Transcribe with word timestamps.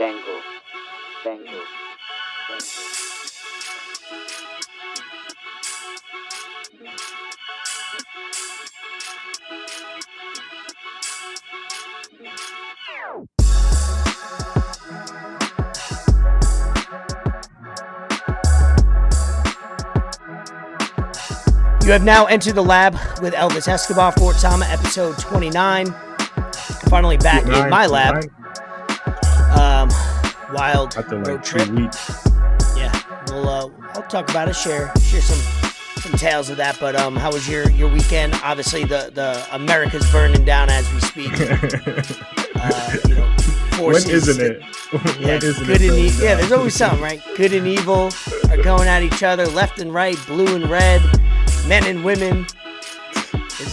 Django. 0.00 0.40
Django. 1.22 1.60
You 21.84 21.92
have 21.92 22.04
now 22.04 22.24
entered 22.24 22.54
the 22.54 22.62
lab 22.62 22.94
with 23.20 23.34
Elvis 23.34 23.68
Escobar, 23.68 24.12
Fort 24.12 24.36
Sama, 24.36 24.64
episode 24.70 25.18
29. 25.18 25.94
Finally 26.88 27.18
back 27.18 27.42
in 27.42 27.68
my 27.68 27.84
lab. 27.84 28.30
Wild 30.60 30.94
After 30.98 31.16
road 31.16 31.26
like 31.26 31.42
trip. 31.42 31.68
Yeah, 32.76 32.92
we'll 33.28 33.48
uh, 33.48 33.70
I'll 33.94 34.02
talk 34.02 34.28
about 34.28 34.48
it. 34.48 34.54
Share 34.54 34.92
share 35.00 35.22
some 35.22 35.72
some 36.02 36.12
tales 36.12 36.50
of 36.50 36.58
that. 36.58 36.76
But 36.78 36.96
um, 36.96 37.16
how 37.16 37.32
was 37.32 37.48
your 37.48 37.70
your 37.70 37.90
weekend? 37.90 38.34
Obviously, 38.44 38.84
the 38.84 39.10
the 39.14 39.46
America's 39.52 40.10
burning 40.12 40.44
down 40.44 40.68
as 40.68 40.92
we 40.92 41.00
speak. 41.00 41.32
Uh, 42.62 42.94
you 43.08 43.14
know, 43.14 43.22
when 43.22 43.94
forces. 43.94 44.28
isn't 44.28 44.44
it? 44.44 44.62
when 44.92 45.22
Yeah, 45.22 45.36
isn't 45.36 45.64
good 45.64 45.80
it 45.80 45.88
and 45.88 45.98
evil. 45.98 46.22
Yeah, 46.22 46.34
there's 46.34 46.52
always 46.52 46.74
something, 46.74 47.00
right? 47.00 47.22
Good 47.38 47.54
and 47.54 47.66
evil 47.66 48.10
are 48.50 48.62
going 48.62 48.86
at 48.86 49.02
each 49.02 49.22
other, 49.22 49.46
left 49.46 49.78
and 49.80 49.94
right, 49.94 50.18
blue 50.26 50.54
and 50.54 50.68
red, 50.68 51.00
men 51.66 51.86
and 51.86 52.04
women. 52.04 52.46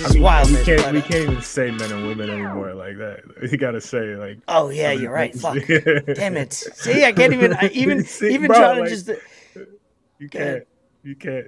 It's 0.07 0.15
I 0.15 0.19
just 0.19 0.19
mean, 0.19 0.23
wildness. 0.23 0.65
we 0.67 0.75
can't 0.77 0.91
we 0.91 0.99
uh, 0.99 1.01
can't 1.01 1.23
even 1.23 1.41
say 1.41 1.71
men 1.71 1.91
and 1.91 2.07
women 2.07 2.29
anymore 2.29 2.73
like 2.73 2.97
that. 2.97 3.21
You 3.51 3.57
gotta 3.57 3.81
say 3.81 4.15
like. 4.15 4.39
Oh 4.47 4.69
yeah, 4.69 4.91
you're 4.91 5.11
right. 5.11 5.33
Fuck. 5.35 5.57
Damn 5.67 6.37
it. 6.37 6.53
See, 6.53 7.03
I 7.03 7.11
can't 7.11 7.33
even. 7.33 7.53
I, 7.53 7.69
even 7.73 8.03
See, 8.03 8.33
even 8.33 8.47
bro, 8.47 8.57
trying 8.57 8.79
like, 8.79 8.89
to 8.89 8.95
just 8.95 9.09
You 10.19 10.29
can't. 10.29 10.67
You 11.03 11.15
can't. 11.15 11.47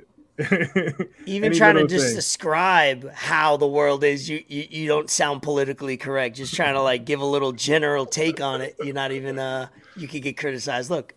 even 1.25 1.53
trying 1.53 1.75
to 1.75 1.87
just 1.87 2.07
thing. 2.07 2.15
describe 2.15 3.11
how 3.11 3.57
the 3.57 3.67
world 3.67 4.03
is. 4.03 4.30
You, 4.30 4.43
you 4.47 4.67
you 4.69 4.87
don't 4.87 5.09
sound 5.09 5.41
politically 5.41 5.97
correct. 5.97 6.35
Just 6.37 6.55
trying 6.55 6.75
to 6.75 6.81
like 6.81 7.05
give 7.05 7.21
a 7.21 7.25
little 7.25 7.52
general 7.52 8.05
take 8.05 8.41
on 8.41 8.61
it. 8.61 8.75
You're 8.80 8.93
not 8.95 9.11
even. 9.11 9.39
Uh, 9.39 9.67
you 9.95 10.07
could 10.07 10.21
get 10.21 10.37
criticized. 10.37 10.89
Look, 10.89 11.13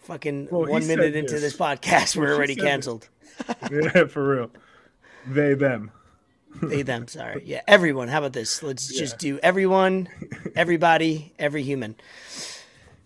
fucking 0.00 0.48
Well, 0.50 0.66
one 0.66 0.86
minute 0.86 1.16
into 1.16 1.34
this 1.34 1.42
this. 1.42 1.56
podcast, 1.56 2.16
we're 2.16 2.34
already 2.34 2.56
canceled. 2.56 3.08
yeah, 3.70 4.06
for 4.06 4.28
real. 4.36 4.50
They 5.26 5.54
them. 5.54 5.90
They 6.62 6.82
them. 6.82 7.08
Sorry. 7.08 7.42
Yeah, 7.44 7.62
everyone. 7.66 8.08
How 8.08 8.18
about 8.18 8.32
this? 8.32 8.62
Let's 8.62 8.86
just 8.88 9.18
do 9.18 9.38
everyone, 9.42 10.08
everybody, 10.54 11.32
every 11.38 11.62
human. 11.62 11.96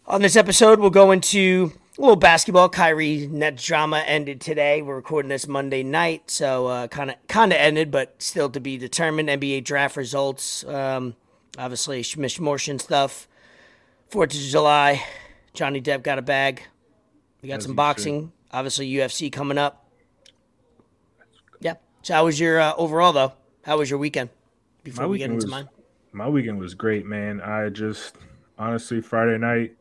On 0.06 0.22
this 0.22 0.36
episode, 0.36 0.81
we'll 0.81 0.91
go 0.91 1.11
into 1.11 1.72
a 1.97 2.00
little 2.00 2.17
basketball. 2.17 2.69
Kyrie 2.69 3.27
net 3.27 3.56
drama 3.56 4.03
ended 4.06 4.41
today. 4.41 4.83
We're 4.83 4.97
recording 4.97 5.28
this 5.28 5.47
Monday 5.47 5.83
night, 5.83 6.31
so 6.31 6.89
kind 6.89 7.11
of 7.11 7.17
kind 7.28 7.53
of 7.53 7.59
ended, 7.59 7.91
but 7.91 8.14
still 8.19 8.50
to 8.50 8.61
be 8.61 8.78
determined. 8.78 9.28
NBA 9.28 9.64
draft 9.64 9.97
results. 9.97 10.64
Um, 10.64 11.14
obviously, 11.59 12.03
Shmish 12.03 12.41
Morshin 12.41 12.81
stuff. 12.81 13.28
Fourth 14.09 14.34
of 14.34 14.41
July. 14.41 15.05
Johnny 15.55 15.81
Depp 15.81 16.03
got 16.03 16.19
a 16.19 16.22
bag. 16.22 16.62
We 17.42 17.48
got 17.48 17.59
As 17.59 17.64
some 17.64 17.75
boxing. 17.75 18.33
Obviously, 18.50 18.91
UFC 18.91 19.31
coming 19.31 19.59
up. 19.59 19.87
Yeah. 21.61 21.75
So, 22.03 22.14
how 22.14 22.25
was 22.25 22.39
your 22.39 22.61
uh, 22.61 22.75
overall 22.77 23.12
though? 23.12 23.33
How 23.62 23.78
was 23.78 23.88
your 23.91 23.98
weekend? 23.98 24.30
Before 24.82 25.05
My 25.05 25.08
we 25.08 25.18
get 25.18 25.30
weekend 25.30 25.34
into 25.42 25.46
was- 25.46 25.50
mine. 25.50 25.68
My 26.14 26.28
weekend 26.28 26.58
was 26.58 26.74
great, 26.74 27.06
man. 27.06 27.41
I 27.41 27.70
just 27.70 28.16
honestly 28.58 29.00
Friday 29.00 29.38
night 29.38 29.77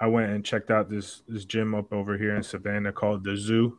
I 0.00 0.06
went 0.06 0.30
and 0.32 0.44
checked 0.44 0.70
out 0.70 0.88
this 0.88 1.22
this 1.28 1.44
gym 1.44 1.74
up 1.74 1.92
over 1.92 2.16
here 2.16 2.34
in 2.34 2.42
Savannah 2.42 2.92
called 2.92 3.24
the 3.24 3.36
Zoo. 3.36 3.78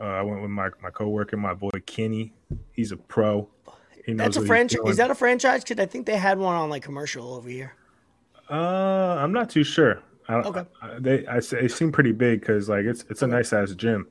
Uh, 0.00 0.04
I 0.04 0.22
went 0.22 0.40
with 0.40 0.50
my 0.50 0.70
my 0.82 0.90
coworker, 0.90 1.36
my 1.36 1.52
boy 1.52 1.70
Kenny. 1.84 2.32
He's 2.72 2.90
a 2.92 2.96
pro. 2.96 3.48
He 4.06 4.14
That's 4.14 4.36
a 4.38 4.44
franchise. 4.46 4.80
Is 4.86 4.96
that 4.96 5.10
a 5.10 5.14
franchise? 5.14 5.62
Because 5.62 5.82
I 5.82 5.86
think 5.86 6.06
they 6.06 6.16
had 6.16 6.38
one 6.38 6.54
on 6.56 6.70
like 6.70 6.82
commercial 6.82 7.34
over 7.34 7.48
here. 7.50 7.74
Uh, 8.50 9.16
I'm 9.18 9.32
not 9.32 9.50
too 9.50 9.64
sure. 9.64 10.02
I, 10.28 10.34
Okay. 10.36 10.64
I, 10.80 10.98
they 10.98 11.26
I 11.26 11.40
say 11.40 11.60
it 11.60 11.72
seemed 11.72 11.92
pretty 11.92 12.12
big 12.12 12.40
because 12.40 12.68
like 12.70 12.86
it's 12.86 13.04
it's 13.10 13.20
a 13.22 13.26
nice 13.26 13.52
ass 13.52 13.74
gym. 13.74 14.08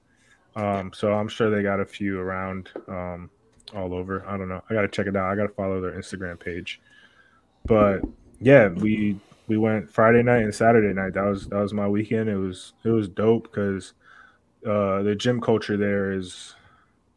Um, 0.55 0.91
so 0.93 1.11
I'm 1.13 1.27
sure 1.27 1.49
they 1.49 1.63
got 1.63 1.79
a 1.79 1.85
few 1.85 2.19
around 2.19 2.69
um 2.87 3.31
all 3.75 3.93
over. 3.93 4.25
I 4.27 4.37
don't 4.37 4.49
know. 4.49 4.63
I 4.69 4.73
gotta 4.73 4.87
check 4.87 5.07
it 5.07 5.15
out. 5.15 5.31
I 5.31 5.35
gotta 5.35 5.53
follow 5.53 5.81
their 5.81 5.93
Instagram 5.93 6.39
page. 6.39 6.79
But 7.65 8.01
yeah, 8.39 8.69
we 8.69 9.19
we 9.47 9.57
went 9.57 9.91
Friday 9.91 10.23
night 10.23 10.43
and 10.43 10.53
Saturday 10.53 10.93
night. 10.93 11.13
That 11.13 11.25
was 11.25 11.47
that 11.47 11.59
was 11.59 11.73
my 11.73 11.87
weekend. 11.87 12.29
It 12.29 12.37
was 12.37 12.73
it 12.83 12.89
was 12.89 13.07
dope 13.07 13.43
because 13.43 13.93
uh 14.65 15.01
the 15.03 15.15
gym 15.15 15.41
culture 15.41 15.77
there 15.77 16.11
is 16.11 16.55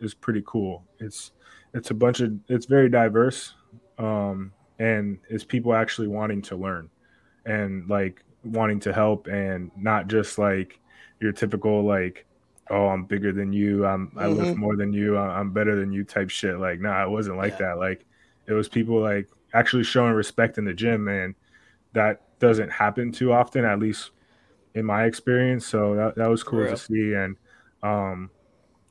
is 0.00 0.14
pretty 0.14 0.42
cool. 0.46 0.84
It's 0.98 1.32
it's 1.74 1.90
a 1.90 1.94
bunch 1.94 2.20
of 2.20 2.34
it's 2.48 2.66
very 2.66 2.88
diverse. 2.88 3.54
Um 3.98 4.52
and 4.78 5.18
it's 5.28 5.44
people 5.44 5.74
actually 5.74 6.08
wanting 6.08 6.42
to 6.42 6.56
learn 6.56 6.90
and 7.46 7.88
like 7.88 8.22
wanting 8.44 8.80
to 8.80 8.92
help 8.92 9.26
and 9.26 9.70
not 9.76 10.08
just 10.08 10.38
like 10.38 10.78
your 11.20 11.32
typical 11.32 11.84
like 11.84 12.26
oh 12.70 12.88
i'm 12.88 13.04
bigger 13.04 13.32
than 13.32 13.52
you. 13.52 13.86
I'm 13.86 14.12
i 14.18 14.26
lift 14.26 14.52
Mhm. 14.52 14.56
more 14.56 14.76
than 14.76 14.92
you. 14.92 15.16
I'm 15.18 15.52
better 15.52 15.76
than 15.78 15.92
you 15.92 16.04
type 16.04 16.30
shit. 16.30 16.58
Like 16.58 16.80
nah 16.80 17.04
it 17.04 17.10
wasn't 17.10 17.38
like 17.38 17.56
Yeah. 17.56 17.58
that. 17.58 17.78
Like 17.78 18.06
it 18.46 18.52
was 18.52 18.68
people 18.68 19.00
like 19.00 19.28
actually 19.54 19.84
showing 19.84 20.12
respect 20.14 20.58
in 20.58 20.64
the 20.64 20.74
gym 20.74 21.08
and 21.08 21.34
that 21.94 22.22
doesn't 22.40 22.70
happen 22.70 23.12
too 23.12 23.32
often 23.32 23.64
at 23.64 23.78
least 23.80 24.10
in 24.74 24.84
my 24.86 25.04
experience. 25.04 25.66
So 25.66 25.94
that, 25.96 26.16
that 26.16 26.28
was 26.30 26.42
cool 26.44 26.66
to 26.68 26.76
see 26.76 27.14
and 27.14 27.36
um 27.82 28.30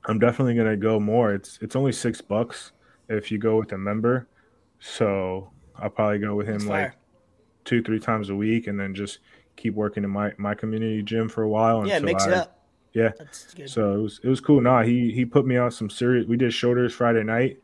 i'm 0.05 0.19
definitely 0.19 0.55
gonna 0.55 0.77
go 0.77 0.99
more. 0.99 1.33
It's 1.33 1.59
it's 1.61 1.75
only 1.75 1.91
six 1.91 2.21
bucks 2.21 2.71
if 3.09 3.31
you 3.31 3.37
go 3.37 3.57
with 3.57 3.71
a 3.73 3.77
member. 3.77 4.29
So 4.79 5.51
i'll 5.77 5.89
probably 5.89 6.19
go 6.19 6.35
with 6.35 6.47
him 6.47 6.67
That's 6.67 6.69
like 6.69 6.93
two 7.65 7.81
three 7.83 7.99
times 7.99 8.29
a 8.29 8.35
week 8.35 8.67
and 8.67 8.79
then 8.79 8.93
just 8.95 9.19
keep 9.57 9.73
working 9.73 10.03
in 10.03 10.09
my 10.09 10.33
my 10.37 10.53
community 10.55 11.01
gym 11.03 11.29
for 11.29 11.43
a 11.43 11.49
while 11.49 11.83
Yeah, 11.83 11.99
mix 11.99 12.25
I, 12.25 12.27
it 12.27 12.33
up. 12.33 12.54
Yeah. 12.95 13.11
So 13.67 13.93
it 13.93 14.01
was 14.01 14.19
it 14.23 14.27
was 14.29 14.39
cool. 14.41 14.61
Nah 14.61 14.81
he 14.83 15.11
he 15.11 15.25
put 15.25 15.45
me 15.45 15.57
on 15.57 15.69
some 15.69 15.89
serious 15.89 16.25
we 16.27 16.37
did 16.37 16.51
shoulders 16.53 16.93
friday 16.93 17.23
night 17.23 17.59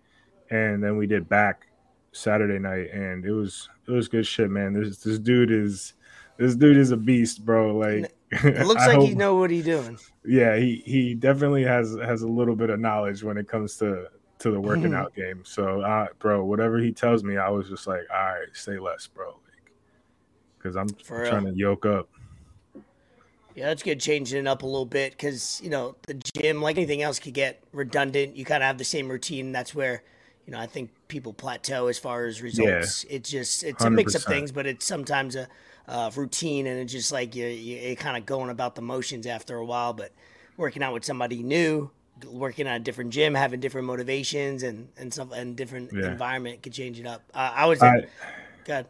and 0.52 0.84
then 0.84 0.98
we 0.98 1.08
did 1.08 1.28
back 1.30 1.68
saturday 2.12 2.60
night 2.60 2.92
and 2.92 3.26
it 3.26 3.32
was 3.32 3.70
it 3.88 3.92
was 3.92 4.08
good 4.08 4.28
shit 4.28 4.50
man. 4.52 4.74
This 4.74 4.98
this 5.00 5.18
dude 5.18 5.50
is 5.52 5.94
this 6.38 6.56
dude 6.56 6.78
is 6.78 6.92
a 6.92 6.98
beast 6.98 7.46
bro. 7.46 7.76
Like 7.78 8.12
it 8.32 8.66
looks 8.68 8.86
like 8.88 8.98
hope- 8.98 9.10
you 9.10 9.16
know 9.16 9.36
what 9.36 9.50
he's 9.50 9.66
doing. 9.66 9.98
yeah 10.26 10.56
he 10.58 10.84
he 10.86 11.16
definitely 11.16 11.64
has 11.64 11.96
has 12.04 12.22
a 12.24 12.28
little 12.28 12.56
bit 12.56 12.70
of 12.70 12.80
knowledge 12.80 13.24
when 13.24 13.38
it 13.38 13.48
comes 13.48 13.78
to 13.78 14.08
to 14.40 14.52
the 14.52 14.60
working 14.60 14.92
Mhm. 14.92 14.98
out 14.98 15.16
game. 15.16 15.44
So 15.46 15.82
uh 15.82 16.08
bro 16.20 16.44
whatever 16.44 16.78
he 16.80 16.92
tells 16.92 17.24
me 17.24 17.38
i 17.38 17.48
was 17.50 17.70
just 17.70 17.88
like 17.88 18.02
all 18.14 18.20
right 18.34 18.48
say 18.54 18.78
less 18.80 19.08
bro. 19.08 19.28
Like 19.30 19.72
because 20.58 20.76
i'm 20.76 20.90
trying 21.06 21.46
to 21.46 21.54
yoke 21.56 21.86
up 21.86 22.10
Yeah, 23.56 23.68
that's 23.68 23.84
good. 23.84 24.00
Changing 24.00 24.40
it 24.40 24.48
up 24.48 24.64
a 24.64 24.66
little 24.66 24.86
bit 24.86 25.12
because 25.12 25.60
you 25.64 25.70
know 25.70 25.96
the 26.08 26.14
gym, 26.14 26.62
like 26.62 26.78
anything 26.78 27.02
else, 27.02 27.20
could 27.20 27.34
get 27.34 27.64
redundant. 27.74 28.36
You 28.36 28.46
kind 28.46 28.64
of 28.64 28.68
have 28.68 28.78
the 28.78 28.84
same 28.84 29.10
routine. 29.10 29.52
That's 29.52 29.76
where 29.76 30.04
you 30.46 30.54
know 30.54 30.60
I 30.60 30.68
think 30.68 30.92
people 31.08 31.34
plateau 31.34 31.88
as 31.88 31.98
far 32.00 32.26
as 32.26 32.42
results. 32.42 33.06
It's 33.10 33.30
just 33.30 33.64
it's 33.64 33.84
a 33.84 33.90
mix 33.90 34.16
of 34.16 34.24
things, 34.24 34.52
but 34.52 34.66
it's 34.66 34.86
sometimes 34.86 35.36
a 35.36 35.48
uh, 35.88 36.10
routine, 36.16 36.68
and 36.68 36.80
it's 36.80 36.94
just 36.94 37.12
like 37.12 37.36
you 37.36 37.46
you 37.48 37.78
you're 37.78 37.96
kind 37.96 38.18
of 38.18 38.26
going 38.26 38.50
about 38.50 38.76
the 38.76 38.82
motions 38.82 39.28
after 39.28 39.58
a 39.58 39.66
while. 39.66 39.94
But 39.94 40.12
working 40.58 40.82
out 40.84 40.94
with 40.94 41.04
somebody 41.04 41.44
new, 41.44 41.92
working 42.26 42.68
at 42.68 42.78
a 42.78 42.80
different 42.80 43.12
gym, 43.12 43.34
having 43.36 43.60
different 43.60 43.88
motivations 43.88 44.64
and 44.64 44.88
and 44.98 45.14
stuff, 45.14 45.32
and 45.34 45.56
different 45.56 45.92
Yeah. 45.92 46.12
environment 46.12 46.64
could 46.64 46.74
change 46.74 47.00
it 47.00 47.06
up. 47.06 47.24
Uh, 47.34 47.52
I 47.54 47.66
was 47.66 47.82
I, 47.82 48.06
good. 48.64 48.88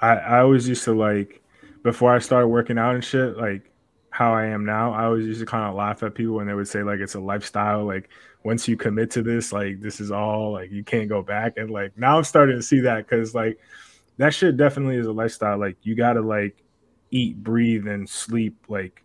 I 0.00 0.16
I 0.16 0.40
always 0.40 0.68
used 0.68 0.84
to 0.84 0.94
like 0.94 1.42
before 1.82 2.14
I 2.14 2.18
started 2.18 2.48
working 2.48 2.76
out 2.78 2.94
and 2.94 3.04
shit, 3.04 3.36
like 3.36 3.70
how 4.20 4.34
I 4.34 4.44
am 4.44 4.66
now. 4.66 4.92
I 4.92 5.04
always 5.04 5.26
used 5.26 5.40
to 5.40 5.46
kind 5.46 5.64
of 5.64 5.74
laugh 5.74 6.02
at 6.02 6.14
people 6.14 6.34
when 6.34 6.46
they 6.46 6.52
would 6.52 6.68
say 6.68 6.82
like 6.82 7.00
it's 7.00 7.14
a 7.14 7.20
lifestyle. 7.20 7.86
Like 7.86 8.10
once 8.44 8.68
you 8.68 8.76
commit 8.76 9.10
to 9.12 9.22
this, 9.22 9.50
like 9.50 9.80
this 9.80 9.98
is 9.98 10.10
all. 10.10 10.52
Like 10.52 10.70
you 10.70 10.84
can't 10.84 11.08
go 11.08 11.22
back. 11.22 11.54
And 11.56 11.70
like 11.70 11.96
now 11.96 12.18
I'm 12.18 12.24
starting 12.24 12.56
to 12.56 12.62
see 12.62 12.80
that 12.80 13.08
because 13.08 13.34
like 13.34 13.58
that 14.18 14.34
shit 14.34 14.58
definitely 14.58 14.96
is 14.96 15.06
a 15.06 15.12
lifestyle. 15.12 15.56
Like 15.56 15.78
you 15.84 15.94
gotta 15.94 16.20
like 16.20 16.62
eat, 17.10 17.42
breathe, 17.42 17.88
and 17.88 18.06
sleep 18.06 18.62
like 18.68 19.02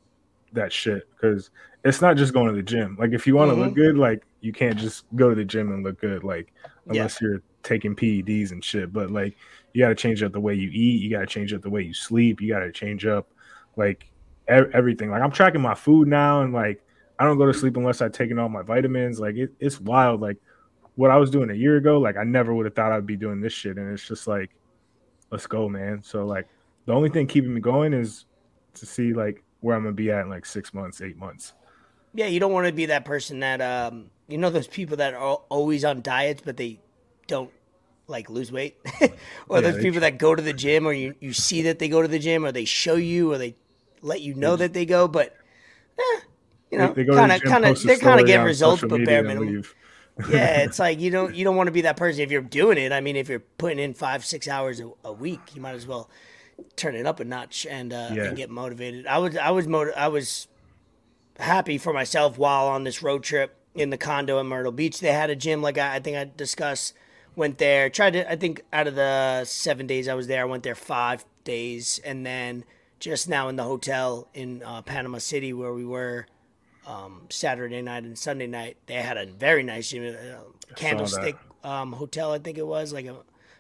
that 0.52 0.74
shit 0.74 1.08
because 1.16 1.50
it's 1.86 2.02
not 2.02 2.18
just 2.18 2.34
going 2.34 2.50
to 2.50 2.54
the 2.54 2.62
gym. 2.62 2.98
Like 3.00 3.14
if 3.14 3.26
you 3.26 3.38
want 3.38 3.52
to 3.52 3.56
look 3.56 3.68
mm-hmm. 3.68 3.76
good, 3.76 3.98
like 3.98 4.22
you 4.42 4.52
can't 4.52 4.78
just 4.78 5.06
go 5.16 5.30
to 5.30 5.36
the 5.36 5.46
gym 5.46 5.72
and 5.72 5.82
look 5.82 6.02
good. 6.02 6.26
Like 6.26 6.52
Yeah. 6.88 7.04
unless 7.04 7.22
you're 7.22 7.42
taking 7.64 7.96
PEDs 7.96 8.52
and 8.52 8.62
shit. 8.62 8.92
But 8.92 9.12
like 9.12 9.38
you 9.72 9.82
got 9.82 9.90
to 9.90 9.96
change 9.96 10.22
up 10.24 10.34
the 10.34 10.42
way 10.42 10.56
you 10.56 10.70
eat. 10.74 11.02
You 11.02 11.10
got 11.10 11.22
to 11.22 11.26
change 11.26 11.54
up 11.54 11.62
the 11.62 11.70
way 11.70 11.84
you 11.84 11.94
sleep. 11.94 12.42
You 12.42 12.50
got 12.50 12.60
to 12.60 12.72
change 12.74 13.06
up 13.06 13.32
like 13.78 14.10
everything. 14.48 15.10
Like 15.12 15.22
I'm 15.22 15.32
tracking 15.32 15.62
my 15.62 15.76
food 15.76 16.08
now, 16.08 16.42
and 16.42 16.54
like 16.54 16.84
I 17.20 17.26
don't 17.26 17.38
go 17.38 17.46
to 17.46 17.54
sleep 17.54 17.78
unless 17.78 18.02
I've 18.02 18.12
taken 18.12 18.40
all 18.40 18.50
my 18.50 18.62
vitamins. 18.62 19.20
Like 19.20 19.36
it, 19.36 19.54
it's 19.60 19.80
wild. 19.80 20.22
Like 20.22 20.38
what 20.96 21.12
I 21.12 21.18
was 21.18 21.30
doing 21.30 21.50
a 21.50 21.54
year 21.54 21.78
ago, 21.78 22.00
like 22.00 22.18
I 22.18 22.24
never 22.24 22.54
would 22.54 22.66
have 22.66 22.76
thought 22.76 22.92
I'd 22.92 23.06
be 23.06 23.18
doing 23.18 23.42
this 23.42 23.54
shit. 23.54 23.78
And 23.78 23.92
it's 23.92 24.08
just 24.08 24.28
like, 24.28 24.52
let's 25.32 25.48
go, 25.48 25.70
man. 25.70 26.02
So 26.04 26.26
like 26.26 26.48
the 26.86 26.94
only 26.94 27.10
thing 27.10 27.28
keeping 27.28 27.54
me 27.54 27.62
going 27.62 27.94
is 27.94 28.26
to 28.76 28.86
see 28.86 29.14
like 29.14 29.44
where 29.62 29.76
I'm 29.76 29.84
gonna 29.84 29.94
be 29.94 30.12
at 30.12 30.22
in 30.22 30.30
like 30.30 30.46
six 30.46 30.74
months, 30.74 31.02
eight 31.02 31.18
months. 31.18 31.54
Yeah, 32.14 32.28
you 32.28 32.40
don't 32.40 32.54
want 32.54 32.68
to 32.68 32.74
be 32.74 32.88
that 32.88 33.04
person 33.04 33.42
that 33.42 33.62
um, 33.62 34.10
you 34.28 34.38
know 34.38 34.50
those 34.50 34.68
people 34.68 34.98
that 34.98 35.14
are 35.14 35.36
always 35.50 35.84
on 35.84 36.02
diets 36.02 36.42
but 36.46 36.58
they 36.58 36.80
don't 37.28 37.52
like 38.08 38.30
lose 38.30 38.52
weight, 38.52 38.78
or 39.50 39.60
Yeah, 39.60 39.62
those 39.62 39.78
people 39.78 40.02
that 40.02 40.18
go 40.18 40.36
to 40.36 40.42
the 40.42 40.54
gym, 40.54 40.88
or 40.88 40.94
you 40.94 41.16
you 41.20 41.34
see 41.34 41.64
that 41.64 41.80
they 41.80 41.90
go 41.90 42.02
to 42.02 42.08
the 42.08 42.20
gym, 42.20 42.46
or 42.46 42.52
they 42.52 42.66
show 42.66 42.96
you, 42.96 43.34
or 43.34 43.38
they 43.38 43.56
let 44.06 44.22
you 44.22 44.34
know 44.34 44.56
that 44.56 44.74
they 44.74 44.86
go, 44.86 45.08
but 45.08 45.36
eh, 46.00 46.20
you 46.72 46.78
know, 46.78 46.88
They- 46.94 47.04
they 47.04 47.04
go 47.04 47.12
to 47.12 47.16
the 47.16 47.20
kind 47.28 47.32
of 47.32 47.42
kind 47.44 47.66
of 47.66 47.82
they're 47.84 47.98
kind 47.98 48.20
of 48.22 48.28
getting 48.28 48.46
results, 48.46 48.82
but 48.88 49.04
bare 49.06 49.24
minimum. 49.24 49.64
yeah, 50.30 50.62
it's 50.64 50.80
like 50.80 51.00
you 51.00 51.12
don't 51.12 51.36
you 51.36 51.44
don't 51.44 51.56
want 51.56 51.68
to 51.68 51.72
be 51.72 51.82
that 51.82 51.98
person 51.98 52.22
if 52.22 52.32
you're 52.32 52.42
doing 52.42 52.78
it. 52.78 52.92
I 52.92 53.02
mean, 53.02 53.16
if 53.16 53.28
you're 53.30 53.40
putting 53.58 53.80
in 53.80 53.94
five 53.94 54.24
six 54.26 54.48
hours 54.48 54.80
a, 54.80 54.90
a 55.04 55.12
week, 55.12 55.40
you 55.56 55.62
might 55.62 55.76
as 55.76 55.86
well 55.88 56.10
turn 56.78 56.96
it 56.96 57.06
up 57.06 57.20
a 57.20 57.26
notch 57.26 57.66
and 57.70 57.92
uh, 57.92 58.10
Yeah. 58.14 58.24
and 58.26 58.38
get 58.38 58.50
motivated. 58.50 59.08
I 59.08 59.18
was 59.18 59.36
I 59.38 59.50
was 59.52 59.68
motiv- 59.68 59.94
I 59.98 60.08
was 60.08 60.48
happy 61.40 61.78
for 61.78 61.92
myself 61.94 62.38
while 62.38 62.68
on 62.68 62.84
this 62.86 63.04
road 63.04 63.24
trip 63.24 63.58
in 63.74 63.90
the 63.90 63.98
condo 63.98 64.40
in 64.40 64.48
Myrtle 64.48 64.72
Beach. 64.72 65.00
They 65.00 65.12
had 65.12 65.30
a 65.30 65.36
gym 65.36 65.62
like 65.62 65.78
I, 65.78 65.96
I 65.96 66.00
think 66.00 66.16
I 66.18 66.30
discussed. 66.38 66.94
Went 67.38 67.58
there, 67.58 67.90
tried 67.90 68.14
to. 68.14 68.32
I 68.32 68.38
think 68.38 68.62
out 68.72 68.88
of 68.88 68.96
the 68.96 69.44
seven 69.44 69.86
days 69.88 70.08
I 70.08 70.14
was 70.14 70.28
there, 70.28 70.44
I 70.44 70.46
went 70.46 70.64
there 70.64 70.74
five 70.76 71.26
days, 71.44 72.00
and 72.06 72.26
then 72.26 72.64
just 73.00 73.28
now 73.30 73.48
in 73.50 73.56
the 73.56 73.64
hotel 73.64 74.28
in 74.34 74.64
uh, 74.64 74.82
Panama 74.82 75.18
City 75.18 75.54
where 75.54 75.74
we 75.74 75.86
were 75.86 76.28
um, 76.88 77.24
Saturday 77.30 77.82
night 77.82 78.04
and 78.04 78.18
Sunday 78.18 78.48
night, 78.48 78.78
they 78.86 78.96
had 78.96 79.18
a 79.18 79.26
very 79.26 79.64
nice 79.64 79.90
gym, 79.90 80.16
uh, 80.16 80.74
Candlestick 80.76 81.36
um, 81.64 81.94
Hotel, 81.94 82.32
I 82.32 82.40
think 82.40 82.58
it 82.58 82.66
was. 82.68 82.94
Like 82.94 83.06
a, 83.06 83.16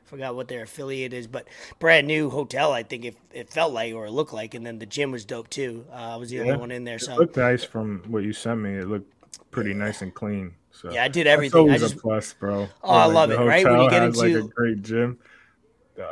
forgot 0.05 0.35
what 0.35 0.47
their 0.47 0.63
affiliate 0.63 1.13
is, 1.13 1.27
but 1.27 1.47
brand 1.79 2.07
new 2.07 2.29
hotel. 2.29 2.71
I 2.71 2.83
think 2.83 3.05
it, 3.05 3.17
it 3.33 3.49
felt 3.49 3.73
like 3.73 3.93
or 3.93 4.05
it 4.05 4.11
looked 4.11 4.33
like, 4.33 4.53
and 4.53 4.65
then 4.65 4.79
the 4.79 4.85
gym 4.85 5.11
was 5.11 5.25
dope 5.25 5.49
too. 5.49 5.85
Uh, 5.91 5.95
I 5.95 6.15
was 6.17 6.29
the 6.29 6.37
Yeah. 6.37 6.43
only 6.43 6.57
one 6.57 6.71
in 6.71 6.83
there, 6.83 6.99
So 6.99 7.13
It 7.13 7.19
looked 7.19 7.37
nice 7.37 7.63
from 7.63 8.03
what 8.07 8.23
you 8.23 8.33
sent 8.33 8.61
me. 8.61 8.75
It 8.75 8.87
looked 8.87 9.11
pretty 9.51 9.73
nice 9.73 10.01
and 10.01 10.13
clean. 10.13 10.53
So 10.71 10.91
yeah, 10.91 11.03
I 11.03 11.07
did 11.07 11.25
That's 11.25 11.33
everything. 11.33 11.59
I 11.59 11.61
always 11.61 11.81
just 11.81 11.95
a 11.95 11.99
plus, 11.99 12.33
bro. 12.33 12.67
Oh, 12.83 12.95
I 12.95 13.05
love 13.05 13.31
it, 13.31 13.37
right? 13.39 13.65
When 13.65 13.81
you 13.81 13.89
get 13.89 14.01
has, 14.03 14.17
like 14.17 14.27
into- 14.27 14.45
a 14.45 14.49
great 14.49 14.81
gym. 14.83 15.17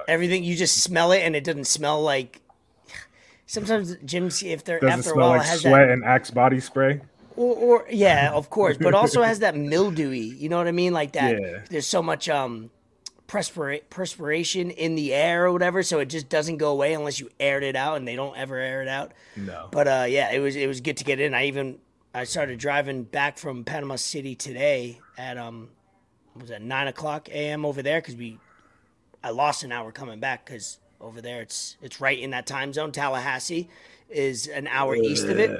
everything 0.08 0.44
you 0.44 0.56
just 0.56 0.82
smell 0.82 1.12
it, 1.12 1.20
and 1.20 1.36
it 1.36 1.44
doesn't 1.44 1.66
smell 1.68 2.02
like. 2.02 2.40
Sometimes 3.54 3.96
gyms, 3.98 4.42
if 4.42 4.64
they're 4.64 4.80
Does 4.80 4.90
after 4.90 5.12
a 5.12 5.16
while, 5.16 5.30
like 5.38 5.46
has 5.46 5.62
sweat 5.62 5.74
that, 5.74 5.90
and 5.92 6.04
Axe 6.04 6.32
body 6.32 6.60
spray? 6.60 7.02
or, 7.36 7.56
or 7.56 7.86
yeah, 7.88 8.32
of 8.34 8.50
course, 8.50 8.78
but 8.80 8.96
also 8.96 9.22
has 9.32 9.40
that 9.40 9.56
mildewy. 9.56 10.22
You 10.22 10.50
know 10.50 10.58
what 10.58 10.68
I 10.68 10.72
mean? 10.72 10.92
Like 10.92 11.12
that. 11.12 11.40
Yeah. 11.40 11.60
There's 11.70 11.86
so 11.86 12.02
much 12.02 12.28
um, 12.30 12.72
perspira- 13.28 13.82
perspiration 13.92 14.72
in 14.72 14.96
the 14.96 15.14
air 15.14 15.46
or 15.46 15.52
whatever, 15.52 15.84
so 15.84 16.00
it 16.00 16.08
just 16.08 16.30
doesn't 16.30 16.58
go 16.58 16.72
away 16.72 16.96
unless 16.96 17.20
you 17.20 17.30
aired 17.40 17.62
it 17.62 17.76
out, 17.76 17.98
and 17.98 18.08
they 18.08 18.16
don't 18.16 18.36
ever 18.36 18.58
air 18.58 18.82
it 18.82 18.88
out. 18.88 19.12
No. 19.36 19.68
But 19.70 19.88
uh, 19.88 20.06
yeah, 20.10 20.32
it 20.32 20.40
was 20.40 20.56
it 20.56 20.68
was 20.68 20.82
good 20.82 20.98
to 20.98 21.04
get 21.04 21.20
in. 21.20 21.36
I 21.36 21.46
even 21.46 21.78
I 22.12 22.24
started 22.24 22.58
driving 22.58 23.04
back 23.04 23.38
from 23.38 23.64
Panama 23.66 23.98
City 23.98 24.34
today 24.34 25.00
at 25.16 25.38
um 25.38 25.70
was 26.36 26.50
at 26.50 26.64
nine 26.64 26.88
o'clock 26.88 27.30
a.m. 27.30 27.66
over 27.66 27.84
there 27.84 28.02
because 28.02 28.16
we 28.16 28.40
I 29.24 29.30
lost 29.30 29.64
an 29.64 29.72
hour 29.72 29.92
coming 29.92 30.20
back 30.20 30.44
because 30.44 30.80
over 31.04 31.22
there 31.22 31.42
it's 31.42 31.78
it's 31.82 32.00
right 32.02 32.18
in 32.18 32.32
that 32.32 32.48
time 32.48 32.74
zone. 32.74 32.92
Tallahassee 32.92 33.70
is 34.10 34.48
an 34.48 34.68
hour 34.68 34.96
east 34.96 35.26
of 35.26 35.38
it. 35.40 35.52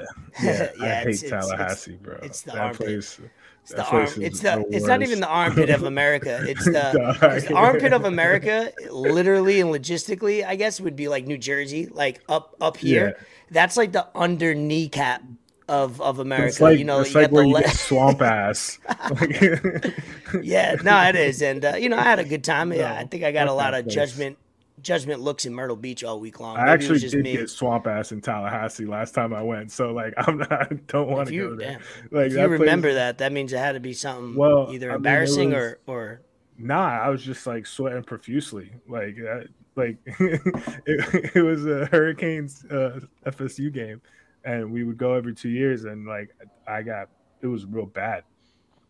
Yeah, 0.42 0.70
I 0.80 0.84
Yeah, 0.86 1.00
hate 1.04 1.08
it's- 1.08 1.22
it's- 1.22 1.22
it's- 1.22 1.30
Tallahassee, 1.48 1.98
bro. 2.02 2.18
it's 2.22 2.42
the 2.42 2.52
that 2.52 2.60
armpit. 2.60 2.78
place. 2.86 3.20
It's 3.62 3.72
the 3.72 3.84
arm. 3.84 4.08
It's 4.18 4.40
the. 4.40 4.64
the 4.68 4.76
It's 4.76 4.84
not 4.86 5.00
even 5.02 5.20
the 5.20 5.26
armpit 5.28 5.70
of 5.70 5.84
America. 5.84 6.38
It's 6.46 6.64
the, 6.66 7.16
it's 7.34 7.46
the 7.48 7.54
armpit 7.54 7.92
of 7.94 8.04
America. 8.04 8.70
Literally 8.90 9.60
and 9.60 9.70
logistically, 9.70 10.44
I 10.46 10.54
guess 10.56 10.80
would 10.82 10.96
be 10.96 11.08
like 11.08 11.26
New 11.26 11.38
Jersey, 11.38 11.86
like 11.86 12.20
up 12.28 12.54
up 12.60 12.76
here. 12.76 13.16
Yeah. 13.18 13.24
That's 13.50 13.76
like 13.78 13.92
the 13.92 14.06
under 14.14 14.54
kneecap 14.54 15.22
of 15.66 15.98
of 16.02 16.18
America. 16.18 16.48
It's 16.48 16.60
like, 16.60 16.78
you 16.78 16.84
know, 16.84 17.00
it's 17.00 17.14
you 17.14 17.22
like 17.22 17.32
where 17.32 17.44
the 17.44 17.48
you 17.48 17.60
get 17.60 17.70
swamp 17.70 18.20
ass. 18.20 18.78
Yeah, 20.42 20.76
no, 20.82 21.00
it 21.08 21.16
is, 21.16 21.40
and 21.42 21.64
uh, 21.64 21.76
you 21.76 21.88
know, 21.88 21.96
I 21.96 22.02
had 22.02 22.18
a 22.18 22.24
good 22.24 22.42
time. 22.44 22.72
Yeah, 22.72 22.92
I 22.94 23.04
think 23.04 23.22
I 23.24 23.32
got 23.32 23.46
a 23.48 23.52
lot 23.52 23.72
of 23.72 23.86
judgment 23.86 24.36
judgment 24.82 25.20
looks 25.20 25.46
in 25.46 25.54
Myrtle 25.54 25.76
Beach 25.76 26.02
all 26.04 26.20
week 26.20 26.40
long. 26.40 26.56
I 26.56 26.60
Maybe 26.60 26.70
it 26.70 26.74
actually 26.74 26.98
just 27.00 27.14
did 27.14 27.24
me. 27.24 27.32
get 27.36 27.48
swamp 27.50 27.86
ass 27.86 28.12
in 28.12 28.20
Tallahassee 28.20 28.84
last 28.86 29.14
time 29.14 29.32
I 29.32 29.42
went, 29.42 29.70
so 29.72 29.92
like 29.92 30.14
I'm 30.18 30.38
not. 30.38 30.52
I 30.52 30.74
don't 30.88 31.08
want 31.08 31.28
to 31.28 31.36
go 31.36 31.56
there. 31.56 31.72
damn, 31.72 31.80
Like 32.10 32.26
if 32.26 32.32
you 32.32 32.38
that 32.38 32.48
place- 32.48 32.60
remember 32.60 32.94
that, 32.94 33.18
that 33.18 33.32
means 33.32 33.52
it 33.52 33.58
had 33.58 33.72
to 33.72 33.80
be 33.80 33.92
something 33.92 34.34
Well, 34.36 34.68
either 34.72 34.88
I 34.88 34.92
mean, 34.92 34.96
embarrassing 34.96 35.50
was- 35.50 35.58
or 35.58 35.78
or 35.86 36.20
Nah, 36.56 36.86
I 37.00 37.08
was 37.08 37.22
just 37.22 37.46
like 37.48 37.66
sweating 37.66 38.04
profusely. 38.04 38.70
Like, 38.88 39.16
uh, 39.18 39.40
like 39.74 39.96
it, 40.06 41.30
it 41.34 41.42
was 41.42 41.66
a 41.66 41.86
Hurricanes 41.86 42.64
uh, 42.66 43.00
FSU 43.26 43.72
game, 43.72 44.00
and 44.44 44.72
we 44.72 44.84
would 44.84 44.96
go 44.96 45.14
every 45.14 45.34
two 45.34 45.48
years, 45.48 45.84
and 45.84 46.06
like 46.06 46.30
I 46.68 46.82
got 46.82 47.08
it 47.42 47.48
was 47.48 47.66
real 47.66 47.86
bad. 47.86 48.22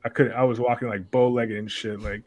I 0.04 0.10
couldn't. 0.10 0.32
I 0.32 0.44
was 0.44 0.60
walking 0.60 0.88
like 0.88 1.10
bow 1.10 1.28
legged 1.30 1.56
and 1.56 1.70
shit. 1.70 2.00
Like 2.00 2.22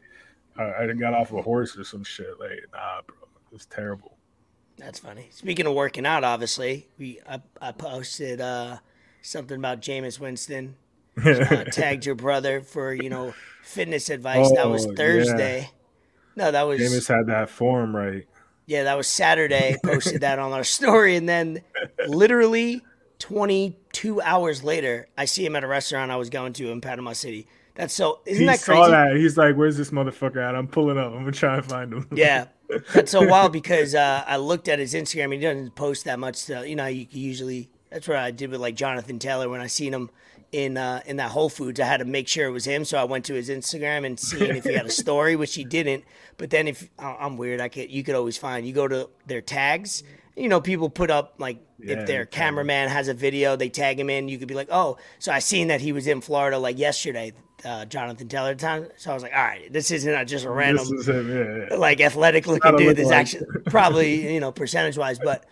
I, 0.58 0.84
I 0.84 0.92
got 0.94 1.14
off 1.14 1.32
a 1.32 1.40
horse 1.40 1.78
or 1.78 1.84
some 1.84 2.02
shit. 2.02 2.40
Like 2.40 2.64
nah, 2.72 3.02
bro, 3.06 3.16
it 3.50 3.52
was 3.54 3.66
terrible. 3.66 4.16
That's 4.76 4.98
funny. 5.00 5.28
Speaking 5.32 5.66
of 5.66 5.74
working 5.74 6.06
out, 6.06 6.22
obviously, 6.24 6.88
we 6.98 7.20
I, 7.28 7.40
I 7.60 7.72
posted 7.72 8.40
uh, 8.40 8.78
something 9.22 9.56
about 9.58 9.80
Jameis 9.80 10.20
Winston. 10.20 10.76
Uh, 11.24 11.64
tagged 11.72 12.06
your 12.06 12.14
brother 12.14 12.60
for 12.60 12.94
you 12.94 13.10
know 13.10 13.34
fitness 13.64 14.08
advice. 14.08 14.52
that 14.52 14.68
was 14.70 14.86
Oh, 14.86 14.90
yeah. 14.90 14.96
Thursday. 14.96 15.70
No, 16.36 16.50
that 16.52 16.62
was 16.62 16.80
Jameis 16.80 17.08
had 17.08 17.26
that 17.26 17.50
form 17.50 17.96
right. 17.96 18.24
yeah, 18.66 18.84
that 18.84 18.96
was 18.96 19.08
Saturday. 19.08 19.76
Posted 19.84 20.20
that 20.20 20.38
on 20.38 20.52
our 20.52 20.62
story, 20.78 21.16
and 21.16 21.28
then 21.28 21.62
literally 22.06 22.82
22 23.18 24.22
hours 24.22 24.62
later, 24.62 25.08
I 25.18 25.24
see 25.24 25.44
him 25.44 25.56
at 25.56 25.64
a 25.64 25.66
restaurant 25.66 26.12
I 26.12 26.16
was 26.16 26.30
going 26.30 26.52
to 26.54 26.70
in 26.70 26.80
Panama 26.80 27.14
City. 27.14 27.48
That's 27.78 27.94
so 27.94 28.18
isn't 28.26 28.40
he 28.40 28.46
that 28.46 28.58
saw 28.58 28.72
crazy? 28.72 28.90
that. 28.90 29.16
He's 29.16 29.36
like, 29.36 29.54
"Where's 29.54 29.76
this 29.76 29.92
motherfucker 29.92 30.44
at? 30.44 30.56
I'm 30.56 30.66
pulling 30.66 30.98
up. 30.98 31.12
I'm 31.12 31.20
gonna 31.20 31.30
try 31.30 31.58
and 31.58 31.64
find 31.64 31.92
him." 31.92 32.08
Yeah, 32.12 32.46
that's 32.92 33.12
so 33.12 33.24
wild 33.24 33.52
because 33.60 33.94
uh, 33.94 34.24
I 34.26 34.36
looked 34.38 34.66
at 34.66 34.80
his 34.80 34.94
Instagram. 34.94 35.32
He 35.32 35.38
doesn't 35.38 35.76
post 35.76 36.04
that 36.06 36.18
much. 36.18 36.34
Stuff. 36.34 36.66
You 36.66 36.74
know, 36.74 36.86
you 36.86 37.06
usually 37.08 37.70
that's 37.88 38.08
what 38.08 38.16
I 38.16 38.32
did 38.32 38.50
with 38.50 38.60
like 38.60 38.74
Jonathan 38.74 39.20
Taylor 39.20 39.48
when 39.48 39.60
I 39.60 39.68
seen 39.68 39.94
him 39.94 40.10
in 40.50 40.76
uh, 40.76 41.02
in 41.06 41.18
that 41.18 41.30
Whole 41.30 41.48
Foods. 41.48 41.78
I 41.78 41.84
had 41.84 41.98
to 41.98 42.04
make 42.04 42.26
sure 42.26 42.48
it 42.48 42.50
was 42.50 42.64
him, 42.64 42.84
so 42.84 42.98
I 42.98 43.04
went 43.04 43.24
to 43.26 43.34
his 43.34 43.48
Instagram 43.48 44.04
and 44.04 44.18
seeing 44.18 44.56
if 44.56 44.64
he 44.64 44.74
had 44.74 44.86
a 44.86 44.90
story, 45.04 45.36
which 45.36 45.54
he 45.54 45.62
didn't. 45.62 46.02
But 46.36 46.50
then 46.50 46.66
if 46.66 46.88
I'm 46.98 47.36
weird, 47.36 47.60
I 47.60 47.68
could 47.68 47.92
you 47.92 48.02
could 48.02 48.16
always 48.16 48.36
find. 48.36 48.66
You 48.66 48.72
go 48.72 48.88
to 48.88 49.08
their 49.26 49.40
tags. 49.40 50.02
You 50.34 50.48
know, 50.48 50.60
people 50.60 50.90
put 50.90 51.12
up 51.12 51.34
like 51.38 51.58
Yeah, 51.78 52.00
if 52.00 52.06
their 52.08 52.26
cameraman 52.26 52.88
has 52.88 53.06
a 53.06 53.14
video, 53.14 53.54
they 53.54 53.68
tag 53.68 54.00
him 54.00 54.10
in. 54.10 54.28
You 54.28 54.38
could 54.38 54.48
be 54.48 54.54
like, 54.54 54.68
oh, 54.72 54.96
so 55.20 55.30
I 55.30 55.38
seen 55.38 55.68
that 55.68 55.80
he 55.80 55.92
was 55.92 56.08
in 56.08 56.20
Florida 56.20 56.58
like 56.58 56.76
yesterday. 56.76 57.32
Uh, 57.64 57.84
Jonathan 57.84 58.28
Taylor 58.28 58.54
time. 58.54 58.86
So 58.96 59.10
I 59.10 59.14
was 59.14 59.22
like, 59.24 59.32
all 59.34 59.42
right, 59.42 59.72
this 59.72 59.90
isn't 59.90 60.28
just 60.28 60.44
a 60.44 60.50
random 60.50 60.86
him. 60.86 61.28
Yeah, 61.28 61.66
yeah. 61.70 61.76
like 61.76 62.00
athletic 62.00 62.46
looking 62.46 62.76
dude. 62.76 62.96
There's 62.96 63.08
like- 63.08 63.16
actually 63.16 63.46
probably 63.66 64.32
you 64.32 64.38
know 64.38 64.52
percentage 64.52 64.96
wise, 64.96 65.18
but 65.18 65.44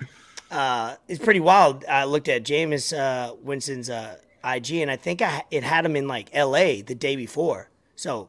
uh, 0.50 0.96
it's 1.08 1.22
pretty 1.22 1.40
wild. 1.40 1.84
I 1.84 2.04
looked 2.04 2.28
at 2.28 2.44
Jameis 2.44 2.96
uh, 2.96 3.34
Winston's 3.42 3.90
uh, 3.90 4.18
IG, 4.44 4.74
and 4.74 4.90
I 4.90 4.96
think 4.96 5.20
I, 5.20 5.42
it 5.50 5.64
had 5.64 5.84
him 5.84 5.96
in 5.96 6.06
like 6.06 6.30
L.A. 6.32 6.82
the 6.82 6.94
day 6.94 7.16
before. 7.16 7.70
So 7.96 8.28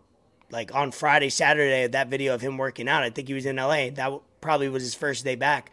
like 0.49 0.73
on 0.73 0.91
Friday, 0.91 1.29
Saturday, 1.29 1.87
that 1.87 2.07
video 2.09 2.33
of 2.33 2.41
him 2.41 2.57
working 2.57 2.87
out, 2.87 3.03
I 3.03 3.09
think 3.09 3.27
he 3.27 3.33
was 3.33 3.45
in 3.45 3.59
L.A. 3.59 3.89
That 3.91 4.11
probably 4.41 4.69
was 4.69 4.83
his 4.83 4.95
first 4.95 5.23
day 5.23 5.35
back. 5.35 5.71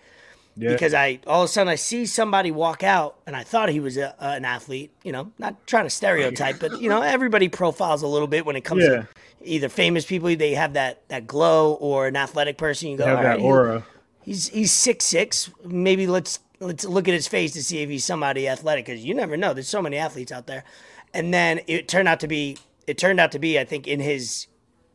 Yeah. 0.57 0.71
Because 0.73 0.95
I 0.95 1.19
all 1.27 1.43
of 1.43 1.47
a 1.47 1.53
sudden 1.53 1.69
I 1.71 1.75
see 1.75 2.07
somebody 2.07 2.51
walk 2.51 2.83
out, 2.85 3.17
and 3.27 3.35
I 3.35 3.43
thought 3.43 3.69
he 3.71 3.81
was 3.81 3.97
a, 3.97 4.11
uh, 4.23 4.35
an 4.37 4.45
athlete. 4.45 4.93
You 5.03 5.11
know, 5.13 5.33
not 5.39 5.67
trying 5.67 5.85
to 5.85 5.91
stereotype, 5.91 6.61
but 6.61 6.81
you 6.81 6.89
know, 6.89 7.03
everybody 7.17 7.49
profiles 7.49 8.03
a 8.03 8.07
little 8.07 8.29
bit 8.29 8.47
when 8.47 8.55
it 8.57 8.63
comes 8.63 8.85
Yeah. 8.85 8.89
to 9.03 9.09
either 9.43 9.69
famous 9.69 10.05
people. 10.07 10.35
They 10.37 10.55
have 10.55 10.75
that 10.75 11.09
that 11.09 11.27
glow, 11.27 11.75
or 11.75 12.07
an 12.07 12.17
athletic 12.17 12.57
person. 12.57 12.89
You 12.91 12.99
go, 12.99 13.07
have 13.07 13.17
"All 13.19 13.23
that 13.25 13.31
right, 13.41 13.41
he- 13.41 13.85
He's 14.25 14.49
he's 14.49 14.73
six 14.73 15.05
six. 15.05 15.51
Maybe 15.65 16.07
let's 16.07 16.39
let's 16.61 16.85
look 16.85 17.09
at 17.09 17.15
his 17.15 17.27
face 17.29 17.53
to 17.55 17.63
see 17.63 17.83
if 17.83 17.91
he's 17.91 18.05
somebody 18.05 18.49
athletic 18.49 18.87
because 18.87 19.05
you 19.05 19.13
never 19.15 19.37
know. 19.37 19.53
There's 19.55 19.69
so 19.69 19.83
many 19.83 19.97
athletes 19.99 20.33
out 20.33 20.47
there, 20.47 20.65
and 21.13 21.35
then 21.35 21.61
it 21.67 21.89
turned 21.89 22.09
out 22.09 22.21
to 22.21 22.29
be 22.29 22.57
it 22.87 22.97
turned 22.97 23.19
out 23.21 23.33
to 23.33 23.39
be 23.39 23.59
I 23.59 23.65
think 23.65 23.87
in 23.87 24.01
his 24.01 24.47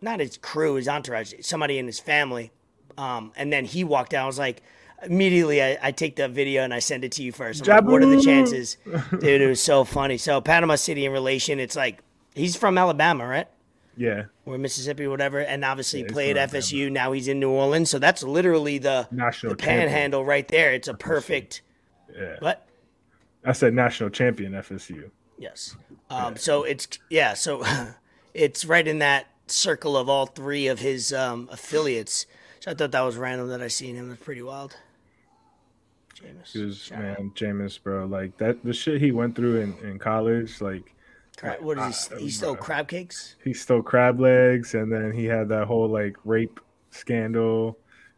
not 0.02 0.20
his 0.22 0.38
crew, 0.38 0.76
his 0.76 0.88
entourage, 0.88 1.34
somebody 1.42 1.78
in 1.78 1.86
his 1.86 2.00
family. 2.00 2.52
Um, 2.98 3.34
and 3.36 3.52
then 3.54 3.66
he 3.66 3.84
walked 3.84 4.14
out. 4.14 4.24
I 4.24 4.28
was 4.28 4.40
like, 4.40 4.64
immediately 5.04 5.62
I, 5.64 5.78
I 5.82 5.92
take 5.92 6.16
the 6.16 6.28
video 6.28 6.64
and 6.64 6.74
I 6.74 6.80
send 6.80 7.04
it 7.04 7.12
to 7.14 7.24
you 7.24 7.32
first. 7.32 7.68
I'm 7.68 7.76
like, 7.76 7.86
what 7.86 8.04
are 8.04 8.06
the 8.06 8.22
chances, 8.22 8.78
dude? 9.20 9.42
It 9.42 9.48
was 9.48 9.62
so 9.62 9.84
funny. 9.84 10.18
So 10.18 10.42
Panama 10.42 10.76
City 10.76 11.06
in 11.06 11.12
relation, 11.12 11.60
it's 11.60 11.76
like 11.76 12.00
he's 12.36 12.56
from 12.56 12.78
Alabama, 12.78 13.28
right? 13.28 13.48
Yeah, 13.98 14.26
Or 14.46 14.58
Mississippi, 14.58 15.08
whatever, 15.08 15.40
and 15.40 15.66
obviously 15.66 16.02
Yeah, 16.02 16.08
played 16.12 16.38
FSU. 16.38 16.90
Now 16.90 17.12
he's 17.12 17.28
in 17.28 17.40
New 17.42 17.50
Orleans, 17.50 17.90
so 17.90 18.00
that's 18.00 18.24
literally 18.24 18.78
the 18.78 19.10
national 19.12 19.56
the 19.56 19.62
champion. 19.62 19.90
panhandle 19.90 20.24
right 20.24 20.48
there. 20.48 20.72
It's 20.74 20.88
a 20.88 20.94
perfect. 20.94 21.62
Yeah, 22.18 22.38
What? 22.40 22.66
I 23.46 23.52
said 23.52 23.74
national 23.74 24.10
champion 24.10 24.54
FSU. 24.54 25.12
Yes. 25.38 25.76
Um, 26.10 26.38
so 26.38 26.64
it's 26.64 26.88
yeah. 27.10 27.34
So 27.34 27.64
it's 28.34 28.64
right 28.66 28.88
in 28.88 29.00
that 29.00 29.28
circle 29.48 29.98
of 29.98 30.08
all 30.10 30.26
three 30.28 30.68
of 30.68 30.80
his 30.80 31.12
um, 31.14 31.48
affiliates. 31.52 32.26
So 32.62 32.72
I 32.72 32.74
thought 32.74 32.92
that 32.92 33.02
was 33.02 33.16
random 33.18 33.50
that 33.50 33.62
I 33.62 33.68
seen 33.68 33.96
him. 33.96 34.12
It's 34.12 34.24
pretty 34.24 34.42
wild. 34.42 34.76
Jameis. 36.22 36.52
He 36.52 36.64
was 36.64 36.78
Shout 36.78 37.00
man, 37.00 37.12
out. 37.12 37.36
Jameis, 37.36 37.82
bro. 37.82 38.06
Like 38.06 38.38
that, 38.38 38.64
the 38.64 38.74
shit 38.74 39.02
he 39.02 39.12
went 39.12 39.36
through 39.36 39.62
in, 39.62 39.78
in 39.84 40.00
college. 40.00 40.62
Like 40.62 40.96
Crab, 41.38 41.62
what 41.62 41.78
is 41.78 42.10
he? 42.18 42.24
He 42.26 42.30
stole 42.30 42.56
bro. 42.56 42.64
crab 42.64 42.88
cakes. 42.88 43.36
he 43.44 43.54
stole 43.54 43.82
crab 43.82 44.20
legs, 44.20 44.74
and 44.74 44.92
then 44.92 45.14
he 45.14 45.26
had 45.26 45.48
that 45.50 45.68
whole 45.68 45.88
like 45.88 46.18
rape 46.26 46.60
scandal, 46.92 47.78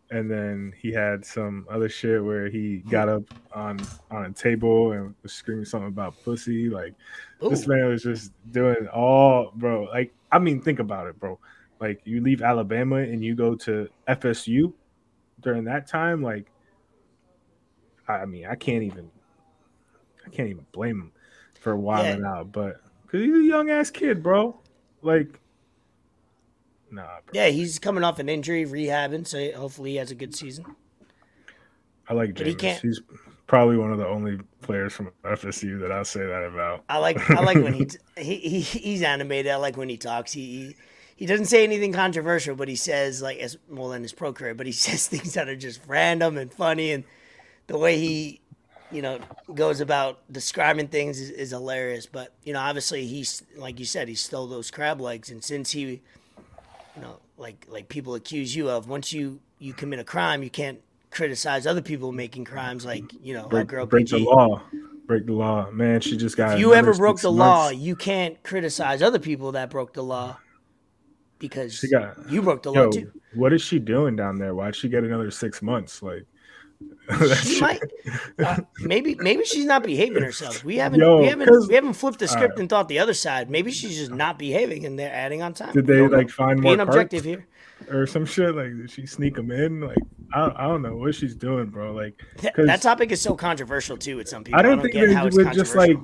and 0.10 0.29
then 0.29 0.74
he 0.81 0.91
had 0.91 1.24
some 1.24 1.67
other 1.70 1.88
shit 1.88 2.24
where 2.24 2.50
he 2.50 2.77
got 2.89 3.10
up 3.10 3.24
on 3.53 3.79
on 4.10 4.25
a 4.25 4.31
table 4.31 4.93
and 4.93 5.13
was 5.22 5.34
screaming 5.34 5.65
something 5.65 5.89
about 5.89 6.15
pussy. 6.24 6.67
Like 6.70 6.96
this 7.39 7.67
man 7.67 7.89
was 7.89 8.03
just 8.03 8.31
doing 8.51 8.88
all, 8.88 9.51
bro. 9.55 9.84
Like 9.84 10.13
I 10.31 10.39
mean, 10.39 10.62
think 10.62 10.79
about 10.79 11.08
it, 11.08 11.20
bro. 11.20 11.38
Like 11.79 12.01
you 12.05 12.22
leave 12.22 12.41
Alabama 12.41 12.98
and 12.98 13.24
you 13.24 13.36
go 13.36 13.55
to 13.55 13.88
FSU 14.08 14.74
during 15.41 15.63
that 15.65 15.88
time, 15.88 16.24
like 16.24 16.50
I 18.19 18.25
mean, 18.25 18.45
I 18.45 18.55
can't 18.55 18.83
even, 18.83 19.09
I 20.25 20.29
can't 20.29 20.49
even 20.49 20.65
blame 20.71 20.99
him 21.01 21.11
for 21.59 21.75
wilding 21.75 22.23
out, 22.25 22.51
but 22.51 22.81
because 23.03 23.21
he's 23.25 23.35
a 23.35 23.43
young 23.43 23.69
ass 23.69 23.89
kid, 23.91 24.23
bro. 24.23 24.59
Like, 25.01 25.39
nah, 26.89 27.03
bro. 27.25 27.31
Yeah, 27.33 27.47
he's 27.47 27.79
coming 27.79 28.03
off 28.03 28.19
an 28.19 28.29
injury, 28.29 28.65
rehabbing, 28.65 29.27
so 29.27 29.51
hopefully 29.53 29.91
he 29.91 29.95
has 29.97 30.11
a 30.11 30.15
good 30.15 30.35
season. 30.35 30.65
I 32.09 32.13
like 32.13 32.35
But 32.35 32.47
he 32.47 32.55
can't- 32.55 32.81
He's 32.81 33.01
probably 33.47 33.77
one 33.77 33.91
of 33.91 33.97
the 33.97 34.07
only 34.07 34.39
players 34.61 34.93
from 34.93 35.11
FSU 35.23 35.79
that 35.81 35.91
I'll 35.91 36.05
say 36.05 36.25
that 36.25 36.43
about. 36.43 36.83
I 36.89 36.97
like 36.97 37.29
I 37.29 37.41
like 37.43 37.57
when 37.57 37.73
he, 37.73 37.87
he 38.17 38.35
he 38.37 38.59
he's 38.61 39.01
animated. 39.01 39.51
I 39.51 39.57
like 39.57 39.77
when 39.77 39.89
he 39.89 39.97
talks. 39.97 40.31
He, 40.31 40.41
he 40.45 40.75
he 41.17 41.25
doesn't 41.25 41.45
say 41.47 41.63
anything 41.63 41.93
controversial, 41.93 42.55
but 42.55 42.67
he 42.67 42.75
says 42.75 43.21
like 43.21 43.37
as 43.39 43.57
well 43.69 43.91
in 43.93 44.01
his 44.03 44.13
pro 44.13 44.33
career, 44.33 44.53
but 44.55 44.65
he 44.65 44.71
says 44.87 45.07
things 45.07 45.33
that 45.33 45.47
are 45.49 45.55
just 45.55 45.81
random 45.87 46.37
and 46.37 46.53
funny, 46.53 46.91
and 46.91 47.03
the 47.71 47.77
way 47.77 47.97
he 47.97 48.41
you 48.91 49.01
know 49.01 49.19
goes 49.55 49.79
about 49.79 50.19
describing 50.31 50.87
things 50.89 51.19
is, 51.19 51.29
is 51.29 51.49
hilarious. 51.51 52.05
But 52.05 52.33
you 52.43 52.53
know, 52.53 52.59
obviously 52.59 53.05
he's 53.05 53.43
like 53.55 53.79
you 53.79 53.85
said, 53.85 54.07
he 54.07 54.15
stole 54.15 54.47
those 54.47 54.69
crab 54.69 54.99
legs, 54.99 55.29
and 55.29 55.43
since 55.43 55.71
he 55.71 55.81
you 55.81 57.01
know 57.01 57.19
like 57.37 57.65
like 57.69 57.87
people 57.87 58.15
accuse 58.15 58.55
you 58.55 58.69
of 58.69 58.87
once 58.89 59.13
you 59.13 59.39
you 59.59 59.73
commit 59.73 59.99
a 59.99 60.03
crime, 60.03 60.43
you 60.43 60.49
can't 60.49 60.79
criticize 61.09 61.65
other 61.67 61.81
people 61.81 62.11
making 62.11 62.45
crimes 62.45 62.85
like 62.85 63.03
you 63.23 63.33
know 63.33 63.47
Break, 63.47 63.67
girl 63.67 63.85
break 63.85 64.07
the 64.07 64.19
law. 64.19 64.61
Break 65.07 65.25
the 65.25 65.33
law, 65.33 65.69
man. 65.71 65.99
She 66.01 66.15
just 66.15 66.37
got. 66.37 66.53
If 66.53 66.59
you 66.59 66.73
ever 66.73 66.93
broke 66.93 67.19
the 67.21 67.31
law, 67.31 67.69
you 67.69 67.95
can't 67.95 68.41
criticize 68.43 69.01
other 69.01 69.19
people 69.19 69.53
that 69.53 69.69
broke 69.69 69.93
the 69.93 70.03
law 70.03 70.37
because 71.39 71.73
She 71.73 71.89
got- 71.89 72.29
you 72.29 72.41
broke 72.41 72.63
the 72.63 72.71
law 72.71 72.89
too. 72.89 73.11
what 73.33 73.51
is 73.51 73.61
she 73.61 73.79
doing 73.79 74.15
down 74.15 74.37
there? 74.37 74.53
Why'd 74.55 74.75
she 74.75 74.87
get 74.87 75.03
another 75.03 75.29
six 75.31 75.61
months? 75.61 76.01
Like, 76.01 76.25
She 77.43 77.59
might, 77.59 77.81
uh, 78.39 78.61
maybe, 78.79 79.15
maybe 79.15 79.43
she's 79.43 79.65
not 79.65 79.83
behaving 79.83 80.23
herself. 80.23 80.63
We 80.63 80.77
haven't, 80.77 81.01
Yo, 81.01 81.19
we 81.19 81.25
haven't 81.25 81.67
we 81.67 81.75
haven't 81.75 81.93
flipped 81.93 82.19
the 82.19 82.27
script 82.27 82.43
Alright. 82.51 82.59
and 82.59 82.69
thought 82.69 82.88
the 82.88 83.00
other 83.00 83.13
side. 83.13 83.50
Maybe 83.50 83.71
she's 83.71 83.97
just 83.97 84.11
not 84.11 84.39
behaving, 84.39 84.85
and 84.85 84.97
they're 84.97 85.13
adding 85.13 85.41
on 85.41 85.53
time. 85.53 85.73
Did 85.73 85.88
they 85.88 85.97
don't 85.97 86.11
like 86.11 86.29
find 86.29 86.61
more 86.61 86.71
being 86.71 86.79
objective 86.79 87.25
here? 87.25 87.47
or 87.89 88.05
some 88.07 88.25
shit? 88.25 88.55
Like, 88.55 88.75
did 88.77 88.91
she 88.91 89.05
sneak 89.05 89.35
them 89.35 89.51
in? 89.51 89.81
Like, 89.81 89.97
I, 90.33 90.51
I 90.55 90.67
don't 90.67 90.81
know 90.81 90.95
what 90.95 91.15
she's 91.15 91.35
doing, 91.35 91.65
bro. 91.65 91.93
Like, 91.93 92.21
Th- 92.38 92.53
'cause 92.53 92.67
that 92.67 92.81
topic 92.81 93.11
is 93.11 93.21
so 93.21 93.35
controversial 93.35 93.97
too 93.97 94.17
with 94.17 94.29
some 94.29 94.43
people. 94.43 94.59
I 94.59 94.63
don't 94.63 94.81
think 94.81 94.93
get 94.93 95.07
they 95.07 95.13
how 95.13 95.25
it's 95.25 95.35
would 95.35 95.51
just 95.53 95.75
like. 95.75 95.97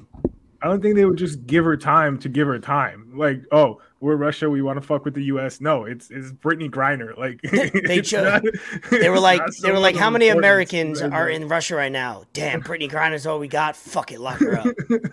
I 0.61 0.67
don't 0.67 0.81
think 0.81 0.95
they 0.95 1.05
would 1.05 1.17
just 1.19 1.45
give 1.45 1.63
her 1.65 1.77
time 1.77 2.17
to 2.19 2.29
give 2.29 2.47
her 2.47 2.57
time. 2.59 3.13
Like, 3.15 3.43
oh, 3.51 3.79
we're 3.99 4.15
Russia, 4.15 4.49
we 4.49 4.61
want 4.61 4.79
to 4.79 4.85
fuck 4.85 5.05
with 5.05 5.13
the 5.15 5.23
U.S. 5.25 5.59
No, 5.59 5.85
it's 5.85 6.09
it's 6.11 6.31
Brittney 6.31 6.69
Griner. 6.69 7.17
Like, 7.17 7.41
They 7.41 8.01
chose- 8.03 8.23
not- 8.25 8.43
They 8.91 9.09
were 9.09 9.19
like, 9.31 9.41
they 9.63 9.71
were 9.71 9.79
like, 9.79 9.95
how 9.95 10.09
many 10.09 10.27
Americans 10.29 11.01
right 11.01 11.11
are 11.11 11.29
now." 11.29 11.35
in 11.35 11.47
Russia 11.47 11.75
right 11.75 11.91
now? 11.91 12.23
Damn, 12.33 12.61
Brittney 12.61 12.89
Griner's 12.89 13.25
all 13.25 13.39
we 13.39 13.47
got. 13.47 13.75
Fuck 13.75 14.11
it, 14.11 14.19
lock 14.19 14.39
her 14.39 14.57
up. 14.59 14.67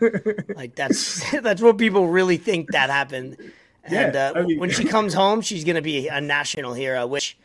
like 0.57 0.75
that's 0.77 1.31
that's 1.41 1.63
what 1.63 1.79
people 1.79 2.09
really 2.09 2.37
think 2.37 2.71
that 2.73 2.91
happened. 2.91 3.37
And 3.85 4.15
Yeah, 4.15 4.31
uh, 4.35 4.39
I 4.41 4.43
mean- 4.43 4.59
when 4.59 4.71
she 4.71 4.85
comes 4.85 5.15
home, 5.15 5.41
she's 5.41 5.65
gonna 5.65 5.83
be 5.83 6.09
a 6.09 6.21
national 6.21 6.75
hero. 6.75 7.07
Which 7.07 7.39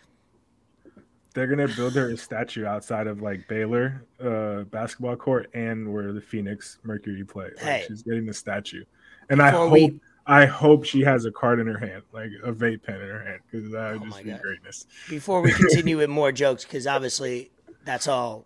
They're 1.33 1.47
gonna 1.47 1.67
build 1.67 1.93
her 1.95 2.09
a 2.09 2.17
statue 2.17 2.65
outside 2.65 3.07
of 3.07 3.21
like 3.21 3.47
Baylor 3.47 4.03
uh, 4.23 4.63
basketball 4.63 5.15
court 5.15 5.49
and 5.53 5.93
where 5.93 6.11
the 6.11 6.21
Phoenix 6.21 6.79
Mercury 6.83 7.23
play. 7.23 7.45
Like, 7.55 7.59
Hey. 7.59 7.85
she's 7.87 8.03
getting 8.03 8.25
the 8.25 8.33
statue, 8.33 8.83
and 9.29 9.41
I 9.41 9.51
hope 9.51 9.71
we- 9.71 9.99
I 10.29 10.45
hope 10.45 10.85
she 10.85 11.01
has 11.01 11.25
a 11.25 11.31
card 11.31 11.59
in 11.59 11.67
her 11.67 11.77
hand, 11.79 12.03
like 12.13 12.29
a 12.43 12.51
vape 12.53 12.83
pen 12.83 13.01
in 13.01 13.07
her 13.09 13.23
hand, 13.23 13.39
because 13.51 13.71
that 13.71 13.93
would 13.93 14.01
Oh 14.03 14.05
just 14.05 14.23
be 14.23 14.29
God. 14.29 14.41
greatness. 14.41 14.85
before 15.09 15.41
we 15.41 15.51
continue 15.51 15.97
with 15.97 16.09
more 16.09 16.31
jokes, 16.31 16.63
because 16.63 16.85
obviously 16.85 17.49
that's 17.83 18.07
all. 18.07 18.45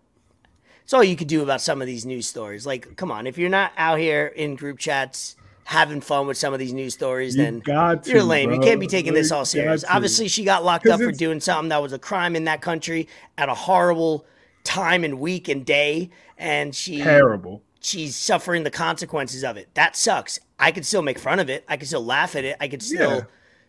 It's 0.83 0.93
all 0.93 1.03
you 1.03 1.15
could 1.15 1.27
do 1.27 1.43
about 1.43 1.61
some 1.61 1.81
of 1.81 1.87
these 1.87 2.05
news 2.05 2.27
stories. 2.27 2.65
Like, 2.65 2.95
come 2.95 3.11
on, 3.11 3.27
if 3.27 3.37
you're 3.37 3.49
not 3.49 3.71
out 3.77 3.99
here 3.99 4.27
in 4.27 4.55
group 4.55 4.79
chats 4.79 5.35
having 5.65 6.01
fun 6.01 6.27
with 6.27 6.37
some 6.37 6.53
of 6.53 6.59
these 6.59 6.73
news 6.73 6.93
stories, 6.93 7.35
You 7.37 7.43
then 7.43 7.61
to, 7.61 8.01
you're 8.05 8.23
lame. 8.23 8.51
You 8.51 8.59
can't 8.59 8.79
be 8.81 8.87
taking 8.87 9.13
this 9.13 9.31
all 9.31 9.45
serious. 9.45 9.85
Obviously, 9.89 10.27
she 10.27 10.43
got 10.43 10.63
locked 10.65 10.87
up 10.87 10.97
for 10.99 11.03
it's- 11.05 11.17
doing 11.17 11.39
something 11.39 11.69
that 11.69 11.81
was 11.81 11.93
a 11.93 11.99
crime 11.99 12.35
in 12.35 12.43
that 12.45 12.61
country 12.61 13.07
at 13.37 13.47
a 13.49 13.53
horrible 13.53 14.25
time 14.65 15.03
and 15.03 15.19
week 15.19 15.47
and 15.49 15.65
day, 15.65 16.09
and 16.37 16.73
she 16.75 16.97
terrible. 17.01 17.61
she's 17.81 18.15
suffering 18.15 18.63
the 18.63 18.71
consequences 18.71 19.43
of 19.43 19.55
it. 19.57 19.69
That 19.73 19.95
sucks. 19.95 20.39
I 20.63 20.71
could 20.71 20.85
still 20.85 21.01
make 21.01 21.19
fun 21.19 21.39
of 21.39 21.49
it. 21.49 21.63
I 21.67 21.77
could 21.77 21.87
still 21.87 22.05
laugh 22.05 22.35
at 22.35 22.43
it. 22.45 22.55
I 22.59 22.67
could 22.67 22.81
still 22.81 23.15
Yeah. 23.17 23.21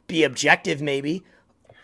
be 0.07 0.23
objective, 0.25 0.81
maybe. 0.81 1.23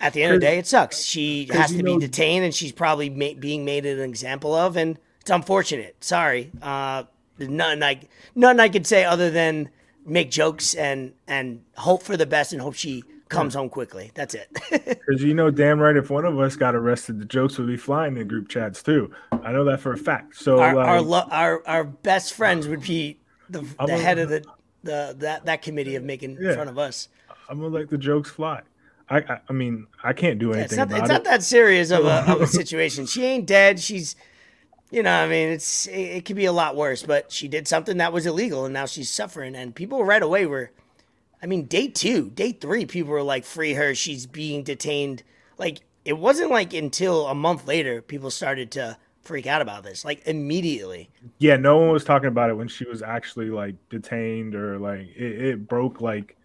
At 0.01 0.13
the 0.15 0.23
end 0.23 0.35
of 0.35 0.41
the 0.41 0.47
day, 0.47 0.59
it 0.59 0.67
sucks. 0.67 1.03
She 1.05 1.49
has 1.53 1.73
to 1.73 1.83
know- 1.83 1.99
be 1.99 2.07
detained, 2.07 2.45
and 2.45 2.55
she's 2.55 2.73
probably 2.73 3.11
ma- 3.11 3.39
being 3.39 3.65
made 3.65 3.85
an 3.85 4.01
example 4.01 4.55
of, 4.55 4.77
and 4.77 4.99
it's 5.21 5.31
unfortunate. 5.31 5.97
Sorry. 6.03 6.51
Uh, 6.63 7.03
nothing 7.39 7.83
I 7.83 8.01
nothing 8.35 8.61
I 8.61 8.69
could 8.69 8.87
say 8.87 9.05
other 9.05 9.31
than 9.31 9.69
make 10.07 10.31
jokes 10.31 10.75
and 10.75 11.13
and 11.29 11.61
hope 11.77 12.03
for 12.03 12.17
the 12.17 12.25
best 12.27 12.53
and 12.53 12.63
hope 12.63 12.75
she 12.75 13.05
comes 13.29 13.55
home 13.55 13.69
quickly. 13.69 14.11
That's 14.15 14.35
it. 14.35 14.49
Because 15.11 15.23
you 15.23 15.35
know 15.35 15.51
damn 15.51 15.79
right, 15.81 15.97
if 15.97 16.09
one 16.11 16.25
of 16.25 16.39
us 16.39 16.57
got 16.57 16.75
arrested, 16.75 17.19
the 17.21 17.25
jokes 17.25 17.59
would 17.59 17.67
be 17.67 17.77
flying 17.77 18.17
in 18.17 18.27
group 18.29 18.49
chats 18.49 18.83
too. 18.83 19.11
I 19.33 19.53
know 19.53 19.65
that 19.65 19.81
for 19.81 19.93
a 19.93 19.97
fact. 19.99 20.37
So 20.37 20.61
our, 20.61 20.75
like, 20.75 20.87
our 20.87 21.01
lo- 21.03 21.29
our 21.31 21.63
our 21.67 21.85
best 21.85 22.33
friends 22.35 22.67
would 22.69 22.83
be 22.83 23.19
the, 23.51 23.61
the 23.63 23.95
a- 23.95 23.99
head 23.99 24.19
of 24.19 24.29
the, 24.31 24.45
the 24.83 25.15
that 25.19 25.45
that 25.47 25.63
committee 25.63 25.97
of 25.97 26.03
making 26.05 26.39
Yeah. 26.41 26.55
fun 26.57 26.69
of 26.69 26.79
us. 26.79 27.09
I'm 27.49 27.59
gonna 27.61 27.75
let 27.75 27.91
the 27.91 27.99
jokes 27.99 28.31
fly. 28.31 28.63
I, 29.09 29.19
I, 29.19 29.41
I 29.49 29.53
mean, 29.53 29.89
I 30.05 30.13
can't 30.13 30.39
do 30.39 30.53
It's 30.53 30.73
anything 30.73 30.79
not, 30.79 30.87
about 30.89 31.01
it's 31.01 31.11
it. 31.11 31.13
not 31.13 31.25
that 31.25 31.43
serious 31.43 31.91
of 31.91 32.05
a, 32.07 32.31
of 32.31 32.41
a 32.43 32.47
situation. 32.61 33.07
She 33.07 33.25
ain't 33.25 33.45
dead. 33.45 33.81
She's, 33.81 34.15
you 34.93 35.03
know, 35.03 35.11
I 35.13 35.27
mean, 35.27 35.49
it's 35.49 35.87
it, 35.89 35.99
it 36.01 36.25
could 36.25 36.37
be 36.37 36.45
a 36.45 36.53
lot 36.53 36.77
worse. 36.77 37.03
But 37.03 37.33
she 37.33 37.49
did 37.49 37.67
something 37.67 37.97
that 37.97 38.13
was 38.13 38.25
illegal, 38.25 38.65
and 38.65 38.73
now 38.73 38.87
she's 38.87 39.11
suffering. 39.11 39.57
And 39.57 39.75
people 39.75 40.05
right 40.05 40.23
away 40.23 40.47
were, 40.47 40.71
I 41.43 41.47
mean, 41.47 41.65
day 41.65 41.89
two, 41.89 42.31
day 42.31 42.53
three, 42.53 42.87
people 42.87 43.11
were 43.13 43.23
like, 43.23 43.45
"Free 43.45 43.75
her! 43.75 43.95
She's 43.97 44.27
being 44.27 44.63
detained." 44.63 45.25
Like 45.59 45.81
it 46.05 46.17
wasn't 46.17 46.51
like 46.53 46.73
until 46.73 47.27
a 47.27 47.35
month 47.35 47.67
later 47.67 48.01
people 48.01 48.31
started 48.31 48.71
to 48.73 48.97
freak 49.23 49.47
out 49.47 49.63
about 49.63 49.83
this. 49.85 50.05
Like 50.05 50.27
immediately. 50.27 51.11
yeah, 51.39 51.57
no 51.57 51.79
one 51.79 51.91
was 51.91 52.05
talking 52.05 52.29
about 52.29 52.51
it 52.51 52.55
when 52.55 52.69
she 52.69 52.85
was 52.85 53.03
actually 53.03 53.51
like 53.51 53.75
detained 53.89 54.55
or 54.55 54.79
like 54.79 55.09
it, 55.17 55.43
it 55.43 55.69
broke 55.69 56.01
like 56.01 56.37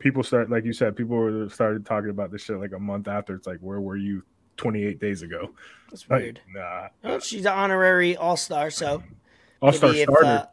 people 0.00 0.22
start 0.24 0.50
like 0.50 0.64
you 0.64 0.72
said 0.72 0.96
people 0.96 1.16
were 1.16 1.48
started 1.48 1.86
talking 1.86 2.10
about 2.10 2.32
this 2.32 2.42
shit 2.42 2.58
like 2.58 2.72
a 2.72 2.78
month 2.78 3.06
after 3.06 3.34
it's 3.36 3.46
like 3.46 3.58
where 3.60 3.80
were 3.80 3.96
you 3.96 4.22
28 4.56 4.98
days 4.98 5.22
ago 5.22 5.50
That's 5.90 6.04
Like, 6.10 6.22
weird. 6.22 6.40
nah 6.52 6.88
Well, 7.04 7.20
she's 7.20 7.42
an 7.46 7.52
honorary 7.52 8.16
all 8.16 8.36
star, 8.36 8.70
so 8.70 9.02
all 9.62 9.72
star 9.72 9.94
starter 9.94 10.24
uh, 10.24 10.46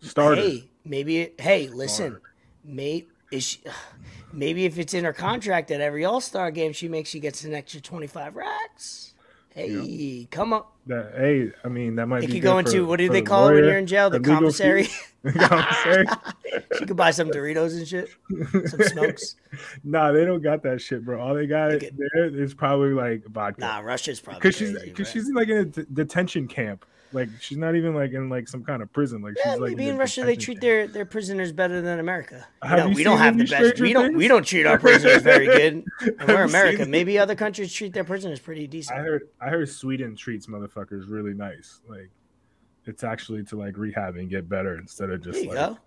starter 0.00 0.40
Hey, 0.42 0.70
maybe. 0.84 1.32
Hey, 1.38 1.66
listen. 1.68 2.20
mate. 2.64 3.08
is 3.32 3.42
she, 3.44 3.60
maybe 4.32 4.64
if 4.64 4.78
it's 4.78 4.94
in 4.94 5.04
her 5.04 5.12
contract 5.12 5.68
that 5.68 5.80
every 5.80 6.04
All 6.04 6.20
Star 6.20 6.50
game 6.52 6.72
she 6.72 6.86
makes, 6.88 7.08
she 7.10 7.18
gets 7.18 7.42
an 7.44 7.54
extra 7.54 7.80
twenty 7.80 8.06
five 8.06 8.36
racks. 8.36 9.14
Hey, 9.58 10.28
come 10.30 10.52
up. 10.52 10.72
that 10.86 11.14
hey 11.16 11.50
i 11.64 11.68
mean 11.68 11.96
that 11.96 12.06
might 12.06 12.22
It 12.22 12.28
be 12.28 12.34
could 12.34 12.42
good 12.42 12.48
go 12.48 12.52
for- 12.52 12.58
into 12.60 12.86
what 12.86 12.98
do 12.98 13.08
they 13.08 13.20
the 13.20 13.26
call 13.26 13.48
it 13.48 13.54
when 13.54 13.64
you're 13.64 13.78
in 13.78 13.86
jail? 13.86 14.08
The 14.16 14.20
commissary. 14.20 14.88
Commissary? 15.36 16.06
she 16.78 16.86
could 16.86 16.96
buy 16.96 17.10
some 17.10 17.28
Doritos 17.30 17.76
and 17.76 17.86
shit, 17.88 18.08
some 18.70 18.82
smokes. 18.84 19.34
nah 19.84 20.12
they 20.12 20.24
don't 20.24 20.42
got 20.42 20.62
that 20.62 20.80
shit 20.80 21.04
bro 21.04 21.20
all 21.20 21.34
they 21.34 21.46
got 21.46 21.70
They 21.80 21.90
there 22.14 22.26
is 22.26 22.54
probably 22.54 22.90
like 22.94 23.24
vodka 23.26 23.60
Nah, 23.60 23.78
Russia's 23.80 24.20
probably 24.20 24.38
because 24.40 24.56
she's 24.56 24.72
because 24.80 25.08
right? 25.08 25.12
she's 25.12 25.30
like 25.32 25.48
in 25.48 25.56
a 25.56 25.64
d- 25.64 25.84
detention 25.92 26.46
camp 26.46 26.84
like 27.12 27.28
she's 27.40 27.56
not 27.58 27.74
even 27.74 27.94
like 27.94 28.12
in 28.12 28.28
like 28.28 28.48
some 28.48 28.64
kind 28.64 28.82
of 28.82 28.92
prison 28.92 29.22
like 29.22 29.34
Yeah, 29.38 29.52
she's 29.52 29.60
like 29.60 29.70
maybe 29.70 29.88
a 29.88 29.92
in 29.92 29.98
Russia 29.98 30.24
they 30.24 30.36
treat 30.36 30.60
their, 30.60 30.86
their 30.86 31.04
prisoners 31.04 31.52
better 31.52 31.80
than 31.80 31.98
America. 31.98 32.46
You 32.62 32.68
Have 32.68 32.78
know, 32.78 32.86
you 32.88 32.94
we 32.94 33.04
don't 33.04 33.18
have 33.18 33.38
the 33.38 33.46
best. 33.46 33.80
We 33.80 33.92
don't 33.92 34.16
we 34.16 34.28
don't 34.28 34.46
treat 34.46 34.66
our 34.66 34.78
prisoners 34.78 35.22
very 35.22 35.46
good 35.46 35.84
we're 36.26 36.44
America. 36.44 36.86
Maybe 36.86 37.18
other 37.18 37.34
countries 37.34 37.72
treat 37.72 37.92
their 37.92 38.04
prisoners 38.04 38.40
pretty 38.40 38.66
decent. 38.66 38.98
I 38.98 39.02
heard 39.02 39.28
I 39.40 39.48
heard 39.48 39.68
Sweden 39.68 40.16
treats 40.16 40.46
motherfuckers 40.46 41.10
really 41.10 41.34
nice. 41.34 41.80
Like 41.88 42.10
it's 42.84 43.04
actually 43.04 43.44
to 43.44 43.56
like 43.56 43.76
rehab 43.76 44.16
and 44.16 44.28
get 44.28 44.48
better 44.48 44.78
instead 44.78 45.10
of 45.10 45.22
There 45.22 45.32
just 45.32 45.44
you 45.44 45.50
like 45.50 45.58
go. 45.58 45.78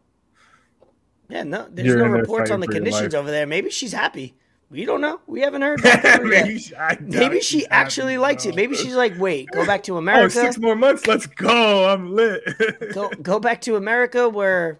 Yeah, 1.29 1.43
no, 1.43 1.67
there's 1.71 1.95
no 1.95 2.05
reports 2.05 2.51
on 2.51 2.59
the 2.59 2.67
conditions 2.67 3.15
over 3.15 3.31
there. 3.31 3.47
Maybe 3.47 3.69
she's 3.69 3.93
happy. 3.93 4.35
We 4.71 4.85
don't 4.85 5.01
know. 5.01 5.19
We 5.27 5.41
haven't 5.41 5.61
heard. 5.63 5.81
Back 5.83 6.01
from 6.01 6.27
her 6.27 6.33
yet. 6.33 6.45
maybe 6.45 6.59
she, 6.59 6.73
Maybe 7.01 7.41
she 7.41 7.67
actually 7.67 8.17
likes 8.17 8.45
it. 8.45 8.55
Maybe 8.55 8.75
she's 8.75 8.95
like, 8.95 9.19
wait, 9.19 9.49
go 9.51 9.65
back 9.65 9.83
to 9.83 9.93
Oh, 9.95 9.97
America. 9.97 10.31
six 10.31 10.57
more 10.57 10.75
months. 10.77 11.05
Let's 11.05 11.25
go. 11.27 11.89
I'm 11.89 12.15
lit. 12.15 12.41
go 12.93 13.09
go 13.21 13.37
back 13.39 13.59
to 13.61 13.75
America 13.75 14.29
where 14.29 14.79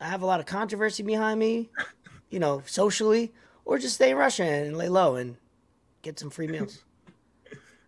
I 0.00 0.06
have 0.06 0.22
a 0.22 0.26
lot 0.26 0.40
of 0.40 0.46
controversy 0.46 1.02
behind 1.02 1.38
me, 1.38 1.68
you 2.30 2.38
know, 2.38 2.62
socially, 2.64 3.32
or 3.66 3.76
just 3.78 3.96
stay 3.96 4.10
in 4.12 4.16
Russia 4.16 4.44
and 4.44 4.76
lay 4.78 4.88
low 4.88 5.16
and 5.16 5.36
get 6.00 6.18
some 6.18 6.30
free 6.30 6.46
meals. 6.46 6.82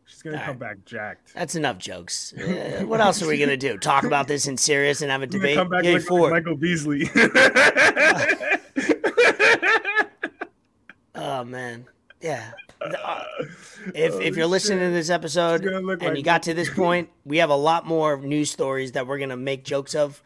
She's 0.04 0.20
gonna 0.22 0.36
All 0.36 0.42
come 0.44 0.50
right. 0.58 0.76
back 0.76 0.84
jacked. 0.84 1.32
That's 1.34 1.54
enough 1.56 1.78
jokes. 1.78 2.32
Uh, 2.34 2.82
what 2.86 3.00
else 3.00 3.22
are 3.22 3.26
we 3.26 3.38
gonna 3.38 3.56
do? 3.56 3.76
Talk 3.78 4.04
about 4.04 4.28
this 4.28 4.46
in 4.46 4.56
serious 4.58 5.00
and 5.02 5.10
have 5.10 5.22
a 5.22 5.24
She's 5.26 5.32
debate? 5.32 5.56
come 5.56 5.68
back 5.70 5.82
Yay 5.82 5.98
like. 5.98 6.30
Michael 6.30 6.56
Beasley. 6.56 7.08
Oh 11.26 11.44
man, 11.44 11.86
yeah. 12.20 12.52
Uh, 12.80 13.24
If 13.94 14.20
if 14.20 14.36
you're 14.36 14.46
listening 14.46 14.80
to 14.80 14.90
this 14.90 15.10
episode 15.10 15.64
and 15.64 15.86
like 15.86 16.16
you 16.16 16.22
got 16.22 16.42
to 16.44 16.54
this 16.54 16.68
point, 16.74 17.08
we 17.24 17.38
have 17.38 17.50
a 17.50 17.56
lot 17.56 17.86
more 17.86 18.16
news 18.20 18.50
stories 18.50 18.92
that 18.92 19.06
we're 19.06 19.18
gonna 19.18 19.36
make 19.36 19.64
jokes 19.64 19.94
of. 19.94 20.22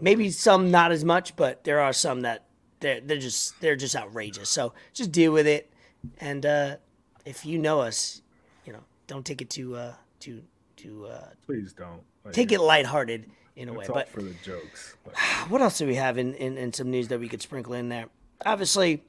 Maybe 0.00 0.30
some 0.30 0.70
not 0.70 0.92
as 0.92 1.04
much, 1.04 1.34
but 1.34 1.64
there 1.64 1.80
are 1.80 1.92
some 1.92 2.20
that 2.22 2.44
they're 2.80 3.00
they're 3.00 3.18
just 3.18 3.60
they're 3.60 3.74
just 3.76 3.96
outrageous. 3.96 4.48
So 4.48 4.74
just 4.92 5.10
deal 5.10 5.32
with 5.32 5.46
it, 5.46 5.72
and 6.20 6.44
uh, 6.46 6.76
if 7.24 7.44
you 7.44 7.58
know 7.58 7.80
us, 7.80 8.22
you 8.64 8.72
know, 8.72 8.84
don't 9.06 9.24
take 9.24 9.42
it 9.42 9.50
too 9.50 9.74
uh 9.74 9.94
too 10.20 10.42
too 10.76 11.06
uh 11.06 11.28
Please 11.46 11.72
don't 11.72 12.02
Like, 12.24 12.34
take 12.34 12.52
it 12.52 12.60
lighthearted 12.60 13.30
in 13.56 13.68
a 13.68 13.72
way. 13.72 13.86
But 13.88 14.08
for 14.08 14.22
the 14.22 14.34
jokes. 14.44 14.94
But 15.04 15.16
what 15.48 15.60
else 15.62 15.78
do 15.78 15.86
we 15.86 15.96
have 15.96 16.16
in, 16.18 16.34
in, 16.34 16.56
in 16.56 16.72
some 16.72 16.90
news 16.90 17.08
that 17.08 17.18
we 17.18 17.28
could 17.28 17.42
sprinkle 17.42 17.72
in 17.72 17.88
there? 17.88 18.06
Obviously, 18.46 19.02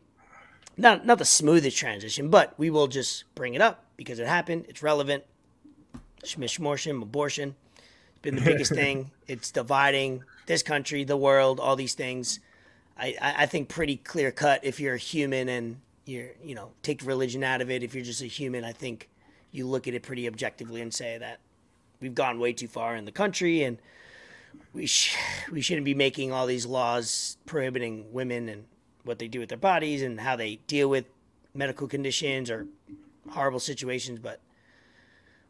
not 0.79 1.05
not 1.05 1.17
the 1.17 1.25
smoothest 1.25 1.77
transition, 1.77 2.29
but 2.29 2.53
we 2.57 2.69
will 2.69 2.87
just 2.87 3.23
bring 3.35 3.53
it 3.53 3.61
up 3.61 3.83
because 3.97 4.19
it 4.19 4.27
happened. 4.27 4.65
It's 4.67 4.81
relevant. 4.81 5.23
Abortion. 7.01 7.55
It's 7.77 8.21
been 8.21 8.35
the 8.35 8.41
biggest 8.41 8.73
thing. 8.81 9.11
It's 9.27 9.51
dividing 9.51 10.23
this 10.47 10.63
country, 10.63 11.03
the 11.03 11.17
world, 11.17 11.59
all 11.59 11.75
these 11.75 11.93
things. 11.93 12.39
I, 12.97 13.15
I, 13.21 13.43
I 13.43 13.45
think 13.45 13.69
pretty 13.69 13.97
clear 13.97 14.31
cut 14.31 14.63
if 14.63 14.79
you're 14.79 14.95
a 14.95 14.97
human 14.97 15.47
and 15.47 15.77
you're, 16.05 16.31
you 16.43 16.55
know, 16.55 16.71
take 16.81 17.05
religion 17.05 17.43
out 17.43 17.61
of 17.61 17.69
it. 17.69 17.83
If 17.83 17.93
you're 17.93 18.03
just 18.03 18.21
a 18.21 18.25
human, 18.25 18.65
I 18.65 18.73
think 18.73 19.09
you 19.51 19.67
look 19.67 19.87
at 19.87 19.93
it 19.93 20.03
pretty 20.03 20.27
objectively 20.27 20.81
and 20.81 20.93
say 20.93 21.17
that 21.17 21.39
we've 22.01 22.15
gone 22.15 22.39
way 22.39 22.53
too 22.53 22.67
far 22.67 22.95
in 22.95 23.05
the 23.05 23.11
country 23.11 23.63
and 23.63 23.77
we 24.73 24.85
sh- 24.85 25.15
we 25.51 25.61
shouldn't 25.61 25.85
be 25.85 25.93
making 25.93 26.31
all 26.31 26.45
these 26.45 26.65
laws 26.65 27.37
prohibiting 27.45 28.11
women 28.11 28.49
and 28.49 28.65
what 29.09 29.19
they 29.19 29.27
do 29.27 29.41
with 29.41 29.49
their 29.49 29.57
bodies 29.57 30.01
and 30.01 30.21
how 30.21 30.37
they 30.37 30.59
deal 30.67 30.87
with 30.87 31.03
medical 31.53 31.87
conditions 31.87 32.49
or 32.49 32.67
horrible 33.31 33.59
situations. 33.59 34.19
But 34.19 34.39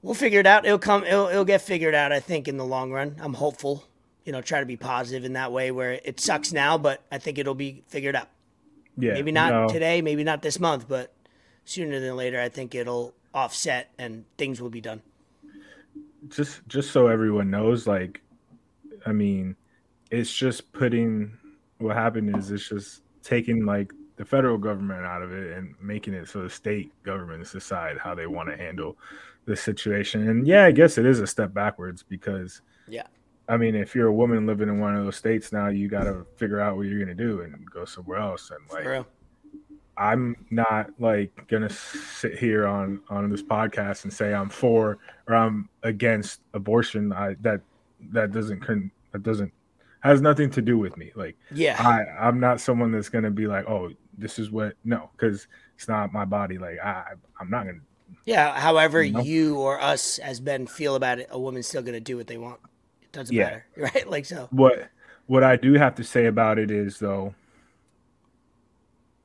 we'll 0.01 0.15
figure 0.15 0.39
it 0.39 0.47
out. 0.47 0.65
It'll 0.65 0.79
come. 0.79 1.03
It'll, 1.03 1.27
it'll 1.27 1.45
get 1.45 1.61
figured 1.61 1.93
out. 1.93 2.11
I 2.11 2.19
think 2.19 2.47
in 2.47 2.57
the 2.57 2.65
long 2.65 2.91
run. 2.91 3.17
I'm 3.19 3.35
hopeful. 3.35 3.83
You 4.25 4.31
know, 4.31 4.41
try 4.41 4.59
to 4.59 4.65
be 4.65 4.77
positive 4.77 5.25
in 5.25 5.33
that 5.33 5.51
way 5.51 5.71
where 5.71 5.99
it 6.03 6.19
sucks 6.19 6.51
now, 6.51 6.77
but 6.77 7.03
I 7.11 7.17
think 7.17 7.37
it'll 7.37 7.55
be 7.55 7.83
figured 7.87 8.15
out. 8.15 8.29
yeah, 8.97 9.13
Maybe 9.13 9.31
not 9.31 9.51
no, 9.51 9.67
today, 9.67 10.01
maybe 10.01 10.23
not 10.23 10.41
this 10.41 10.59
month, 10.59 10.87
but 10.87 11.13
sooner 11.65 11.99
than 11.99 12.15
later, 12.15 12.39
I 12.39 12.49
think 12.49 12.75
it'll 12.75 13.13
offset 13.33 13.91
and 13.97 14.25
things 14.37 14.61
will 14.61 14.69
be 14.69 14.81
done. 14.81 15.01
Just 16.27 16.67
just 16.67 16.91
so 16.91 17.07
everyone 17.07 17.49
knows, 17.49 17.87
like, 17.87 18.21
I 19.05 19.11
mean, 19.11 19.55
it's 20.11 20.33
just 20.33 20.71
putting. 20.73 21.37
What 21.77 21.95
happened 21.95 22.35
is 22.35 22.51
it's 22.51 22.67
just 22.67 23.01
taking 23.29 23.65
like 23.65 23.93
the 24.15 24.25
federal 24.25 24.57
government 24.57 25.05
out 25.05 25.21
of 25.21 25.31
it 25.31 25.55
and 25.55 25.75
making 25.81 26.13
it 26.13 26.27
so 26.27 26.41
the 26.41 26.49
state 26.49 26.91
governments 27.03 27.51
decide 27.51 27.97
how 27.97 28.15
they 28.15 28.27
want 28.27 28.49
to 28.49 28.57
handle 28.57 28.97
the 29.45 29.55
situation. 29.55 30.27
And 30.27 30.45
yeah, 30.47 30.65
I 30.65 30.71
guess 30.71 30.97
it 30.97 31.05
is 31.05 31.19
a 31.19 31.27
step 31.27 31.53
backwards 31.53 32.03
because 32.03 32.61
Yeah. 32.87 33.07
I 33.47 33.57
mean, 33.57 33.75
if 33.75 33.95
you're 33.95 34.07
a 34.07 34.13
woman 34.13 34.45
living 34.45 34.69
in 34.69 34.79
one 34.79 34.95
of 34.95 35.05
those 35.05 35.15
states 35.15 35.51
now, 35.51 35.69
you 35.69 35.87
got 35.87 36.03
to 36.03 36.25
figure 36.35 36.59
out 36.59 36.75
what 36.75 36.85
you're 36.87 36.99
gonna 36.99 37.15
do 37.15 37.41
and 37.41 37.69
go 37.71 37.85
somewhere 37.85 38.19
else. 38.19 38.51
And 38.51 38.59
like. 38.71 38.83
I'm 39.97 40.37
not 40.49 40.91
like 40.97 41.47
gonna 41.49 41.69
sit 41.69 42.39
here 42.39 42.65
on 42.65 43.01
on 43.09 43.29
this 43.29 43.43
podcast 43.43 44.05
and 44.05 44.13
say 44.13 44.33
I'm 44.33 44.49
for 44.49 44.97
or 45.27 45.35
I'm 45.35 45.67
against 45.83 46.39
abortion. 46.53 47.11
I 47.11 47.35
that 47.41 47.61
that 48.13 48.31
doesn't 48.31 48.61
con- 48.61 48.91
that 49.11 49.23
doesn't 49.23 49.51
has 50.01 50.21
nothing 50.21 50.49
to 50.51 50.61
do 50.61 50.77
with 50.77 50.97
me. 50.97 51.11
Like 51.15 51.37
Yeah. 51.51 51.75
I 51.79 52.27
I'm 52.27 52.39
not 52.39 52.61
someone 52.61 52.91
that's 52.91 53.09
gonna 53.09 53.31
be 53.31 53.47
like, 53.47 53.67
oh, 53.69 53.91
this 54.17 54.39
is 54.39 54.51
what 54.51 54.75
no, 54.83 55.09
because 55.13 55.47
it's 55.75 55.87
not 55.87 56.13
my 56.13 56.25
body. 56.25 56.57
Like 56.57 56.79
I 56.83 57.03
I'm 57.39 57.49
not 57.49 57.65
gonna. 57.65 57.79
Yeah, 58.25 58.59
however 58.59 59.03
You 59.03 59.13
know? 59.13 59.21
you 59.21 59.57
or 59.59 59.79
us 59.81 60.19
as 60.19 60.41
men 60.41 60.67
feel 60.67 60.95
about 60.95 61.19
it, 61.19 61.27
a 61.31 61.39
woman's 61.39 61.67
still 61.67 61.81
gonna 61.81 61.99
do 61.99 62.17
what 62.17 62.27
they 62.27 62.37
want. 62.37 62.59
It 63.01 63.11
doesn't 63.11 63.35
Yeah. 63.35 63.43
matter, 63.43 63.65
right? 63.77 64.09
Like 64.09 64.25
so. 64.25 64.47
What 64.51 64.89
what 65.27 65.43
I 65.43 65.55
do 65.55 65.73
have 65.73 65.95
to 65.95 66.03
say 66.03 66.25
about 66.25 66.57
it 66.59 66.71
is 66.71 66.99
though, 66.99 67.35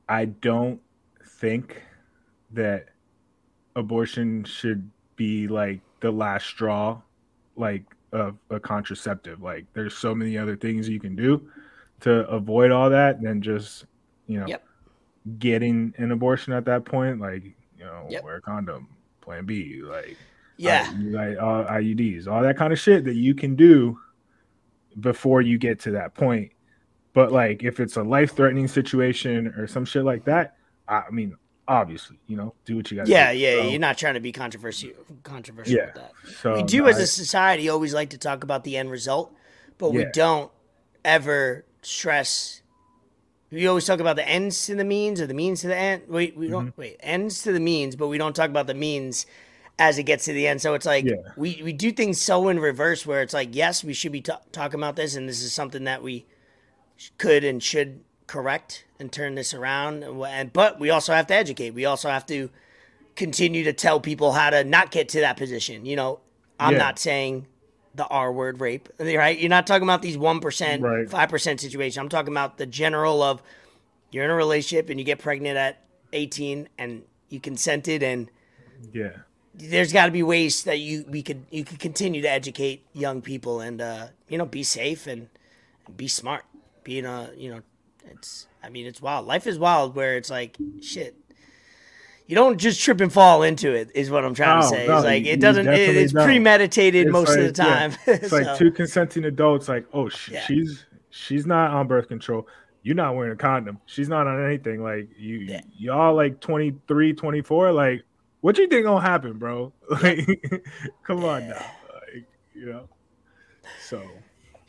I 0.09 0.27
don't 0.27 0.81
think 1.25 1.83
that 2.53 2.89
abortion 3.75 4.45
should 4.45 4.91
be 5.17 5.49
like 5.49 5.81
the 6.01 6.11
last 6.11 6.47
straw, 6.47 7.01
like 7.57 7.85
of 8.15 8.37
a 8.51 8.61
contraceptive. 8.61 9.43
Like 9.43 9.67
there's 9.75 9.95
so 9.97 10.15
many 10.15 10.39
other 10.39 10.57
things 10.57 10.89
you 10.89 11.01
can 11.01 11.17
do 11.17 11.47
to 12.01 12.27
avoid 12.29 12.71
all 12.71 12.89
that 12.91 13.21
than 13.21 13.43
just 13.43 13.87
you 14.27 14.39
know 14.41 14.47
Yep. 14.47 14.65
getting 15.39 15.93
an 15.99 16.13
abortion 16.13 16.53
at 16.53 16.65
that 16.67 16.85
point. 16.85 17.21
Like 17.21 17.45
you 17.45 17.85
know, 17.85 18.07
Yep. 18.09 18.25
wear 18.25 18.37
a 18.37 18.41
condom, 18.41 18.89
Plan 19.21 19.45
B, 19.45 19.83
like 19.83 20.17
Yeah, 20.57 20.89
I- 20.89 20.99
like 21.03 21.39
all 21.43 21.65
IUDs, 21.65 22.29
all 22.29 22.43
that 22.43 22.57
kind 22.57 22.73
of 22.73 22.79
shit 22.79 23.05
that 23.05 23.17
you 23.17 23.35
can 23.35 23.57
do 23.57 23.99
before 25.01 25.43
you 25.43 25.59
get 25.59 25.81
to 25.81 25.91
that 25.93 26.15
point. 26.15 26.53
But 27.13 27.33
like 27.33 27.65
if 27.65 27.81
it's 27.81 27.97
a 27.97 28.03
life 28.03 28.35
threatening 28.37 28.69
situation 28.69 29.49
or 29.49 29.67
some 29.67 29.85
shit 29.85 30.05
like 30.05 30.25
that, 30.27 30.57
I 30.89 31.03
mean, 31.11 31.37
obviously, 31.67 32.19
you 32.27 32.37
know, 32.37 32.55
do 32.65 32.77
what 32.77 32.91
you 32.91 32.97
got. 32.97 33.07
yeah, 33.07 33.33
do. 33.33 33.39
yeah. 33.39 33.63
So, 33.63 33.69
You're 33.69 33.79
not 33.81 33.99
trying 33.99 34.15
to 34.15 34.21
be 34.21 34.33
controversial, 34.33 34.91
controversial 35.23 35.75
Yeah. 35.77 35.87
with 35.87 35.95
that. 35.95 36.13
So 36.43 36.55
we 36.55 36.63
do 36.63 36.87
as 36.89 36.99
a 36.99 37.07
society 37.07 37.69
always 37.69 37.95
like 37.95 38.11
to 38.11 38.19
talk 38.19 38.45
about 38.45 38.65
the 38.65 38.77
end 38.77 38.91
result, 38.91 39.35
but 39.79 39.93
we 39.93 40.05
don't 40.13 40.51
ever 41.05 41.65
stress. 41.83 42.63
We 43.51 43.67
always 43.67 43.85
talk 43.87 44.01
about 44.01 44.17
the 44.17 44.29
ends 44.29 44.67
to 44.67 44.75
the 44.75 44.85
means 44.85 45.21
or 45.21 45.27
the 45.27 45.35
means 45.35 45.61
to 45.61 45.69
the 45.69 45.77
end. 45.77 46.03
Wait, 46.09 46.37
we 46.37 46.49
don't 46.49 46.69
Mm-hmm. 46.73 46.81
wait 46.81 46.97
ends 47.01 47.43
to 47.43 47.53
the 47.53 47.61
means, 47.61 47.95
but 47.97 48.09
we 48.09 48.19
don't 48.19 48.35
talk 48.35 48.51
about 48.51 48.67
the 48.67 48.75
means 48.75 49.27
as 49.79 49.99
it 49.99 50.05
gets 50.05 50.25
to 50.27 50.33
the 50.33 50.47
end. 50.47 50.61
So 50.61 50.75
it's 50.75 50.87
like 50.87 51.05
Yeah. 51.05 51.15
we 51.37 51.61
we 51.63 51.73
do 51.73 51.93
things 51.93 52.21
so 52.21 52.49
in 52.49 52.59
reverse 52.59 53.07
where 53.07 53.23
it's 53.23 53.35
like 53.35 53.55
yes, 53.55 53.85
we 53.85 53.93
should 53.93 54.13
be 54.13 54.21
ta- 54.23 54.41
talking 54.53 54.81
about 54.81 54.97
this, 54.97 55.15
and 55.15 55.29
this 55.29 55.43
is 55.43 55.53
something 55.55 55.85
that 55.85 56.03
we 56.03 56.27
could 57.19 57.45
and 57.45 57.63
should 57.63 58.01
correct 58.27 58.85
and 58.99 59.13
turn 59.13 59.35
this 59.35 59.55
around. 59.55 60.03
And, 60.03 60.53
but 60.53 60.79
we 60.79 60.91
also 60.91 61.13
have 61.13 61.27
to 61.29 61.35
educate. 61.35 61.71
We 61.71 61.85
also 61.85 62.09
have 62.09 62.27
to 62.27 62.51
continue 63.17 63.65
to 63.65 63.73
tell 63.73 64.01
people 64.01 64.33
how 64.33 64.51
to 64.51 64.65
not 64.65 64.91
get 64.91 65.09
to 65.11 65.21
that 65.21 65.37
position. 65.37 65.87
You 65.87 65.97
know, 65.97 66.21
I'm 66.59 66.73
Yeah. 66.73 66.79
not 66.79 66.99
saying 66.99 67.47
the 67.95 68.07
R 68.07 68.33
word 68.33 68.61
rape, 68.61 68.89
right? 68.99 69.39
You're 69.39 69.49
not 69.49 69.67
talking 69.67 69.85
about 69.85 70.03
these 70.03 70.17
1%, 70.17 70.81
5% 71.09 71.61
situation. 71.61 72.01
I'm 72.01 72.09
talking 72.09 72.33
about 72.33 72.59
the 72.59 72.67
general 72.67 73.23
of 73.23 73.43
you're 74.11 74.25
in 74.25 74.31
a 74.31 74.35
relationship 74.35 74.91
and 74.91 74.99
you 74.99 75.05
get 75.05 75.19
pregnant 75.19 75.57
at 75.57 75.85
18 76.13 76.69
and 76.79 77.03
you 77.29 77.41
consented 77.41 78.03
and 78.03 78.31
yeah, 78.93 79.11
there's 79.55 79.93
got 79.93 80.07
to 80.07 80.13
be 80.13 80.23
ways 80.23 80.65
that 80.65 80.79
you 80.79 81.05
we 81.09 81.23
could 81.23 81.47
you 81.51 81.65
could 81.65 81.79
continue 81.79 82.21
to 82.23 82.31
educate 82.31 82.85
young 82.93 83.23
people 83.23 83.61
and 83.61 83.81
uh, 83.81 84.09
you 84.29 84.37
know 84.39 84.47
be 84.47 84.63
safe 84.63 85.07
and, 85.07 85.29
and 85.87 85.97
be 85.97 86.07
smart. 86.09 86.45
Being 86.83 87.07
a 87.07 87.31
you 87.37 87.51
know 87.51 87.61
it's 88.11 88.47
I 88.65 88.71
mean 88.71 88.87
it's 88.87 89.03
wild. 89.03 89.27
Life 89.27 89.47
is 89.47 89.59
wild 89.59 89.95
where 89.95 90.17
it's 90.17 90.31
like 90.31 90.57
shit. 90.81 91.17
You 92.27 92.35
don't 92.35 92.57
just 92.59 92.81
trip 92.81 93.03
and 93.03 93.13
fall 93.13 93.43
into 93.43 93.75
it. 93.75 93.91
Is 93.95 94.11
what 94.11 94.25
I'm 94.25 94.35
trying 94.35 94.63
to 94.63 94.69
say. 94.69 94.87
no, 94.87 94.97
it's 94.97 95.05
like 95.05 95.27
it 95.27 95.41
doesn't. 95.41 95.69
It, 95.69 95.95
it's 95.97 96.13
don't. 96.15 96.25
premeditated 96.25 97.07
It's 97.07 97.13
most 97.13 97.37
of 97.37 97.37
the 97.37 97.43
like- 97.49 97.59
yeah, 97.59 97.89
time. 97.89 97.99
It's 98.07 98.33
like 98.33 98.57
two 98.57 98.71
consenting 98.73 99.25
adults. 99.27 99.69
Like, 99.69 99.85
oh, 99.93 100.09
sh- 100.09 100.31
Yeah. 100.31 100.41
she's 100.47 100.87
she's 101.11 101.45
not 101.47 101.71
on 101.73 101.87
birth 101.87 102.09
control. 102.09 102.49
You're 102.83 102.95
not 102.95 103.15
wearing 103.15 103.33
a 103.33 103.37
condom. 103.37 103.79
She's 103.87 104.09
not 104.09 104.27
on 104.27 104.43
anything. 104.45 104.83
Like 104.83 105.09
you, 105.19 105.37
Yeah. 105.39 105.61
y'all 105.77 106.15
like 106.15 106.41
23, 106.41 107.13
24. 107.15 107.73
Like, 107.73 108.03
what 108.41 108.57
you 108.59 108.69
think 108.69 108.85
gonna 108.85 109.01
happen, 109.01 109.39
bro? 109.39 109.73
Like, 110.03 110.27
come 111.03 111.25
on 111.25 111.49
now. 111.51 111.67
Like, 111.93 112.25
you 112.55 112.67
know. 112.67 112.89
So 113.87 114.03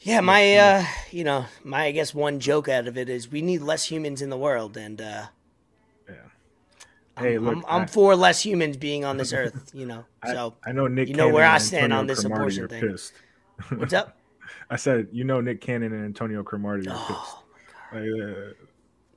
yeah, 0.06 0.22
my 0.22 0.56
uh, 0.56 0.86
you 1.12 1.24
know, 1.24 1.46
my 1.64 1.86
I 1.86 1.92
guess 1.92 2.14
one 2.14 2.40
joke 2.40 2.70
out 2.70 2.88
of 2.88 2.98
it 2.98 3.10
is 3.10 3.32
we 3.32 3.42
need 3.42 3.62
less 3.62 3.84
humans 3.86 4.22
in 4.22 4.30
the 4.30 4.38
world, 4.38 4.78
and 4.78 5.02
uh, 5.02 5.26
yeah. 6.08 6.16
Hey, 7.18 7.36
I'm, 7.36 7.44
look, 7.46 7.56
I'm, 7.58 7.64
I'm 7.68 7.82
I- 7.82 7.88
for 7.88 8.16
less 8.16 8.46
humans 8.46 8.78
being 8.78 9.04
on 9.04 9.18
this 9.18 9.34
earth. 9.34 9.54
You 9.74 9.88
know, 9.88 10.06
I, 10.22 10.32
so 10.32 10.56
I 10.66 10.72
know 10.72 10.88
Nick. 10.88 11.08
you 11.10 11.16
know 11.16 11.24
Cannon 11.24 11.34
where 11.34 11.46
I 11.48 11.58
stand 11.58 11.86
Antonio 11.92 12.00
on 12.00 12.08
this 12.08 12.22
Cromartie 12.22 12.62
abortion 12.62 12.68
thing. 12.68 12.92
Pissed. 12.92 13.14
what's 13.80 13.94
up? 14.02 14.18
I 14.70 14.76
said, 14.76 15.08
you 15.12 15.24
know, 15.24 15.42
Nick 15.42 15.60
Cannon 15.60 15.92
and 15.92 16.06
Antonio 16.06 16.44
Cromartie 16.44 16.88
are 16.88 16.96
Oh, 16.96 17.42
pissed. 17.92 18.04
Like, 18.04 18.38
uh, 18.38 18.54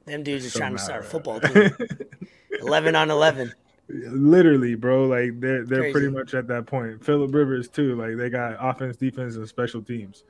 them 0.07 0.23
dudes 0.23 0.47
are 0.47 0.51
so 0.51 0.59
trying 0.59 0.73
to 0.73 0.79
start 0.79 1.01
a 1.03 1.05
football 1.07 1.39
team. 1.41 1.71
11 2.61 2.97
on 2.97 3.11
11. 3.11 3.53
Literally, 3.89 4.75
bro. 4.75 5.07
Like 5.07 5.39
they're 5.41 5.65
they're 5.65 5.81
Crazy. 5.81 5.93
pretty 5.93 6.09
much 6.09 6.35
at 6.35 6.47
that 6.49 6.67
point. 6.67 7.05
Philip 7.05 7.33
Rivers 7.35 7.69
too. 7.69 7.95
Like 7.97 8.17
they 8.17 8.29
got 8.31 8.57
offense, 8.59 8.97
defense, 8.97 9.37
and 9.37 9.49
special 9.49 9.83
teams. 9.83 10.25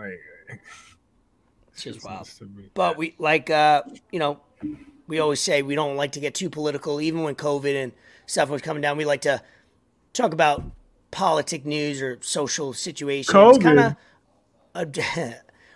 Like 0.00 0.60
It's 1.72 1.82
just 1.82 2.04
wild. 2.04 2.28
But 2.74 2.96
we 2.96 3.14
like 3.18 3.50
uh, 3.50 3.82
you 4.10 4.18
know, 4.18 4.40
we 5.06 5.18
always 5.18 5.40
say 5.40 5.62
we 5.62 5.74
don't 5.74 5.96
like 5.96 6.12
to 6.12 6.20
get 6.20 6.34
too 6.34 6.50
political, 6.50 7.00
even 7.00 7.22
when 7.22 7.34
COVID 7.34 7.82
and 7.82 7.92
stuff 8.26 8.48
was 8.48 8.62
coming 8.62 8.80
down. 8.80 8.96
We 8.96 9.04
like 9.04 9.22
to 9.22 9.42
talk 10.12 10.32
about 10.32 10.62
politic 11.10 11.64
news 11.64 12.02
or 12.02 12.18
social 12.20 12.72
situations. 12.72 13.34
COVID. 13.34 13.62
Kind 13.62 13.78
of. 13.78 13.96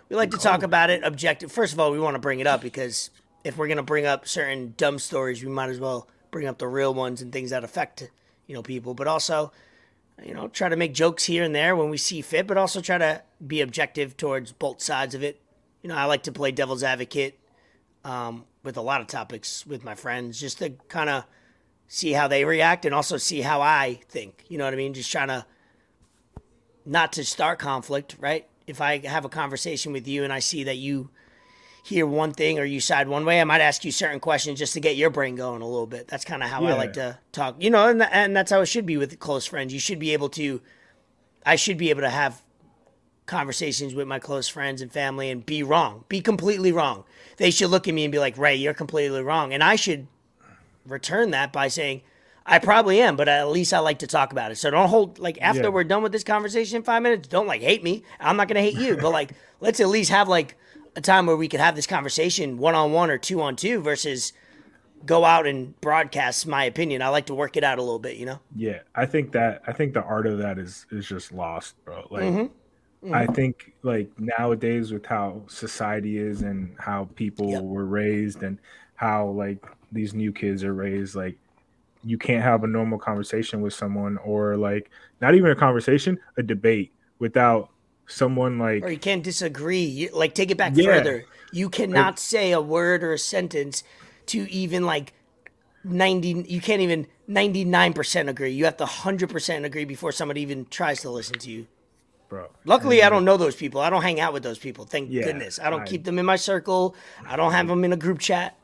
we 0.08 0.16
like 0.16 0.30
to 0.30 0.38
talk 0.38 0.62
about 0.62 0.90
it 0.90 1.02
objective. 1.02 1.50
First 1.50 1.72
of 1.72 1.80
all, 1.80 1.90
we 1.90 1.98
want 1.98 2.14
to 2.14 2.20
bring 2.20 2.40
it 2.40 2.46
up 2.46 2.60
because 2.60 3.10
if 3.42 3.56
we're 3.56 3.68
gonna 3.68 3.82
bring 3.82 4.06
up 4.06 4.26
certain 4.28 4.74
dumb 4.76 4.98
stories, 4.98 5.42
we 5.42 5.50
might 5.50 5.70
as 5.70 5.80
well 5.80 6.08
bring 6.30 6.46
up 6.46 6.58
the 6.58 6.68
real 6.68 6.94
ones 6.94 7.22
and 7.22 7.32
things 7.32 7.50
that 7.50 7.64
affect 7.64 8.10
you 8.46 8.54
know 8.54 8.62
people. 8.62 8.94
But 8.94 9.06
also, 9.06 9.52
you 10.22 10.34
know, 10.34 10.48
try 10.48 10.68
to 10.68 10.76
make 10.76 10.94
jokes 10.94 11.24
here 11.24 11.42
and 11.42 11.54
there 11.54 11.74
when 11.74 11.90
we 11.90 11.96
see 11.96 12.20
fit, 12.20 12.46
but 12.46 12.56
also 12.56 12.80
try 12.80 12.98
to 12.98 13.22
be 13.44 13.60
objective 13.60 14.16
towards 14.16 14.52
both 14.52 14.80
sides 14.80 15.14
of 15.14 15.22
it. 15.22 15.40
You 15.82 15.88
know, 15.88 15.96
I 15.96 16.04
like 16.04 16.22
to 16.24 16.32
play 16.32 16.52
devil's 16.52 16.82
advocate 16.82 17.38
um, 18.04 18.44
with 18.62 18.76
a 18.76 18.80
lot 18.80 19.00
of 19.00 19.06
topics 19.06 19.66
with 19.66 19.84
my 19.84 19.94
friends 19.94 20.40
just 20.40 20.58
to 20.58 20.70
kind 20.88 21.10
of 21.10 21.24
see 21.86 22.12
how 22.12 22.28
they 22.28 22.44
react 22.44 22.84
and 22.84 22.94
also 22.94 23.16
see 23.16 23.40
how 23.40 23.60
I 23.60 24.00
think. 24.08 24.44
You 24.48 24.58
know 24.58 24.64
what 24.64 24.72
I 24.72 24.76
mean? 24.76 24.94
Just 24.94 25.10
trying 25.10 25.28
to 25.28 25.44
not 26.86 27.12
to 27.14 27.24
start 27.24 27.58
conflict, 27.58 28.16
right? 28.20 28.46
If 28.66 28.80
I 28.80 29.06
have 29.06 29.24
a 29.24 29.28
conversation 29.28 29.92
with 29.92 30.06
you 30.08 30.24
and 30.24 30.32
I 30.32 30.38
see 30.38 30.64
that 30.64 30.76
you 30.76 31.10
hear 31.84 32.06
one 32.06 32.32
thing 32.32 32.58
or 32.58 32.64
you 32.64 32.80
side 32.80 33.08
one 33.08 33.26
way, 33.26 33.40
I 33.42 33.44
might 33.44 33.60
ask 33.60 33.84
you 33.84 33.92
certain 33.92 34.18
questions 34.18 34.58
just 34.58 34.72
to 34.72 34.80
get 34.80 34.96
your 34.96 35.10
brain 35.10 35.36
going 35.36 35.60
a 35.60 35.68
little 35.68 35.86
bit. 35.86 36.08
That's 36.08 36.24
kind 36.24 36.42
of 36.42 36.48
how 36.48 36.64
I 36.64 36.72
like 36.72 36.94
to 36.94 37.18
talk. 37.30 37.56
You 37.62 37.68
know, 37.68 37.88
and, 37.88 38.02
and 38.02 38.34
that's 38.34 38.50
how 38.50 38.62
it 38.62 38.66
should 38.66 38.86
be 38.86 38.96
with 38.96 39.18
close 39.18 39.44
friends. 39.44 39.72
You 39.74 39.78
should 39.78 39.98
be 39.98 40.14
able 40.14 40.30
to, 40.30 40.62
I 41.44 41.56
should 41.56 41.76
be 41.76 41.90
able 41.90 42.00
to 42.00 42.08
have 42.08 42.42
conversations 43.26 43.94
with 43.94 44.08
my 44.08 44.18
close 44.18 44.48
friends 44.48 44.80
and 44.80 44.90
family 44.90 45.30
and 45.30 45.44
be 45.44 45.62
wrong, 45.62 46.04
be 46.08 46.22
completely 46.22 46.72
wrong. 46.72 47.04
They 47.36 47.50
should 47.50 47.68
look 47.70 47.86
at 47.86 47.92
me 47.92 48.04
and 48.04 48.12
be 48.12 48.18
like, 48.18 48.38
Ray, 48.38 48.54
you're 48.54 48.74
completely 48.74 49.22
wrong. 49.22 49.52
And 49.52 49.62
I 49.62 49.76
should 49.76 50.06
return 50.86 51.32
that 51.32 51.52
by 51.52 51.68
saying, 51.68 52.00
I 52.46 52.58
probably 52.60 53.00
am, 53.00 53.16
but 53.16 53.28
at 53.28 53.48
least 53.48 53.74
I 53.74 53.78
like 53.78 53.98
to 54.00 54.06
talk 54.06 54.32
about 54.32 54.52
it. 54.52 54.56
So 54.56 54.70
don't 54.70 54.88
hold, 54.88 55.18
like, 55.18 55.38
after 55.40 55.62
Yeah. 55.64 55.68
we're 55.68 55.84
done 55.84 56.02
with 56.02 56.12
this 56.12 56.24
conversation 56.24 56.76
in 56.76 56.82
five 56.82 57.02
minutes, 57.02 57.28
don't 57.28 57.46
like 57.46 57.62
hate 57.62 57.82
me. 57.82 58.04
I'm 58.20 58.36
not 58.36 58.48
going 58.48 58.56
to 58.56 58.70
hate 58.70 58.78
you, 58.78 58.96
but 58.96 59.10
like, 59.10 59.32
let's 59.60 59.80
at 59.80 59.88
least 59.88 60.10
have 60.10 60.28
like 60.28 60.56
a 60.96 61.00
time 61.00 61.26
where 61.26 61.36
we 61.36 61.48
could 61.48 61.60
have 61.60 61.74
this 61.76 61.86
conversation 61.86 62.58
one 62.58 62.74
on 62.74 62.92
one 62.92 63.10
or 63.10 63.18
two 63.18 63.40
on 63.40 63.56
two 63.56 63.80
versus 63.80 64.32
go 65.06 65.24
out 65.24 65.46
and 65.46 65.78
broadcast 65.80 66.46
my 66.46 66.64
opinion. 66.64 67.02
I 67.02 67.08
like 67.08 67.26
to 67.26 67.34
work 67.34 67.56
it 67.56 67.64
out 67.64 67.78
a 67.78 67.82
little 67.82 67.98
bit, 67.98 68.16
you 68.16 68.26
know? 68.26 68.40
Yeah, 68.56 68.80
I 68.94 69.06
think 69.06 69.32
that 69.32 69.62
I 69.66 69.72
think 69.72 69.92
the 69.94 70.02
art 70.02 70.26
of 70.26 70.38
that 70.38 70.58
is 70.58 70.86
is 70.90 71.06
just 71.06 71.32
lost, 71.32 71.74
bro. 71.84 72.06
Like 72.10 72.22
Mm-hmm. 72.22 73.14
I 73.14 73.26
think 73.26 73.74
like 73.82 74.08
nowadays 74.18 74.90
with 74.92 75.04
how 75.04 75.42
society 75.46 76.16
is 76.18 76.40
and 76.42 76.74
how 76.78 77.08
people 77.16 77.50
Yep. 77.50 77.62
were 77.62 77.84
raised 77.84 78.42
and 78.42 78.58
how 78.94 79.28
like 79.28 79.64
these 79.92 80.14
new 80.14 80.32
kids 80.32 80.64
are 80.64 80.72
raised, 80.74 81.14
like 81.14 81.36
you 82.02 82.18
can't 82.18 82.42
have 82.42 82.64
a 82.64 82.66
normal 82.66 82.98
conversation 82.98 83.60
with 83.60 83.74
someone 83.74 84.16
or 84.18 84.56
like 84.56 84.90
not 85.20 85.34
even 85.34 85.50
a 85.50 85.54
conversation, 85.56 86.18
a 86.38 86.42
debate 86.42 86.92
without 87.18 87.70
someone 88.06 88.58
like 88.58 88.82
or 88.84 88.90
you 88.90 88.98
can't 88.98 89.22
disagree. 89.22 89.82
You, 89.84 90.10
like 90.12 90.34
take 90.34 90.50
it 90.50 90.58
back 90.58 90.72
Yeah. 90.76 90.84
further. 90.86 91.24
You 91.52 91.68
cannot 91.70 92.18
say 92.18 92.52
a 92.52 92.60
word 92.60 93.02
or 93.04 93.12
a 93.12 93.18
sentence 93.18 93.84
to 94.26 94.50
even 94.50 94.84
like 94.84 95.12
ninety. 95.84 96.44
You 96.48 96.60
can't 96.60 96.80
even 96.80 97.06
ninety 97.26 97.64
nine 97.64 97.92
percent 97.92 98.28
agree. 98.28 98.50
You 98.50 98.64
have 98.64 98.76
to 98.78 98.86
hundred 98.86 99.30
percent 99.30 99.64
agree 99.64 99.84
before 99.84 100.12
somebody 100.12 100.40
even 100.42 100.66
tries 100.66 101.00
to 101.02 101.10
listen 101.10 101.38
to 101.40 101.50
you. 101.50 101.66
bro. 102.28 102.48
Luckily, 102.64 103.02
I 103.02 103.08
don't 103.10 103.24
know 103.24 103.36
those 103.36 103.56
people. 103.56 103.80
I 103.80 103.90
don't 103.90 104.02
hang 104.02 104.20
out 104.20 104.32
with 104.32 104.42
those 104.42 104.58
people. 104.58 104.84
Thank 104.84 105.10
Yeah, 105.10 105.24
goodness. 105.24 105.58
I 105.58 105.70
don't 105.70 105.82
I- 105.82 105.86
keep 105.86 106.04
them 106.04 106.18
in 106.18 106.26
my 106.26 106.36
circle. 106.36 106.96
I 107.26 107.36
don't 107.36 107.52
have 107.52 107.68
them 107.68 107.84
in 107.84 107.92
a 107.92 107.96
group 107.96 108.18
chat. 108.18 108.56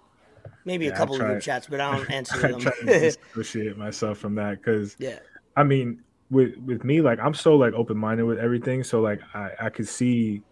Maybe 0.64 0.86
a 0.86 0.90
Yeah, 0.90 0.94
I 0.94 0.98
couple 0.98 1.14
of 1.14 1.22
group 1.22 1.40
chats, 1.40 1.66
but 1.68 1.80
I 1.80 1.96
don't 1.96 2.10
answer 2.18 2.46
I 2.46 2.50
them. 2.50 2.60
try 2.60 2.72
to 2.80 2.86
dissociate 3.34 3.78
myself 3.78 4.18
from 4.18 4.34
that 4.34 4.58
because 4.58 4.94
yeah. 4.98 5.18
I 5.56 5.64
mean, 5.64 6.02
with 6.30 6.56
with 6.58 6.84
me, 6.84 7.00
like 7.00 7.18
I'm 7.18 7.34
so 7.34 7.56
like 7.56 7.72
open 7.74 7.96
minded 7.96 8.24
with 8.24 8.38
everything. 8.38 8.84
So 8.84 9.00
like 9.00 9.20
I 9.34 9.50
I 9.60 9.70
could 9.70 9.88
see 9.88 10.42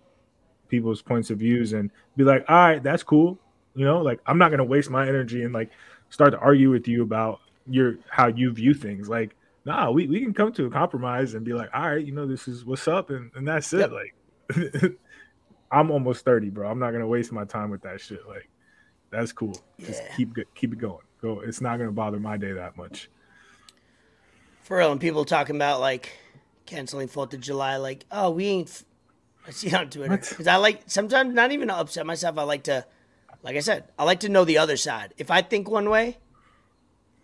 people's 0.69 1.03
points 1.03 1.31
of 1.31 1.39
views 1.39 1.73
and 1.73 1.91
be 2.17 2.25
like, 2.25 2.45
all 2.49 2.57
right, 2.57 2.83
that's 2.83 3.03
cool. 3.03 3.39
You 3.75 3.85
know, 3.85 4.03
like 4.03 4.21
I'm 4.27 4.39
not 4.39 4.51
gonna 4.51 4.65
waste 4.65 4.91
my 4.91 5.09
energy 5.09 5.43
and 5.45 5.55
like 5.55 5.71
start 6.11 6.33
to 6.33 6.39
argue 6.39 6.71
with 6.71 6.89
you 6.89 7.03
about 7.03 7.41
your 7.69 7.97
how 8.11 8.27
you 8.29 8.53
view 8.53 8.75
things. 8.75 9.09
Like, 9.09 9.37
nah, 9.65 9.91
we, 9.91 10.07
we 10.09 10.21
can 10.21 10.35
come 10.35 10.53
to 10.55 10.67
a 10.67 10.71
compromise 10.71 11.35
and 11.35 11.45
be 11.45 11.53
like, 11.55 11.71
all 11.75 11.89
right, 11.91 12.05
you 12.05 12.13
know, 12.13 12.27
this 12.27 12.49
is 12.49 12.65
what's 12.65 12.89
up 12.89 13.11
and, 13.11 13.31
and 13.35 13.47
that's 13.47 13.73
it. 13.73 13.91
Yep. 13.91 13.93
Like 13.93 14.93
I'm 15.71 15.91
almost 15.91 16.25
30, 16.25 16.51
bro. 16.51 16.69
I'm 16.71 16.79
not 16.79 16.93
gonna 16.93 17.07
waste 17.07 17.33
my 17.33 17.45
time 17.45 17.71
with 17.71 17.83
that 17.83 18.01
shit. 18.01 18.27
Like, 18.27 18.49
that's 19.11 19.33
cool. 19.33 19.55
Just 19.79 20.03
Yeah. 20.03 20.17
keep 20.17 20.35
keep 20.55 20.73
it 20.73 20.79
going. 20.79 21.05
Go. 21.21 21.41
It's 21.41 21.61
not 21.61 21.79
gonna 21.79 21.93
bother 21.93 22.19
my 22.19 22.37
day 22.37 22.53
that 22.53 22.77
much. 22.77 23.11
For 24.69 24.77
real, 24.77 24.93
and 24.93 25.01
people 25.01 25.25
talking 25.25 25.57
about 25.57 25.81
like 25.81 26.13
canceling 26.67 27.09
Fourth 27.09 27.33
of 27.33 27.41
July, 27.41 27.79
like, 27.79 28.05
oh, 28.13 28.29
we 28.29 28.45
ain't. 28.49 28.69
F-. 28.69 28.85
I 29.47 29.51
see 29.51 29.69
it 29.69 29.73
on 29.73 29.89
Twitter 29.89 30.19
because 30.19 30.47
I 30.47 30.57
like 30.57 30.83
sometimes 30.89 31.33
not 31.33 31.53
even 31.53 31.69
to 31.69 31.75
upset 31.75 32.05
myself. 32.05 32.37
I 32.37 32.43
like 32.43 32.65
to, 32.65 32.85
like 33.43 33.57
I 33.57 33.61
said, 33.61 33.85
I 33.99 34.05
like 34.05 34.21
to 34.21 34.29
know 34.29 34.45
the 34.45 34.59
other 34.59 34.77
side. 34.77 35.15
If 35.17 35.31
I 35.31 35.41
think 35.41 35.71
one 35.71 35.89
way, 35.89 36.19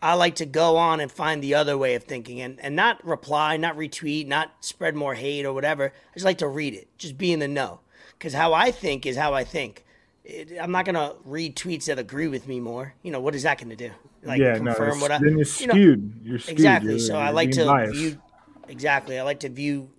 I 0.00 0.14
like 0.14 0.36
to 0.36 0.46
go 0.46 0.78
on 0.78 1.00
and 1.00 1.12
find 1.12 1.42
the 1.42 1.54
other 1.54 1.76
way 1.76 1.94
of 1.96 2.04
thinking 2.04 2.40
and 2.40 2.58
and 2.60 2.74
not 2.74 3.04
reply, 3.04 3.58
not 3.58 3.76
retweet, 3.76 4.26
not 4.26 4.52
spread 4.60 4.94
more 4.94 5.12
hate 5.12 5.44
or 5.44 5.52
whatever. 5.52 5.92
I 6.12 6.14
just 6.14 6.24
like 6.24 6.38
to 6.38 6.48
read 6.48 6.72
it, 6.72 6.96
just 6.96 7.18
be 7.18 7.30
in 7.30 7.40
the 7.40 7.48
know. 7.48 7.80
Because 8.18 8.32
how 8.32 8.54
I 8.54 8.70
think 8.70 9.04
is 9.04 9.18
how 9.18 9.34
I 9.34 9.44
think. 9.44 9.84
It, 10.24 10.52
I'm 10.60 10.72
not 10.72 10.86
gonna 10.86 11.14
read 11.24 11.54
tweets 11.56 11.84
that 11.86 11.98
agree 11.98 12.28
with 12.28 12.48
me 12.48 12.58
more. 12.60 12.94
You 13.02 13.10
know 13.12 13.20
what 13.20 13.34
is 13.34 13.42
that 13.42 13.58
gonna 13.58 13.76
do? 13.76 13.90
Like 14.22 14.40
yeah, 14.40 14.52
no, 14.54 14.72
confirm 14.72 14.88
it's- 14.88 15.02
what 15.02 15.10
I 15.10 15.18
then 15.18 15.28
you're 15.38 15.38
you 15.38 15.66
know, 15.66 15.72
skewed. 15.74 16.20
you're 16.22 16.38
skewed. 16.38 16.52
Exactly. 16.52 16.90
You're- 16.92 17.00
so 17.00 17.16
I 17.18 17.24
you're 17.26 17.32
like 17.34 17.50
to 17.52 17.64
biased. 17.66 17.94
view 17.94 18.22
exactly. 18.68 19.18
I 19.18 19.22
like 19.22 19.40
to 19.40 19.48
view 19.50 19.90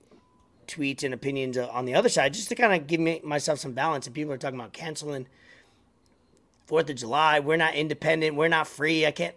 tweets 0.68 1.04
and 1.04 1.14
opinions 1.14 1.58
on 1.60 1.86
the 1.86 1.94
other 1.94 2.10
side 2.10 2.34
just 2.34 2.50
to 2.50 2.56
kind 2.56 2.74
of 2.74 2.88
give 2.88 3.00
me 3.00 3.22
myself 3.24 3.60
some 3.60 3.74
balance. 3.74 4.08
And 4.08 4.16
people 4.16 4.34
are 4.34 4.38
talking 4.38 4.60
about 4.60 4.74
canceling 4.74 5.28
Fourth 6.66 6.90
of 6.90 6.96
July. 6.96 7.40
We're 7.40 7.58
not 7.58 7.76
independent. 7.76 8.36
We're 8.36 8.48
not 8.48 8.68
free. 8.68 9.06
I 9.06 9.12
can't. 9.12 9.36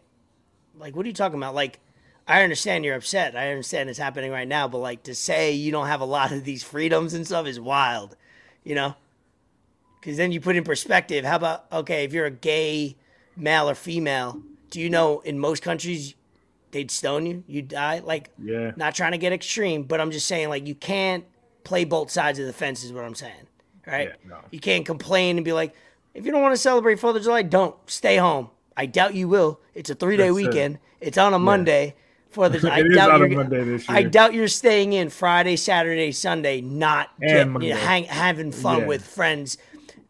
Like, 0.78 0.96
what 0.96 1.04
are 1.04 1.08
you 1.08 1.14
talking 1.14 1.36
about? 1.36 1.54
Like, 1.54 1.80
I 2.26 2.42
understand 2.42 2.86
you're 2.86 2.94
upset. 2.96 3.36
I 3.36 3.50
understand 3.50 3.90
it's 3.90 3.98
happening 3.98 4.30
right 4.30 4.48
now. 4.48 4.66
But 4.68 4.78
like 4.78 5.02
to 5.02 5.14
say 5.14 5.52
you 5.52 5.70
don't 5.70 5.88
have 5.88 6.00
a 6.00 6.06
lot 6.06 6.32
of 6.32 6.44
these 6.44 6.62
freedoms 6.64 7.12
and 7.12 7.26
stuff 7.26 7.46
is 7.46 7.60
wild. 7.60 8.16
You 8.64 8.74
know. 8.74 8.94
Because 10.00 10.16
then 10.16 10.32
you 10.32 10.40
put 10.40 10.56
in 10.56 10.64
perspective. 10.64 11.24
How 11.24 11.36
about 11.36 11.66
okay, 11.72 12.04
if 12.04 12.12
you're 12.12 12.26
a 12.26 12.30
gay 12.30 12.96
male 13.36 13.68
or 13.68 13.74
female, 13.74 14.40
do 14.70 14.80
you 14.80 14.90
know 14.90 15.20
in 15.20 15.38
most 15.38 15.62
countries 15.62 16.14
they'd 16.70 16.90
stone 16.90 17.26
you, 17.26 17.44
you'd 17.46 17.68
die? 17.68 18.00
Like, 18.04 18.30
Yeah. 18.42 18.72
not 18.76 18.94
trying 18.94 19.12
to 19.12 19.18
get 19.18 19.32
extreme, 19.32 19.82
but 19.84 20.00
I'm 20.00 20.10
just 20.10 20.26
saying 20.26 20.48
like 20.48 20.66
you 20.66 20.74
can't 20.74 21.24
play 21.64 21.84
both 21.84 22.10
sides 22.10 22.38
of 22.38 22.46
the 22.46 22.52
fence. 22.52 22.84
Is 22.84 22.92
what 22.92 23.04
I'm 23.04 23.14
saying, 23.14 23.46
right? 23.86 24.08
Yeah, 24.08 24.30
no. 24.30 24.36
You 24.50 24.60
can't 24.60 24.86
complain 24.86 25.36
and 25.36 25.44
be 25.44 25.52
like, 25.52 25.74
if 26.14 26.24
you 26.24 26.32
don't 26.32 26.42
want 26.42 26.54
to 26.54 26.60
celebrate 26.60 26.98
Fourth 27.00 27.16
of 27.16 27.22
July, 27.22 27.42
don't 27.42 27.74
stay 27.86 28.16
home. 28.16 28.50
I 28.76 28.86
doubt 28.86 29.14
you 29.14 29.28
will. 29.28 29.60
It's 29.74 29.90
a 29.90 29.94
three 29.94 30.16
day 30.16 30.28
That's 30.28 30.38
it. 30.38 30.46
weekend. 30.46 30.78
It's 31.00 31.18
on 31.18 31.34
a 31.34 31.38
Monday. 31.38 31.94
Fourth 32.30 32.54
of 32.54 32.64
I 32.70 32.82
doubt 32.82 33.18
you're- 33.20 33.34
Monday 33.36 33.64
this 33.64 33.88
I 33.88 34.02
doubt 34.02 34.34
you're 34.34 34.48
staying 34.48 34.92
in 34.92 35.08
Friday, 35.10 35.56
Saturday, 35.56 36.12
Sunday, 36.12 36.60
not 36.60 37.08
And 37.22 37.62
you 37.62 37.70
know, 37.70 37.76
hang, 37.76 38.04
having 38.04 38.52
fun 38.52 38.80
Yeah. 38.80 38.86
with 38.86 39.04
friends. 39.04 39.56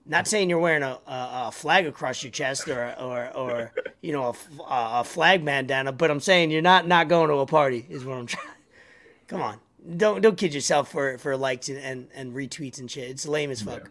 Not 0.08 0.26
saying 0.26 0.48
you're 0.48 0.58
wearing 0.58 0.82
a, 0.82 0.98
a, 1.06 1.30
a 1.46 1.50
flag 1.52 1.86
across 1.86 2.22
your 2.22 2.32
chest 2.32 2.66
or 2.66 2.94
or, 2.98 3.30
or 3.36 3.72
you 4.00 4.12
know 4.12 4.34
a, 4.60 5.00
a 5.00 5.04
flag 5.04 5.44
bandana, 5.44 5.92
but 5.92 6.10
I'm 6.10 6.20
saying 6.20 6.50
you're 6.50 6.62
not 6.62 6.88
not 6.88 7.08
going 7.08 7.28
to 7.28 7.36
a 7.36 7.46
party 7.46 7.86
is 7.90 8.04
what 8.04 8.16
I'm 8.16 8.26
trying. 8.26 8.46
Come 9.28 9.42
on, 9.42 9.60
don't 9.96 10.22
don't 10.22 10.36
kid 10.36 10.54
yourself 10.54 10.90
for 10.90 11.18
for 11.18 11.36
likes 11.36 11.68
and, 11.68 11.78
and, 11.78 12.08
and 12.14 12.34
retweets 12.34 12.78
and 12.78 12.90
shit. 12.90 13.10
It's 13.10 13.28
lame 13.28 13.50
as 13.50 13.60
fuck. 13.60 13.90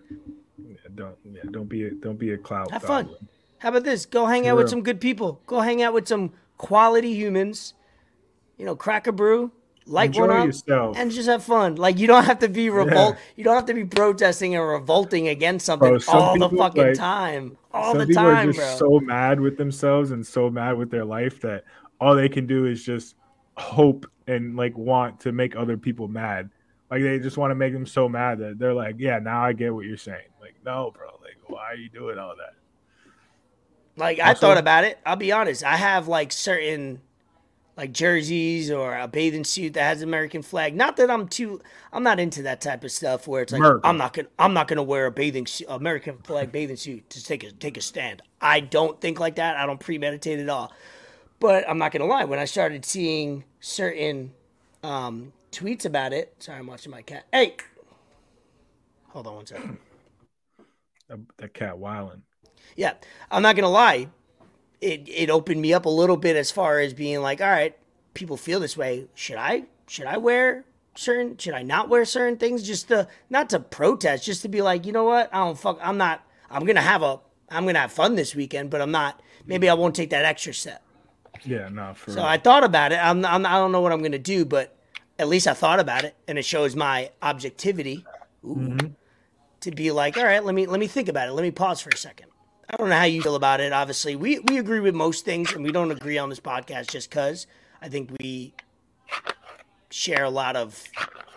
Yeah, 0.57 0.75
don't 0.95 1.15
yeah, 1.23 1.41
don't 1.51 1.69
be 1.69 1.83
a 1.83 1.91
don't 1.91 2.17
be 2.17 2.31
a 2.31 2.37
cloud. 2.37 2.71
Have 2.71 2.81
fun. 2.81 3.05
goblin. 3.05 3.27
How 3.59 3.69
about 3.69 3.83
this? 3.83 4.05
Go 4.05 4.25
hang 4.25 4.47
out 4.47 4.57
with 4.57 4.69
some 4.69 4.81
good 4.83 4.99
people. 4.99 5.41
Go 5.47 5.61
hang 5.61 5.81
out 5.81 5.93
with 5.93 6.07
some 6.07 6.33
quality 6.57 7.13
humans. 7.13 7.73
You 8.57 8.65
know, 8.65 8.75
crack 8.75 9.05
a 9.05 9.11
brew, 9.11 9.51
light 9.87 10.07
Enjoy 10.07 10.27
one 10.27 10.37
up, 10.37 10.45
yourself. 10.45 10.97
and 10.97 11.11
just 11.11 11.27
have 11.29 11.43
fun. 11.43 11.75
Like 11.75 11.97
you 11.97 12.07
don't 12.07 12.25
have 12.25 12.39
to 12.39 12.49
be 12.49 12.69
revolt. 12.69 13.15
You 13.35 13.43
don't 13.43 13.55
have 13.55 13.65
to 13.67 13.73
be 13.73 13.85
protesting 13.85 14.55
and 14.55 14.67
revolting 14.67 15.27
against 15.27 15.65
something 15.65 15.89
Bro, 15.89 15.99
some 15.99 16.15
all 16.15 16.37
the 16.37 16.49
fucking 16.49 16.83
like, 16.87 16.95
time. 16.95 17.57
All 17.73 17.91
Some 17.91 17.99
the 17.99 18.07
people 18.07 18.23
time, 18.23 18.49
are 18.49 18.53
just 18.53 18.79
bro. 18.79 18.99
so 18.99 18.99
mad 18.99 19.39
with 19.39 19.57
themselves 19.57 20.11
and 20.11 20.25
so 20.25 20.49
mad 20.49 20.77
with 20.77 20.89
their 20.89 21.05
life 21.05 21.41
that 21.41 21.63
all 22.01 22.15
they 22.15 22.29
can 22.29 22.45
do 22.47 22.65
is 22.65 22.83
just 22.83 23.15
hope 23.55 24.05
and 24.27 24.55
like 24.55 24.77
want 24.77 25.19
to 25.21 25.31
make 25.31 25.55
other 25.55 25.77
people 25.77 26.07
mad. 26.07 26.49
Like 26.89 27.01
they 27.01 27.19
just 27.19 27.37
want 27.37 27.51
to 27.51 27.55
make 27.55 27.73
them 27.73 27.85
so 27.85 28.07
mad 28.07 28.39
that 28.39 28.59
they're 28.59 28.73
like, 28.73 28.95
"Yeah, 28.97 29.19
now 29.19 29.43
I 29.43 29.53
get 29.53 29.73
what 29.73 29.85
you're 29.85 29.97
saying." 29.97 30.29
Like, 30.39 30.55
no, 30.65 30.91
bro. 30.95 31.07
Like, 31.21 31.37
why 31.47 31.65
are 31.71 31.75
you 31.75 31.89
doing 31.89 32.17
all 32.17 32.35
that? 32.37 32.53
Like 33.97 34.19
I 34.19 34.33
thought 34.33 34.57
about 34.57 34.83
it. 34.83 34.97
I'll 35.05 35.15
be 35.15 35.31
honest. 35.31 35.63
I 35.63 35.75
have 35.75 36.07
like 36.07 36.31
certain 36.31 37.01
like 37.77 37.93
jerseys 37.93 38.71
or 38.71 38.97
a 38.97 39.07
bathing 39.07 39.43
suit 39.43 39.73
that 39.75 39.83
has 39.83 40.01
American 40.01 40.41
flag. 40.41 40.75
Not 40.75 40.97
that 40.97 41.09
I'm 41.11 41.27
too 41.27 41.61
I'm 41.93 42.03
not 42.03 42.19
into 42.19 42.41
that 42.43 42.59
type 42.59 42.83
of 42.83 42.91
stuff 42.91 43.27
where 43.27 43.43
it's 43.43 43.53
like. 43.53 43.61
I'm 43.83 43.97
not 43.97 44.13
gonna 44.13 44.27
I'm 44.37 44.53
not 44.53 44.67
gonna 44.67 44.83
wear 44.83 45.05
a 45.05 45.11
bathing 45.11 45.45
suit, 45.45 45.67
American 45.69 46.17
flag 46.17 46.51
bathing 46.51 46.75
suit 46.75 47.09
to 47.11 47.23
take 47.23 47.43
a 47.43 47.51
take 47.51 47.77
a 47.77 47.81
stand. 47.81 48.23
I 48.41 48.59
don't 48.59 48.99
think 48.99 49.19
like 49.19 49.35
that. 49.35 49.55
I 49.55 49.65
don't 49.65 49.79
premeditate 49.79 50.39
at 50.39 50.49
all. 50.49 50.73
But 51.39 51.69
I'm 51.69 51.77
not 51.77 51.91
gonna 51.91 52.05
lie, 52.05 52.25
when 52.25 52.39
I 52.39 52.45
started 52.45 52.83
seeing 52.83 53.43
certain 53.59 54.33
um, 54.81 55.33
tweets 55.51 55.85
about 55.85 56.11
it, 56.11 56.33
sorry, 56.39 56.57
I'm 56.57 56.65
watching 56.67 56.91
my 56.91 57.03
cat. 57.03 57.25
Hey, 57.31 57.57
hold 59.09 59.27
on 59.27 59.35
one 59.35 59.45
second. 59.45 59.77
That, 61.09 61.19
that 61.37 61.53
cat 61.53 61.77
wilding. 61.77 62.23
Yeah, 62.75 62.93
I'm 63.29 63.43
not 63.43 63.55
gonna 63.55 63.69
lie. 63.69 64.07
It 64.79 65.07
it 65.07 65.29
opened 65.29 65.61
me 65.61 65.73
up 65.73 65.85
a 65.85 65.89
little 65.89 66.17
bit 66.17 66.35
as 66.35 66.51
far 66.51 66.79
as 66.79 66.93
being 66.93 67.21
like, 67.21 67.41
all 67.41 67.47
right, 67.47 67.75
people 68.13 68.37
feel 68.37 68.59
this 68.59 68.77
way. 68.77 69.07
Should 69.15 69.37
I 69.37 69.63
should 69.87 70.05
I 70.05 70.17
wear 70.17 70.65
certain? 70.95 71.37
Should 71.37 71.53
I 71.53 71.63
not 71.63 71.89
wear 71.89 72.05
certain 72.05 72.37
things? 72.37 72.63
Just 72.63 72.87
to 72.89 73.07
not 73.29 73.49
to 73.51 73.59
protest, 73.59 74.25
just 74.25 74.41
to 74.43 74.49
be 74.49 74.61
like, 74.61 74.85
you 74.85 74.91
know 74.91 75.05
what? 75.05 75.33
I 75.33 75.39
don't 75.39 75.57
fuck. 75.57 75.79
I'm 75.81 75.97
not. 75.97 76.23
I'm 76.49 76.65
gonna 76.65 76.81
have 76.81 77.01
a. 77.01 77.19
I'm 77.49 77.65
gonna 77.65 77.79
have 77.79 77.91
fun 77.91 78.15
this 78.15 78.35
weekend, 78.35 78.69
but 78.69 78.81
I'm 78.81 78.91
not. 78.91 79.21
Maybe 79.45 79.69
I 79.69 79.73
won't 79.73 79.95
take 79.95 80.09
that 80.09 80.25
extra 80.25 80.53
step. 80.53 80.83
Yeah, 81.43 81.69
no, 81.69 81.93
for 81.93 82.11
So 82.11 82.23
I 82.23 82.37
thought 82.37 82.63
about 82.63 82.91
it. 82.91 82.97
I'm, 82.97 83.23
I'm 83.25 83.45
I 83.45 83.53
don't 83.53 83.71
know 83.71 83.81
what 83.81 83.91
I'm 83.91 84.01
gonna 84.01 84.19
do, 84.19 84.45
but 84.45 84.75
at 85.19 85.27
least 85.27 85.47
I 85.47 85.53
thought 85.53 85.79
about 85.79 86.03
it, 86.03 86.15
and 86.27 86.37
it 86.37 86.45
shows 86.45 86.75
my 86.75 87.11
objectivity. 87.21 88.05
Ooh. 88.43 88.55
Mm-hmm. 88.55 88.87
To 89.61 89.71
be 89.71 89.91
like, 89.91 90.17
all 90.17 90.23
right, 90.23 90.43
let 90.43 90.53
me 90.53 90.67
let 90.67 90.79
me 90.79 90.87
think 90.87 91.09
about 91.09 91.27
it. 91.27 91.31
Let 91.31 91.41
me 91.41 91.51
pause 91.51 91.81
for 91.81 91.89
a 91.89 91.97
second. 91.97 92.27
I 92.69 92.75
don't 92.75 92.89
know 92.89 92.97
how 92.97 93.05
you 93.05 93.21
feel 93.21 93.35
about 93.35 93.59
it. 93.59 93.71
Obviously, 93.71 94.15
we 94.15 94.39
we 94.39 94.57
agree 94.57 94.79
with 94.79 94.95
most 94.95 95.25
things, 95.25 95.53
and 95.53 95.63
we 95.63 95.71
don't 95.71 95.91
agree 95.91 96.17
on 96.17 96.29
this 96.29 96.39
podcast 96.39 96.89
just 96.89 97.09
because 97.09 97.47
I 97.81 97.89
think 97.89 98.11
we 98.19 98.53
share 99.89 100.23
a 100.23 100.29
lot 100.29 100.55
of 100.55 100.83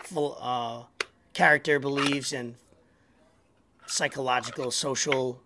full, 0.02 0.36
uh, 0.40 0.82
character 1.32 1.78
beliefs 1.78 2.32
and 2.32 2.56
psychological, 3.86 4.70
social 4.70 5.40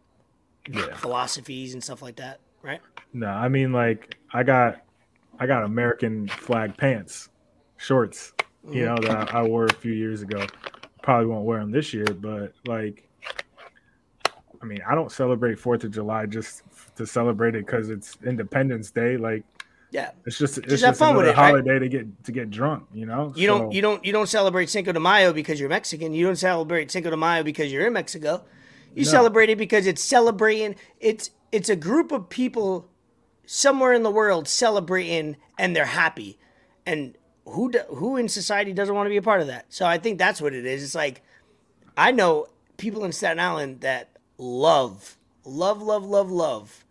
yeah. 0.71 0.95
philosophies 0.97 1.75
and 1.75 1.85
stuff 1.85 2.01
like 2.01 2.17
that, 2.17 2.41
right? 2.63 2.81
No, 3.13 3.29
I 3.29 3.49
mean 3.49 3.73
like 3.73 4.17
I 4.33 4.43
got 4.43 4.81
I 5.39 5.47
got 5.47 5.65
American 5.65 6.29
flag 6.29 6.77
pants, 6.77 7.29
shorts, 7.77 8.33
you 8.71 8.85
know 8.85 8.97
that 9.03 9.35
I 9.35 9.43
wore 9.43 9.67
a 9.67 9.75
few 9.75 9.93
years 9.93 10.23
ago. 10.23 10.47
Probably 11.03 11.27
won't 11.27 11.45
wear 11.45 11.61
them 11.61 11.71
this 11.71 11.93
year, 11.93 12.07
but 12.07 12.55
like, 12.67 13.07
I 14.65 14.67
mean, 14.67 14.81
I 14.89 14.95
don't 14.95 15.13
celebrate 15.13 15.59
Fourth 15.59 15.85
of 15.85 15.91
July 15.91 16.25
just 16.25 16.63
to 16.97 17.07
celebrate 17.07 17.55
it 17.55 17.67
because 17.67 17.91
it's 17.91 18.17
Independence 18.25 18.91
Day. 18.91 19.19
Like, 19.19 19.45
Yeah. 19.91 20.13
it's 20.25 20.39
just 20.39 20.57
it's 20.57 20.69
Just 20.69 20.83
just, 20.83 20.99
fun 20.99 21.17
with 21.17 21.27
another 21.27 21.39
it, 21.39 21.41
right? 21.41 21.49
holiday 21.51 21.79
to 21.79 21.89
get 21.89 22.25
to 22.25 22.33
get 22.33 22.51
drunk, 22.51 22.85
you 22.95 23.05
know. 23.05 23.33
You 23.37 23.47
don't 23.47 23.73
you 23.73 23.83
don't 23.83 24.03
you 24.05 24.13
don't 24.13 24.27
celebrate 24.29 24.71
Cinco 24.71 24.93
de 24.93 25.01
Mayo 25.01 25.35
because 25.35 25.61
you're 25.61 25.69
Mexican. 25.69 26.15
You 26.15 26.25
don't 26.25 26.37
celebrate 26.37 26.91
Cinco 26.91 27.11
de 27.11 27.17
Mayo 27.17 27.43
because 27.43 27.71
you're 27.71 27.87
in 27.87 27.93
Mexico. 27.93 28.43
You 28.95 29.05
No. 29.05 29.11
celebrate 29.11 29.51
it 29.51 29.59
because 29.59 29.87
it's 29.87 30.03
celebrating 30.03 30.77
it's 30.99 31.31
it's 31.53 31.69
a 31.69 31.77
group 31.77 32.11
of 32.11 32.31
people 32.31 32.89
somewhere 33.45 33.93
in 33.93 34.03
the 34.03 34.11
world 34.11 34.49
celebrating 34.49 35.37
and 35.59 35.77
they're 35.77 35.85
happy. 35.85 36.39
And 36.87 37.17
who 37.47 37.71
do, 37.71 37.81
who 37.91 38.17
in 38.17 38.29
society 38.31 38.73
doesn't 38.73 38.95
want 38.95 39.07
to 39.07 39.11
be 39.11 39.19
a 39.19 39.23
part 39.23 39.43
of 39.43 39.47
that? 39.49 39.67
So 39.69 39.85
I 39.85 39.99
think 39.99 40.19
that's 40.19 40.41
what 40.41 40.55
it 40.55 40.65
is. 40.65 40.83
It's 40.83 40.95
like 40.95 41.23
I 41.99 42.11
know 42.13 42.47
people 42.79 43.05
in 43.05 43.13
Staten 43.13 43.39
Island 43.39 43.83
that 43.83 44.14
love 44.39 45.17
love 45.45 45.83
love 45.83 46.05
love 46.05 46.31
love 46.31 46.85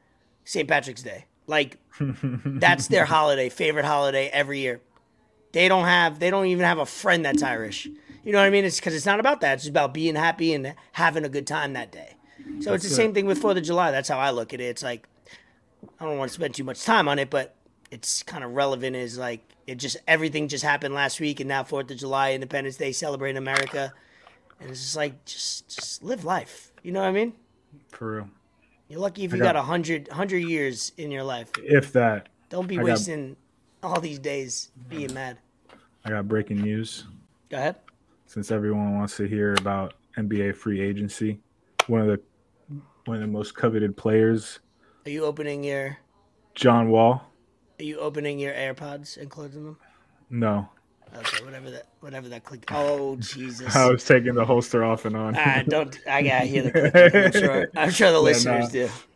St. 0.45 0.67
Patrick's 0.67 1.03
Day. 1.03 1.25
Like 1.47 1.77
that's 1.99 2.87
their 2.87 3.05
holiday, 3.05 3.49
favorite 3.49 3.85
holiday 3.85 4.29
every 4.29 4.59
year. 4.59 4.81
They 5.51 5.67
don't 5.67 5.85
have, 5.85 6.19
they 6.19 6.29
don't 6.29 6.47
even 6.47 6.65
have 6.65 6.79
a 6.79 6.85
friend 6.85 7.23
that's 7.23 7.43
Irish. 7.43 7.85
You 7.85 8.31
know 8.31 8.39
what 8.39 8.45
I 8.45 8.49
mean? 8.49 8.65
It's 8.65 8.79
because 8.79 8.95
it's 8.95 9.05
not 9.05 9.19
about 9.19 9.41
that. 9.41 9.55
It's 9.55 9.67
about 9.67 9.93
being 9.93 10.15
happy 10.15 10.53
and 10.53 10.73
having 10.93 11.25
a 11.25 11.29
good 11.29 11.45
time 11.45 11.73
that 11.73 11.91
day. 11.91 12.15
So 12.59 12.73
it's 12.73 12.83
the 12.83 12.89
That's 12.89 12.95
same 12.95 13.13
thing 13.13 13.25
with 13.25 13.37
Fourth 13.37 13.57
of 13.57 13.63
July. 13.63 13.91
That's 13.91 14.09
how 14.09 14.17
I 14.17 14.31
look 14.31 14.53
at 14.53 14.59
it. 14.59 14.65
It's 14.65 14.83
like 14.83 15.07
I 15.99 16.05
don't 16.05 16.17
want 16.17 16.29
to 16.29 16.35
spend 16.35 16.55
too 16.55 16.63
much 16.63 16.83
time 16.83 17.07
on 17.07 17.19
it, 17.19 17.29
but 17.29 17.55
it's 17.91 18.23
kind 18.23 18.43
of 18.43 18.51
relevant. 18.53 18.95
Is 18.95 19.17
like 19.17 19.41
it 19.67 19.75
just 19.75 19.97
everything 20.07 20.47
just 20.47 20.63
happened 20.63 20.93
last 20.93 21.19
week, 21.19 21.39
and 21.39 21.47
now 21.47 21.63
Fourth 21.63 21.91
of 21.91 21.97
July, 21.97 22.33
Independence 22.33 22.77
Day, 22.77 22.91
celebrating 22.91 23.37
America, 23.37 23.93
and 24.59 24.69
it's 24.71 24.81
just 24.81 24.95
like 24.95 25.23
just 25.25 25.69
just 25.69 26.03
live 26.03 26.25
life. 26.25 26.72
You 26.83 26.91
know 26.91 27.01
what 27.01 27.07
I 27.09 27.11
mean? 27.11 27.33
for 27.89 28.15
real. 28.17 28.29
You're 28.87 28.99
lucky 28.99 29.23
if 29.23 29.31
you 29.31 29.39
got- 29.39 29.53
got 29.53 29.55
a 29.55 29.63
hundred 29.63 30.07
hundred 30.09 30.39
years 30.39 30.91
in 30.97 31.09
your 31.11 31.23
life. 31.23 31.49
If 31.57 31.91
that, 31.93 32.29
Don't 32.49 32.67
be 32.67 32.75
I 32.75 32.77
got- 32.79 32.85
wasting 32.85 33.35
all 33.81 33.99
these 33.99 34.19
days 34.19 34.71
being 34.89 35.13
mad. 35.13 35.39
I 36.05 36.09
got 36.09 36.27
breaking 36.27 36.61
news. 36.61 37.05
Go 37.49 37.57
ahead. 37.57 37.77
since 38.25 38.49
everyone 38.51 38.95
wants 38.97 39.15
to 39.17 39.25
hear 39.27 39.53
about 39.53 39.93
NBA 40.17 40.53
free 40.53 40.81
agency, 40.81 41.39
one 41.87 42.01
of 42.01 42.07
the 42.07 42.19
one 43.05 43.15
of 43.17 43.21
the 43.21 43.27
most 43.27 43.53
coveted 43.55 43.95
players, 43.97 44.59
Are 45.05 45.11
you 45.11 45.25
opening 45.25 45.63
your 45.63 45.97
John 46.55 46.89
Wall. 46.89 47.21
Are 47.79 47.83
you 47.83 47.99
opening 47.99 48.39
your 48.39 48.53
AirPods 48.53 49.17
and 49.17 49.29
closing 49.29 49.65
them? 49.65 49.77
No, 50.29 50.69
Okay, 51.15 51.43
whatever 51.45 51.69
that 51.71 51.87
whatever 51.99 52.27
that 52.29 52.43
click. 52.43 52.63
Oh 52.71 53.15
Jesus! 53.17 53.75
I 53.75 53.87
was 53.89 54.03
taking 54.03 54.33
the 54.33 54.45
holster 54.45 54.83
off 54.83 55.05
and 55.05 55.15
on. 55.15 55.35
Ah, 55.37 55.61
don't 55.67 55.95
I 56.07 56.23
gotta 56.23 56.45
hear 56.45 56.63
the 56.63 56.71
clicking. 56.71 57.23
I'm 57.23 57.31
sure. 57.31 57.67
I'm 57.75 57.89
sure 57.91 58.11
the 58.11 58.21
listeners 58.21 58.69
do. 58.69 58.89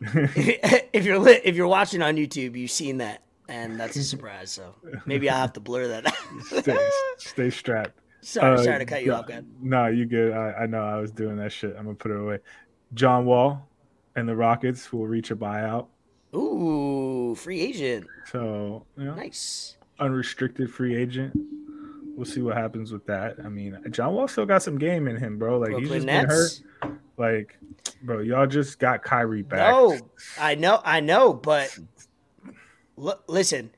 if 0.92 1.04
you're 1.04 1.18
li- 1.18 1.40
if 1.44 1.56
you're 1.56 1.66
watching 1.68 2.02
on 2.02 2.16
YouTube, 2.16 2.56
you've 2.56 2.70
seen 2.70 2.98
that, 2.98 3.22
and 3.48 3.78
that's 3.80 3.96
a 3.96 4.04
surprise. 4.04 4.50
So 4.52 4.74
maybe 5.06 5.28
I'll 5.28 5.40
have 5.40 5.54
to 5.54 5.60
blur 5.60 5.88
that. 5.88 6.06
out. 6.06 6.62
stay, 6.62 6.88
stay 7.18 7.50
strapped. 7.50 7.98
sorry, 8.20 8.58
Uh, 8.58 8.62
sorry 8.62 8.78
to 8.78 8.84
cut 8.84 9.02
you 9.04 9.12
off, 9.14 9.28
man. 9.28 9.46
No, 9.60 9.86
you 9.88 10.06
good. 10.06 10.32
I, 10.32 10.52
I 10.62 10.66
know 10.66 10.82
I 10.84 11.00
was 11.00 11.10
doing 11.10 11.36
that 11.38 11.50
shit. 11.52 11.74
I'm 11.76 11.84
gonna 11.84 11.94
put 11.96 12.12
it 12.12 12.18
away. 12.20 12.38
John 12.94 13.24
Wall 13.26 13.68
and 14.14 14.28
the 14.28 14.36
Rockets 14.36 14.92
will 14.92 15.06
reach 15.08 15.30
a 15.32 15.36
buyout. 15.36 15.88
Ooh, 16.34 17.34
free 17.34 17.60
agent. 17.60 18.06
So 18.30 18.86
you 18.96 19.04
know, 19.04 19.14
Nice. 19.14 19.76
unrestricted 19.98 20.70
free 20.72 20.94
agent. 20.96 21.36
We'll 22.18 22.24
see 22.26 22.42
what 22.42 22.56
happens 22.56 22.90
with 22.92 23.06
that. 23.06 23.36
I 23.44 23.48
mean, 23.48 23.78
John 23.90 24.12
Wall 24.12 24.26
still 24.26 24.44
got 24.44 24.60
some 24.64 24.76
game 24.76 25.06
in 25.06 25.14
him, 25.16 25.38
bro. 25.38 25.60
Like 25.60 25.70
he's 25.78 25.88
Brooklyn 25.88 26.08
just 26.26 26.62
been 26.82 26.90
hurt. 26.90 26.98
Like, 27.16 27.56
bro, 28.02 28.18
y'all 28.18 28.48
just 28.48 28.80
got 28.80 29.04
Kyrie 29.04 29.42
back. 29.42 29.70
No, 29.70 29.96
I 30.36 30.56
know, 30.56 30.80
I 30.84 30.98
know, 30.98 31.32
but 31.32 31.78
l- 33.00 33.20
listen, 33.28 33.70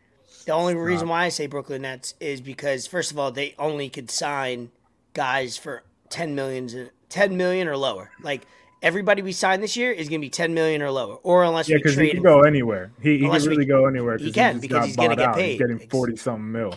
the 0.47 0.53
only 0.53 0.75
reason 0.75 1.07
why 1.09 1.25
I 1.25 1.29
say 1.29 1.47
Brooklyn 1.49 1.83
Nets 1.83 2.15
is 2.19 2.41
because 2.41 2.87
first 2.87 3.11
of 3.11 3.19
all, 3.19 3.31
they 3.31 3.55
only 3.59 3.91
could 3.91 4.11
sign 4.11 4.71
guys 5.13 5.59
for 5.59 5.83
10 6.09 6.35
millions, 6.35 6.75
10 7.11 7.37
million 7.37 7.69
or 7.69 7.77
lower. 7.77 8.11
Like 8.23 8.47
everybody 8.83 9.21
we 9.21 9.33
sign 9.33 9.61
this 9.61 9.77
year 9.77 9.93
is 9.93 10.09
going 10.09 10.21
to 10.23 10.25
be 10.25 10.31
10 10.31 10.55
million 10.55 10.81
or 10.81 10.91
lower, 10.91 11.17
or 11.17 11.45
unless 11.45 11.69
Yeah, 11.69 11.77
we 11.77 11.83
because 11.83 11.97
he 11.99 12.09
can 12.09 12.17
him. 12.19 12.23
go 12.23 12.41
anywhere. 12.41 12.91
He, 13.03 13.19
he 13.19 13.29
can 13.29 13.33
we- 13.33 13.49
really 13.49 13.67
go 13.67 13.85
anywhere. 13.87 14.17
he 14.17 14.33
can, 14.33 14.55
just 14.55 14.63
because 14.63 14.87
he's 14.87 14.97
gonna 14.97 15.15
get 15.17 15.29
out. 15.29 15.35
paid. 15.37 15.51
He's 15.51 15.59
getting 15.59 15.79
forty 15.91 16.17
something 16.17 16.51
mil. 16.51 16.75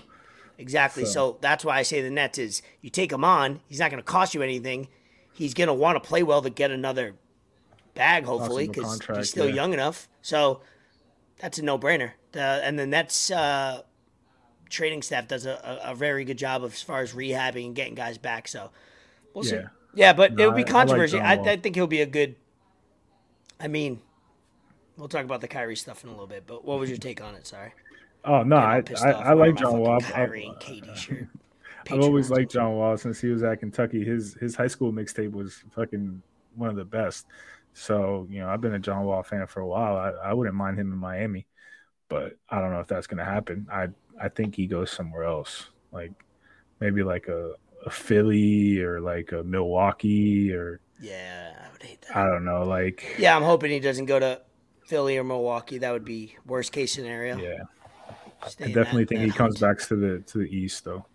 Exactly. 0.58 1.06
So. 1.06 1.12
So- 1.12 1.38
that's 1.42 1.66
why 1.66 1.78
I 1.78 1.84
say 1.84 2.02
the 2.02 2.10
Nets 2.10 2.38
is 2.38 2.62
you 2.82 2.90
take 2.90 3.12
him 3.12 3.24
on, 3.24 3.62
he's 3.68 3.80
not 3.80 3.92
going 3.92 4.02
to 4.02 4.06
cost 4.06 4.34
you 4.34 4.42
anything. 4.42 4.88
He's 5.34 5.54
going 5.54 5.68
to 5.68 5.74
want 5.74 6.02
to 6.02 6.08
play 6.08 6.22
well 6.22 6.42
to 6.44 6.50
get 6.50 6.70
another 6.70 7.16
bag, 7.96 8.26
hopefully, 8.26 8.68
because 8.68 9.00
he's 9.16 9.30
still 9.30 9.50
yeah. 9.50 9.56
young 9.56 9.74
enough. 9.74 10.08
So 10.22 10.62
that's 11.40 11.58
a 11.58 11.64
no 11.64 11.80
brainer. 11.80 12.12
The, 12.34 12.40
and 12.42 12.78
the 12.78 12.86
Nets 12.86 13.32
uh, 13.32 13.82
training 14.70 15.02
staff 15.02 15.28
does 15.28 15.46
a, 15.46 15.82
a, 15.84 15.96
very 15.96 16.24
good 16.24 16.38
job 16.38 16.64
of 16.64 16.74
as 16.74 16.82
far 16.82 17.02
as 17.02 17.14
rehabbing 17.14 17.68
and 17.68 17.76
getting 17.76 17.96
guys 17.96 18.18
back. 18.18 18.48
So 18.48 18.70
we'll 19.34 19.44
see. 19.44 19.56
Yeah. 19.56 19.68
Yeah, 19.96 20.14
but 20.14 20.34
No, 20.34 20.44
it 20.44 20.48
would 20.48 20.66
be 20.66 20.72
I- 20.72 20.82
I 20.82 20.84
like 20.84 21.14
I, 21.14 21.52
I 21.52 21.58
think 21.58 21.76
he'll 21.76 21.88
be 21.88 22.02
a 22.02 22.08
good. 22.08 22.36
I 23.60 23.68
mean, 23.68 24.02
we'll 24.98 25.08
talk 25.08 25.24
about 25.24 25.42
the 25.42 25.48
Kyrie 25.48 25.76
stuff 25.76 26.04
in 26.04 26.10
a 26.10 26.12
little 26.12 26.28
bit. 26.28 26.46
But 26.48 26.66
what 26.66 26.80
was 26.80 26.90
your 26.90 26.98
take 26.98 27.22
on 27.22 27.36
it? 27.36 27.46
Sorry. 27.46 27.72
Oh 28.26 28.44
no, 28.44 28.56
I 28.58 28.84
I, 29.02 29.12
I 29.12 29.34
like 29.34 29.56
John 29.56 29.80
Wall. 29.80 30.00
I've- 30.02 30.12
Kyrie 30.14 30.46
and 30.46 30.56
KD 30.58 30.96
shirt. 30.96 31.28
I've 31.92 32.00
always 32.00 32.30
liked 32.30 32.52
John 32.54 32.74
Wall 32.76 32.96
since 32.98 33.20
he 33.20 33.28
was 33.28 33.44
at 33.44 33.60
Kentucky. 33.60 34.06
His 34.06 34.36
his 34.36 34.56
high 34.56 34.68
school 34.68 34.94
mixtape 34.94 35.32
was 35.32 35.64
fucking 35.72 36.22
one 36.56 36.70
of 36.70 36.78
the 36.78 36.86
best. 36.86 37.26
So 37.74 38.26
you 38.30 38.40
know, 38.40 38.48
I've 38.50 38.62
been 38.62 38.74
a 38.76 38.80
John 38.80 39.04
Wall 39.04 39.22
fan 39.24 39.46
for 39.48 39.60
a 39.60 39.68
while. 39.68 39.98
I, 39.98 40.30
I 40.30 40.34
wouldn't 40.34 40.56
mind 40.56 40.80
him 40.80 40.94
in 40.94 40.98
Miami, 40.98 41.46
but 42.10 42.38
I 42.50 42.62
don't 42.62 42.72
know 42.72 42.80
if 42.80 42.88
that's 42.88 43.08
gonna 43.08 43.26
happen. 43.26 43.68
I 43.72 43.90
I 44.22 44.30
think 44.30 44.56
he 44.56 44.68
goes 44.68 44.92
somewhere 44.92 45.24
else, 45.26 45.72
like 45.92 46.12
maybe 46.80 47.04
like 47.04 47.28
a, 47.28 47.54
a 47.86 47.90
Philly 47.90 48.80
or 48.82 49.02
like 49.02 49.32
a 49.34 49.44
Milwaukee 49.44 50.54
or 50.54 50.80
Yeah, 51.02 51.54
I 51.68 51.72
would 51.74 51.84
hate 51.84 52.02
that. 52.04 52.16
I 52.16 52.26
don't 52.26 52.46
know, 52.46 52.64
like 52.64 53.16
Yeah, 53.20 53.36
I'm 53.36 53.44
hoping 53.44 53.72
he 53.72 53.80
doesn't 53.82 54.06
go 54.06 54.20
to 54.20 54.42
Philly 54.88 55.18
or 55.18 55.24
Milwaukee. 55.26 55.80
That 55.80 55.92
would 55.92 56.06
be 56.06 56.38
worst 56.46 56.72
case 56.72 56.94
scenario. 56.94 57.38
yeah. 57.38 57.64
I 58.46 58.66
definitely 58.68 59.04
that- 59.04 59.10
think 59.10 59.22
that 59.22 59.26
he 59.26 59.32
comes 59.32 59.60
back 59.60 59.80
to 59.88 59.96
the 59.96 60.20
to 60.20 60.38
the 60.40 60.46
East 60.56 60.84
though. 60.86 61.06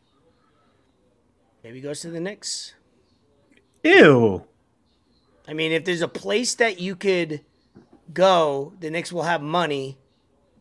Maybe 1.62 1.76
he 1.76 1.82
goes 1.82 2.00
to 2.00 2.10
the 2.10 2.20
Knicks. 2.20 2.74
Ew. 3.84 4.44
I 5.46 5.54
mean, 5.54 5.72
if 5.72 5.84
there's 5.84 6.02
a 6.02 6.08
place 6.08 6.54
that 6.56 6.80
you 6.80 6.94
could 6.96 7.40
go, 8.12 8.72
the 8.80 8.90
Knicks 8.90 9.12
will 9.12 9.22
have 9.22 9.42
money 9.42 9.98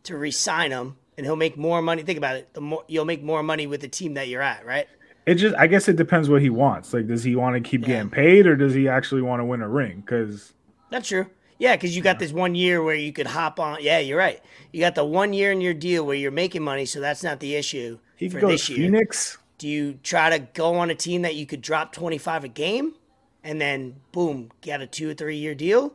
to 0.04 0.16
re-sign 0.16 0.70
him, 0.70 0.96
and 1.16 1.26
he'll 1.26 1.36
make 1.36 1.56
more 1.56 1.82
money. 1.82 2.02
Think 2.02 2.18
about 2.18 2.36
it. 2.36 2.52
The 2.54 2.60
more 2.60 2.84
you'll 2.88 3.04
make 3.04 3.22
more 3.22 3.42
money 3.42 3.66
with 3.66 3.80
the 3.80 3.88
team 3.88 4.14
that 4.14 4.28
you're 4.28 4.42
at, 4.42 4.64
right? 4.64 4.86
It 5.26 5.34
just, 5.34 5.54
I 5.56 5.66
guess, 5.66 5.88
it 5.88 5.96
depends 5.96 6.30
what 6.30 6.40
he 6.40 6.48
wants. 6.48 6.94
Like, 6.94 7.06
does 7.06 7.22
he 7.22 7.36
want 7.36 7.54
to 7.54 7.60
keep 7.68 7.82
Yeah. 7.82 7.88
getting 7.88 8.10
paid, 8.10 8.46
or 8.46 8.56
does 8.56 8.72
he 8.72 8.88
actually 8.88 9.20
want 9.22 9.40
to 9.40 9.44
win 9.44 9.60
a 9.60 9.68
ring? 9.68 10.00
Because 10.00 10.54
That's 10.90 11.06
true. 11.08 11.26
Yeah, 11.58 11.74
because 11.74 11.96
you 11.96 12.02
got 12.02 12.20
this 12.20 12.32
one 12.32 12.54
year 12.54 12.82
where 12.82 12.94
you 12.94 13.12
could 13.12 13.26
hop 13.26 13.58
on. 13.58 13.78
Yeah, 13.80 13.98
you're 13.98 14.18
right. 14.18 14.40
You 14.72 14.80
got 14.80 14.94
the 14.94 15.04
one 15.04 15.32
year 15.32 15.50
in 15.50 15.60
your 15.60 15.74
deal 15.74 16.06
where 16.06 16.14
you're 16.14 16.30
making 16.30 16.62
money, 16.62 16.86
so 16.86 17.00
that's 17.00 17.24
not 17.24 17.40
the 17.40 17.56
issue 17.56 17.98
he 18.16 18.28
for 18.28 18.38
could 18.38 18.48
go 18.48 18.56
to 18.56 18.72
year. 18.72 18.90
Phoenix. 18.90 19.38
Do 19.58 19.68
you 19.68 19.98
try 20.04 20.30
to 20.30 20.38
go 20.38 20.76
on 20.76 20.88
a 20.88 20.94
team 20.94 21.22
that 21.22 21.34
you 21.34 21.46
could 21.46 21.60
drop 21.60 21.92
25 21.92 22.44
a 22.44 22.48
game 22.48 22.94
and 23.42 23.60
then 23.60 23.96
boom, 24.12 24.52
get 24.60 24.80
a 24.80 24.86
two 24.86 25.10
or 25.10 25.14
three 25.14 25.36
year 25.36 25.54
deal? 25.54 25.94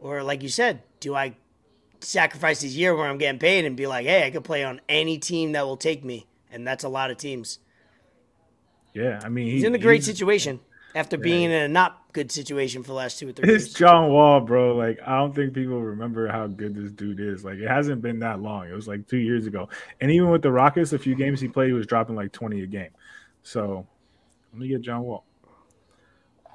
Or 0.00 0.24
like 0.24 0.42
you 0.42 0.48
said, 0.48 0.82
do 0.98 1.14
I 1.14 1.36
sacrifice 2.00 2.62
this 2.62 2.74
year 2.74 2.96
where 2.96 3.06
I'm 3.06 3.18
getting 3.18 3.38
paid 3.38 3.64
and 3.64 3.76
be 3.76 3.86
like, 3.86 4.06
hey, 4.06 4.26
I 4.26 4.30
could 4.30 4.44
play 4.44 4.64
on 4.64 4.80
any 4.88 5.18
team 5.18 5.52
that 5.52 5.64
will 5.64 5.76
take 5.76 6.04
me? 6.04 6.26
And 6.50 6.66
that's 6.66 6.82
a 6.82 6.88
lot 6.88 7.12
of 7.12 7.16
teams. 7.16 7.60
Yeah, 8.92 9.20
I 9.22 9.28
mean, 9.28 9.46
he, 9.46 9.52
He's 9.52 9.64
in 9.64 9.74
a 9.74 9.78
great 9.78 10.02
situation 10.02 10.58
after 10.96 11.18
being 11.18 11.42
in 11.42 11.52
a 11.52 11.68
not 11.68 12.02
good 12.14 12.32
situation 12.32 12.82
for 12.82 12.88
the 12.88 12.94
last 12.94 13.18
two 13.18 13.28
or 13.28 13.32
three 13.32 13.52
It's 13.54 13.66
years. 13.66 13.74
John 13.74 14.08
Wall, 14.08 14.40
bro. 14.40 14.74
Like, 14.74 14.98
I 15.06 15.18
don't 15.18 15.34
think 15.34 15.52
people 15.52 15.80
remember 15.80 16.26
how 16.26 16.46
good 16.46 16.74
this 16.74 16.90
dude 16.90 17.20
is. 17.20 17.44
Like, 17.44 17.58
it 17.58 17.68
hasn't 17.68 18.00
been 18.00 18.20
that 18.20 18.40
long. 18.40 18.66
It 18.68 18.72
was 18.72 18.88
like 18.88 19.06
two 19.06 19.18
years 19.18 19.46
ago. 19.46 19.68
And 20.00 20.10
even 20.10 20.30
with 20.30 20.40
the 20.40 20.50
Rockets, 20.50 20.94
a 20.94 20.98
few 20.98 21.14
games 21.14 21.38
he 21.38 21.48
played, 21.48 21.68
he 21.68 21.72
was 21.74 21.86
dropping 21.86 22.16
like 22.16 22.32
20 22.32 22.62
a 22.62 22.66
game. 22.66 22.88
So, 23.42 23.86
let 24.52 24.60
me 24.60 24.68
get 24.68 24.80
John 24.80 25.02
Wall. 25.02 25.24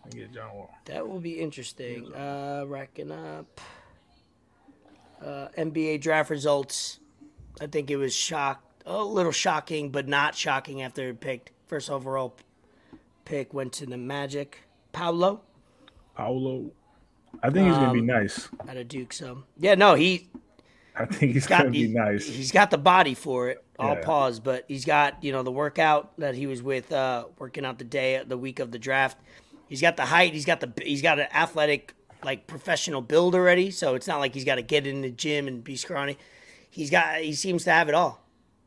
Let 0.03 0.15
me 0.15 0.21
get 0.21 0.33
John 0.33 0.55
Wall. 0.55 0.73
That 0.85 1.07
will 1.07 1.19
be 1.19 1.39
interesting. 1.39 2.11
Uh, 2.11 2.63
racking 2.65 3.11
up 3.11 3.61
uh, 5.23 5.49
NBA 5.55 6.01
draft 6.01 6.31
results. 6.31 6.99
I 7.61 7.67
think 7.67 7.91
it 7.91 7.97
was 7.97 8.15
shock, 8.15 8.63
a 8.87 9.03
little 9.03 9.31
shocking, 9.31 9.91
but 9.91 10.07
not 10.07 10.33
shocking 10.33 10.81
after 10.81 11.09
it 11.09 11.19
picked 11.19 11.51
first 11.67 11.91
overall 11.91 12.35
pick 13.31 13.53
went 13.53 13.71
to 13.71 13.85
the 13.85 13.97
Magic. 13.97 14.59
Paolo 14.91 15.41
Paolo. 16.15 16.71
I 17.41 17.49
think 17.49 17.67
he's 17.67 17.77
gonna 17.77 17.93
be 17.93 17.99
Um, 18.01 18.05
nice. 18.07 18.49
out 18.67 18.75
of 18.75 18.87
Duke. 18.89 19.13
So 19.13 19.43
yeah, 19.57 19.75
no, 19.75 19.95
he 19.95 20.27
I 20.95 21.05
think 21.05 21.31
he's 21.33 21.47
got 21.47 21.59
gonna 21.59 21.71
be 21.71 21.87
he, 21.87 21.93
nice. 21.93 22.25
He's 22.27 22.51
got 22.51 22.71
the 22.71 22.77
body 22.77 23.13
for 23.13 23.47
it. 23.49 23.63
I'll 23.79 23.95
Yeah. 23.95 24.01
pause, 24.03 24.39
but 24.41 24.65
he's 24.67 24.83
got 24.83 25.23
you 25.23 25.31
know 25.31 25.43
the 25.43 25.51
workout 25.51 26.11
that 26.19 26.35
he 26.35 26.45
was 26.45 26.61
with, 26.61 26.91
uh, 26.91 27.25
working 27.39 27.63
out 27.65 27.79
the 27.79 27.85
day, 27.85 28.21
the 28.27 28.37
week 28.37 28.59
of 28.59 28.71
the 28.71 28.77
draft. 28.79 29.17
He's 29.69 29.79
got 29.81 29.95
the 29.95 30.05
height. 30.07 30.33
He's 30.33 30.45
got 30.45 30.59
the 30.59 30.71
he's 30.83 31.01
got 31.01 31.17
an 31.19 31.27
athletic 31.33 31.95
like 32.23 32.45
professional 32.47 33.01
build 33.01 33.33
already. 33.33 33.71
So 33.71 33.95
it's 33.95 34.07
not 34.07 34.19
like 34.19 34.33
he's 34.33 34.43
got 34.45 34.55
to 34.55 34.61
get 34.61 34.85
in 34.85 35.01
the 35.01 35.09
gym 35.09 35.47
and 35.47 35.63
be 35.63 35.77
scrawny. 35.77 36.17
He's 36.69 36.89
got 36.91 37.21
he 37.21 37.33
seems 37.33 37.63
to 37.63 37.71
have 37.71 37.87
it 37.87 37.95
all. 37.95 38.25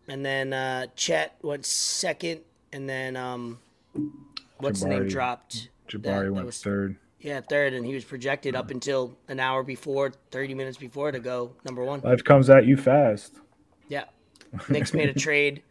And 0.09 0.25
then 0.25 0.55
uh, 0.55 0.87
Chet 0.97 1.37
went 1.43 1.67
second, 1.67 2.41
and 2.73 2.89
then 2.89 3.15
um, 3.17 3.59
what's 4.65 4.81
the 4.81 4.89
name 4.89 5.09
dropped? 5.09 5.69
Jabari 5.89 6.03
that- 6.03 6.25
that 6.25 6.33
went 6.33 6.47
was- 6.47 6.63
third. 6.63 6.97
Yeah, 7.21 7.41
third, 7.41 7.73
and 7.73 7.87
he 7.87 7.95
was 7.95 8.05
projected 8.05 8.55
up 8.55 8.71
until 8.71 9.17
an 9.29 9.41
hour 9.41 9.63
before, 9.63 10.13
thirty 10.31 10.53
minutes 10.53 10.77
before 10.77 11.11
to 11.11 11.19
go 11.21 11.53
number 11.65 11.83
one. 11.83 12.01
Life 12.01 12.23
comes 12.23 12.51
at 12.51 12.67
you 12.67 12.77
fast. 12.77 13.37
Yeah. 13.89 14.05
Knicks 14.69 14.93
made 14.93 15.09
a 15.09 15.15
trade, 15.19 15.63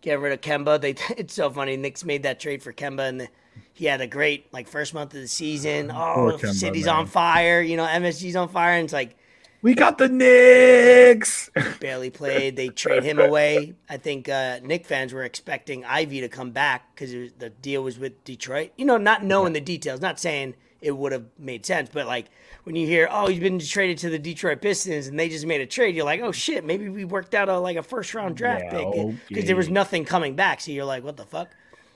get 0.00 0.18
rid 0.20 0.32
of 0.32 0.40
Kemba. 0.40 0.80
They 0.80 0.94
it's 1.18 1.34
so 1.34 1.50
funny. 1.50 1.76
Knicks 1.76 2.02
made 2.04 2.22
that 2.22 2.40
trade 2.40 2.62
for 2.62 2.72
Kemba, 2.72 3.08
and 3.10 3.20
the, 3.20 3.28
he 3.74 3.84
had 3.84 4.00
a 4.00 4.06
great 4.06 4.50
like 4.54 4.68
first 4.68 4.94
month 4.94 5.12
of 5.14 5.20
the 5.20 5.28
season. 5.28 5.88
Poor 5.88 6.32
Oh, 6.32 6.38
Kemba, 6.38 6.52
city's 6.54 6.86
man. 6.86 6.94
on 6.96 7.06
fire. 7.06 7.60
You 7.60 7.76
know, 7.76 7.84
MSG's 7.86 8.34
on 8.36 8.48
fire, 8.48 8.76
and 8.78 8.84
it's 8.84 8.92
like 8.94 9.18
We 9.66 9.74
got 9.74 9.98
the 9.98 10.08
Knicks. 10.08 11.50
barely 11.80 12.08
played. 12.10 12.54
They 12.54 12.68
trade 12.68 13.02
him 13.02 13.18
away. 13.18 13.74
I 13.88 13.96
think 13.96 14.28
uh, 14.28 14.60
Knick 14.62 14.86
fans 14.86 15.12
were 15.12 15.24
expecting 15.24 15.84
Ivey 15.84 16.20
to 16.20 16.28
come 16.28 16.52
back 16.52 16.94
because 16.94 17.32
the 17.36 17.50
deal 17.50 17.82
was 17.82 17.98
with 17.98 18.22
Detroit. 18.22 18.70
You 18.76 18.84
know, 18.84 18.96
not 18.96 19.24
knowing 19.24 19.54
the 19.54 19.60
details, 19.60 20.00
not 20.00 20.20
saying 20.20 20.54
it 20.80 20.92
would 20.92 21.10
have 21.10 21.24
made 21.36 21.66
sense, 21.66 21.90
but 21.92 22.06
like 22.06 22.26
when 22.62 22.76
you 22.76 22.86
hear, 22.86 23.08
oh, 23.10 23.26
he's 23.26 23.40
been 23.40 23.58
traded 23.58 23.98
to 23.98 24.08
the 24.08 24.20
Detroit 24.20 24.62
Pistons 24.62 25.08
and 25.08 25.18
they 25.18 25.28
just 25.28 25.46
made 25.46 25.60
a 25.60 25.66
trade, 25.66 25.96
you're 25.96 26.04
like, 26.04 26.20
oh 26.20 26.30
shit, 26.30 26.64
maybe 26.64 26.88
we 26.88 27.04
worked 27.04 27.34
out 27.34 27.48
a 27.48 27.58
like 27.58 27.76
a 27.76 27.82
first 27.82 28.14
round 28.14 28.36
draft 28.36 28.66
Yeah, 28.66 28.92
pick 28.92 29.16
because 29.26 29.46
there 29.46 29.56
was 29.56 29.68
nothing 29.68 30.04
coming 30.04 30.36
back. 30.36 30.60
So 30.60 30.70
you're 30.70 30.84
like, 30.84 31.02
what 31.02 31.16
the 31.16 31.26
fuck? 31.26 31.50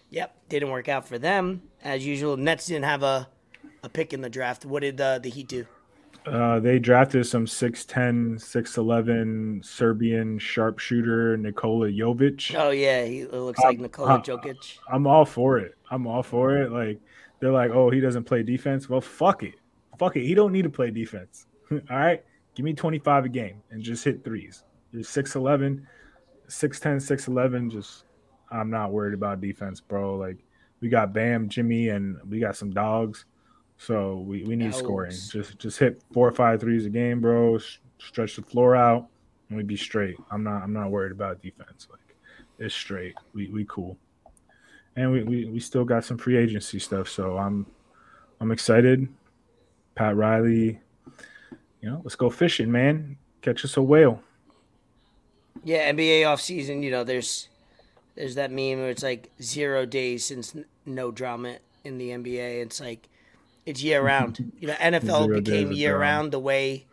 Yep, 0.08 0.34
didn't 0.48 0.70
work 0.70 0.88
out 0.88 1.06
for 1.06 1.20
them 1.20 1.62
as 1.84 2.04
usual. 2.04 2.36
Nets 2.36 2.66
didn't 2.66 2.86
have 2.86 3.04
a 3.04 3.28
a 3.84 3.88
pick 3.88 4.12
in 4.12 4.22
the 4.22 4.28
draft. 4.28 4.64
What 4.64 4.80
did 4.80 5.00
uh, 5.00 5.20
the 5.20 5.30
Heat 5.30 5.46
do? 5.46 5.68
Uh, 6.26 6.60
they 6.60 6.78
drafted 6.78 7.26
some 7.26 7.46
6'10, 7.46 8.34
6'11 8.36 9.64
Serbian 9.64 10.38
sharpshooter 10.38 11.36
Nikola 11.36 11.88
Jovic. 11.88 12.54
Oh 12.58 12.70
yeah, 12.70 13.04
he 13.04 13.24
looks 13.24 13.60
like 13.60 13.78
Nikola 13.78 14.16
uh, 14.16 14.22
Jokic. 14.22 14.78
I'm 14.92 15.06
all 15.06 15.24
for 15.24 15.58
it. 15.58 15.76
I'm 15.90 16.06
all 16.06 16.22
for 16.22 16.58
it. 16.58 16.70
Like 16.70 17.00
they're 17.40 17.52
like, 17.52 17.70
oh, 17.70 17.90
he 17.90 18.00
doesn't 18.00 18.24
play 18.24 18.42
defense. 18.42 18.88
Well, 18.88 19.00
fuck 19.00 19.42
it, 19.42 19.54
fuck 19.98 20.16
it. 20.16 20.24
He 20.24 20.34
don't 20.34 20.52
need 20.52 20.62
to 20.62 20.70
play 20.70 20.90
defense. 20.90 21.46
all 21.72 21.78
right, 21.90 22.22
give 22.54 22.64
me 22.64 22.74
25 22.74 23.24
a 23.24 23.28
game 23.28 23.62
and 23.70 23.82
just 23.82 24.04
hit 24.04 24.22
threes. 24.22 24.64
You're 24.92 25.02
6'11, 25.02 25.84
6'10, 26.48 26.96
6'11. 26.96 27.70
Just 27.70 28.04
I'm 28.50 28.70
not 28.70 28.92
worried 28.92 29.14
about 29.14 29.40
defense, 29.40 29.80
bro. 29.80 30.16
Like 30.16 30.38
we 30.80 30.90
got 30.90 31.14
Bam, 31.14 31.48
Jimmy, 31.48 31.88
and 31.88 32.18
we 32.28 32.40
got 32.40 32.56
some 32.56 32.70
dogs. 32.70 33.24
So 33.80 34.18
we, 34.18 34.44
we 34.44 34.56
need 34.56 34.74
scoring. 34.74 35.10
Just 35.10 35.58
just 35.58 35.78
hit 35.78 36.02
four 36.12 36.28
or 36.28 36.32
five 36.32 36.60
threes 36.60 36.84
a 36.84 36.90
game, 36.90 37.20
bro. 37.20 37.58
Stretch 37.98 38.36
the 38.36 38.42
floor 38.42 38.76
out, 38.76 39.08
and 39.48 39.56
we 39.56 39.62
be 39.62 39.76
straight. 39.76 40.16
I'm 40.30 40.44
not 40.44 40.62
I'm 40.62 40.72
not 40.72 40.90
worried 40.90 41.12
about 41.12 41.40
defense. 41.42 41.88
Like 41.90 42.16
it's 42.58 42.74
straight. 42.74 43.14
We 43.32 43.48
we 43.48 43.64
cool 43.66 43.96
and 44.96 45.12
we, 45.12 45.22
we, 45.22 45.44
we 45.46 45.60
still 45.60 45.84
got 45.84 46.04
some 46.04 46.18
free 46.18 46.36
agency 46.36 46.78
stuff. 46.78 47.08
So 47.08 47.38
I'm 47.38 47.66
I'm 48.40 48.50
excited. 48.50 49.08
Pat 49.94 50.16
Riley, 50.16 50.80
you 51.80 51.90
know, 51.90 52.00
let's 52.04 52.16
go 52.16 52.30
fishing, 52.30 52.70
man. 52.70 53.16
Catch 53.42 53.64
us 53.64 53.76
a 53.76 53.82
whale. 53.82 54.22
Yeah, 55.64 55.92
NBA 55.92 56.22
offseason, 56.22 56.82
you 56.82 56.90
know, 56.90 57.04
there's 57.04 57.48
there's 58.14 58.34
that 58.36 58.50
meme 58.50 58.78
where 58.78 58.90
it's 58.90 59.02
like 59.02 59.30
zero 59.42 59.86
days 59.86 60.24
since 60.24 60.54
no 60.86 61.10
drama 61.10 61.56
in 61.84 61.98
the 61.98 62.10
NBA. 62.10 62.62
It's 62.62 62.80
like 62.80 63.08
it's 63.66 63.82
year 63.82 64.02
round. 64.02 64.52
You 64.58 64.68
know, 64.68 64.74
NFL 64.74 65.24
Zero 65.24 65.40
became 65.40 65.72
year 65.72 65.98
round 65.98 66.32
the 66.32 66.38
way 66.38 66.86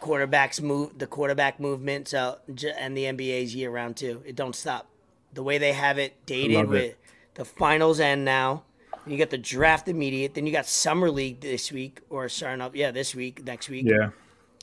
quarterbacks 0.00 0.60
move, 0.60 0.98
the 0.98 1.06
quarterback 1.06 1.60
movement. 1.60 2.08
So 2.08 2.38
and 2.78 2.96
the 2.96 3.04
NBA 3.04 3.42
is 3.42 3.54
year 3.54 3.70
round 3.70 3.96
too. 3.96 4.22
It 4.24 4.36
don't 4.36 4.54
stop. 4.54 4.88
The 5.32 5.42
way 5.42 5.58
they 5.58 5.72
have 5.72 5.98
it 5.98 6.24
dated 6.26 6.68
with 6.68 6.82
it. 6.82 6.98
the 7.34 7.44
finals 7.44 8.00
end 8.00 8.24
now. 8.24 8.64
You 9.06 9.16
got 9.16 9.30
the 9.30 9.38
draft 9.38 9.88
immediate. 9.88 10.34
Then 10.34 10.46
you 10.46 10.52
got 10.52 10.66
summer 10.66 11.10
league 11.10 11.40
this 11.40 11.72
week 11.72 12.00
or 12.10 12.28
starting 12.28 12.60
up. 12.60 12.74
Yeah, 12.74 12.90
this 12.90 13.14
week, 13.14 13.44
next 13.44 13.68
week. 13.68 13.86
Yeah. 13.86 14.10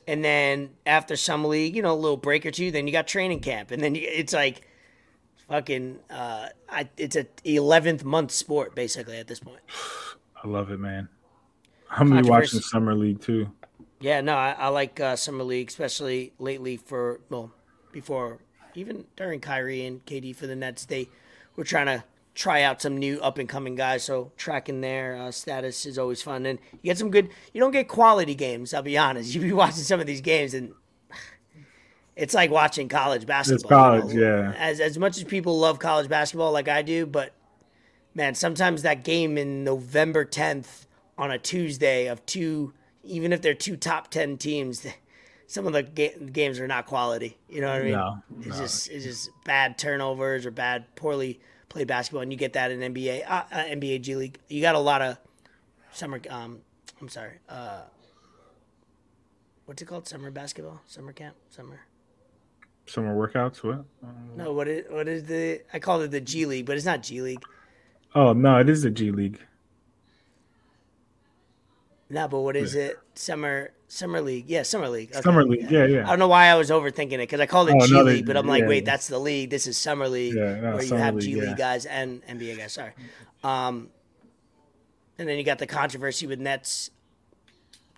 And 0.08 0.24
then 0.24 0.72
after 0.86 1.16
summer 1.16 1.48
league, 1.48 1.76
you 1.76 1.82
know, 1.82 1.94
a 1.94 1.96
little 1.96 2.18
break 2.18 2.46
or 2.46 2.52
two, 2.52 2.70
then 2.72 2.86
you 2.86 2.94
got 2.94 3.08
training 3.08 3.40
camp, 3.40 3.72
and 3.72 3.82
then 3.82 3.96
you, 3.96 4.02
it's 4.06 4.34
like 4.34 4.62
fucking. 5.50 6.00
Uh, 6.10 6.50
I, 6.70 6.90
it's 6.98 7.16
a 7.16 7.26
eleventh 7.44 8.04
month 8.04 8.32
sport 8.32 8.76
basically 8.76 9.18
at 9.18 9.28
this 9.28 9.40
point. 9.40 9.62
I 10.46 10.48
love 10.48 10.70
it, 10.70 10.80
man. 10.80 11.10
I'm 11.90 12.10
gonna 12.10 12.22
be 12.22 12.30
watching 12.30 12.60
Summer 12.60 12.94
League 12.94 13.20
too. 13.20 13.52
Yeah, 14.00 14.22
no, 14.22 14.36
I, 14.36 14.52
I 14.52 14.68
like 14.68 15.00
uh, 15.00 15.16
summer 15.16 15.44
league, 15.44 15.70
especially 15.70 16.34
lately 16.38 16.78
for 16.78 17.22
well, 17.30 17.52
before 17.92 18.42
even 18.76 19.06
during 19.16 19.40
Kyrie 19.40 19.86
and 19.86 20.06
KD 20.06 20.36
for 20.36 20.46
the 20.46 20.56
Nets, 20.56 20.86
they 20.86 21.10
were 21.56 21.64
trying 21.64 21.88
to 21.88 22.04
try 22.36 22.62
out 22.62 22.80
some 22.80 22.98
new 22.98 23.20
up 23.22 23.40
and 23.40 23.50
coming 23.50 23.74
guys. 23.74 24.04
So 24.04 24.34
tracking 24.38 24.82
their 24.82 25.16
uh, 25.16 25.32
status 25.32 25.88
is 25.88 25.98
always 25.98 26.22
fun, 26.22 26.46
and 26.46 26.60
you 26.74 26.92
get 26.92 27.00
some 27.00 27.10
good. 27.10 27.30
You 27.52 27.60
don't 27.60 27.72
get 27.72 27.88
quality 27.88 28.36
games. 28.36 28.72
I'll 28.72 28.84
be 28.84 29.00
honest. 29.00 29.34
You 29.34 29.42
be 29.42 29.52
watching 29.52 29.84
some 29.84 30.00
of 30.00 30.06
these 30.06 30.22
games, 30.22 30.54
and 30.54 30.74
it's 32.16 32.36
like 32.36 32.52
watching 32.52 32.88
college 32.88 33.26
basketball. 33.26 33.96
you 33.96 34.02
college, 34.02 34.14
know? 34.14 34.22
yeah. 34.22 34.54
As 34.60 34.80
as 34.80 35.00
much 35.00 35.18
as 35.18 35.24
people 35.24 35.58
love 35.58 35.80
college 35.80 36.08
basketball, 36.08 36.52
like 36.52 36.68
I 36.68 36.84
do, 36.84 37.08
but 37.08 37.34
man, 38.16 38.34
sometimes 38.34 38.82
that 38.82 39.04
game 39.04 39.38
in 39.38 39.64
November 39.64 40.26
10th 40.26 40.86
on 41.18 41.30
a 41.30 41.38
Tuesday 41.38 42.08
of 42.08 42.26
two, 42.26 42.74
even 43.04 43.32
if 43.34 43.42
they're 43.42 43.54
two 43.54 43.76
top 43.78 44.10
10 44.10 44.38
teams, 44.38 44.88
some 45.48 45.68
of 45.68 45.74
the 45.74 45.84
ga- 45.84 46.18
games 46.32 46.60
are 46.60 46.68
not 46.68 46.88
quality. 46.88 47.38
You 47.50 47.62
know 47.62 47.68
what 47.68 47.82
I 47.82 47.84
mean? 47.84 47.92
No, 47.92 48.18
It's 48.40 48.48
no. 48.48 48.58
just 48.58 48.90
it's 48.90 49.06
just 49.06 49.30
bad 49.44 49.78
turnovers 49.78 50.46
or 50.46 50.52
bad, 50.52 50.96
poorly 50.96 51.40
played 51.70 51.88
basketball, 51.88 52.22
and 52.22 52.32
you 52.32 52.38
get 52.38 52.54
that 52.54 52.72
in 52.72 52.80
NBA, 52.80 53.30
uh, 53.30 53.44
uh, 53.52 53.64
NBA 53.66 54.02
G 54.02 54.16
League. 54.16 54.40
You 54.48 54.62
got 54.62 54.76
a 54.76 54.80
lot 54.80 55.02
of 55.02 55.18
summer. 55.92 56.20
Um, 56.30 56.62
I'm 57.02 57.10
sorry. 57.10 57.34
Uh, 57.50 57.82
what's 59.66 59.82
it 59.82 59.86
called? 59.86 60.08
Summer 60.08 60.32
basketball, 60.32 60.82
summer 60.88 61.12
camp, 61.14 61.36
summer. 61.50 61.82
Summer 62.88 63.16
workouts. 63.16 63.64
What? 63.64 63.84
No, 64.38 64.54
what 64.54 64.68
is 64.68 64.86
what 64.90 65.08
is 65.08 65.24
the? 65.26 65.62
I 65.74 65.80
called 65.80 66.04
it 66.04 66.12
the 66.12 66.22
G 66.22 66.46
League, 66.46 66.66
but 66.66 66.76
it's 66.78 66.86
not 66.86 67.02
G 67.04 67.22
League. 67.22 67.44
Oh 68.16 68.34
no, 68.34 68.58
it 68.60 68.70
is 68.70 68.84
the 68.84 68.90
G 68.90 69.12
League. 69.12 69.40
No, 72.10 72.28
but 72.28 72.40
what 72.40 72.56
is 72.56 72.76
it? 72.76 72.98
Summer. 73.16 73.72
Summer 73.88 74.20
League. 74.22 74.50
Yeah, 74.50 74.64
Summer 74.64 74.90
League. 74.90 75.12
Okay, 75.12 75.22
Summer 75.22 75.44
League. 75.44 75.70
Yeah, 75.70 75.86
yeah, 75.86 76.06
I 76.06 76.10
don't 76.10 76.20
know 76.20 76.28
why 76.28 76.48
I 76.48 76.56
was 76.56 76.70
overthinking 76.70 77.14
it 77.14 77.18
because 77.20 77.40
I 77.40 77.46
called 77.46 77.70
it 77.70 77.76
Oh, 77.80 77.86
G 77.86 77.94
no, 77.94 78.04
League, 78.04 78.26
but 78.26 78.36
I'm 78.36 78.48
like, 78.48 78.62
yeah, 78.62 78.68
wait, 78.68 78.84
yeah. 78.84 78.92
that's 78.92 79.08
the 79.08 79.20
league. 79.20 79.50
This 79.52 79.68
is 79.68 79.78
Summer 79.78 80.08
League, 80.08 80.34
Yeah, 80.34 80.60
no, 80.60 80.72
where 80.76 80.84
you 80.84 80.96
have 80.96 81.18
G 81.20 81.36
League 81.36 81.50
yeah. 81.50 81.56
guys 81.56 81.86
and 81.86 82.24
NBA 82.26 82.58
guys. 82.58 82.74
Sorry. 82.74 82.94
Um, 83.44 83.90
and 85.20 85.30
then 85.30 85.38
you 85.38 85.44
got 85.44 85.60
the 85.60 85.68
controversy 85.68 86.26
with 86.26 86.40
Nets. 86.40 86.90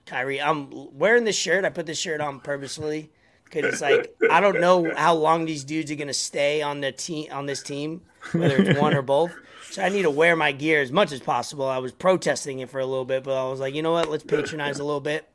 Kyrie, 0.06 0.42
I'm 0.42 0.98
wearing 0.98 1.24
this 1.24 1.38
shirt. 1.38 1.66
I 1.66 1.70
put 1.70 1.86
this 1.86 1.98
shirt 1.98 2.22
on 2.22 2.40
purposefully 2.40 3.12
because 3.50 3.74
it's 3.74 3.82
like 3.82 4.14
I 4.30 4.40
don't 4.40 4.60
know 4.60 4.94
how 4.96 5.14
long 5.16 5.46
these 5.46 5.64
dudes 5.64 5.92
are 5.92 5.96
gonna 5.96 6.14
stay 6.14 6.62
on 6.62 6.82
the 6.82 6.92
team 6.92 7.30
on 7.32 7.46
this 7.46 7.62
team, 7.64 8.02
whether 8.32 8.58
it's 8.58 8.80
one 8.80 8.94
or 8.94 9.02
both. 9.02 9.34
So 9.70 9.84
I 9.84 9.90
need 9.90 10.04
to 10.04 10.10
wear 10.12 10.36
my 10.36 10.52
gear 10.54 10.82
as 10.82 10.92
much 10.92 11.12
as 11.12 11.20
possible. 11.20 11.66
I 11.66 11.78
was 11.80 11.92
protesting 11.92 12.60
it 12.60 12.70
for 12.70 12.80
a 12.80 12.86
little 12.86 13.06
bit, 13.06 13.24
but 13.24 13.34
I 13.34 13.50
was 13.50 13.60
like, 13.60 13.76
you 13.76 13.82
know 13.82 13.92
what? 13.92 14.10
Let's 14.10 14.24
patronize 14.24 14.80
a 14.80 14.84
little 14.84 15.02
bit. 15.02 15.28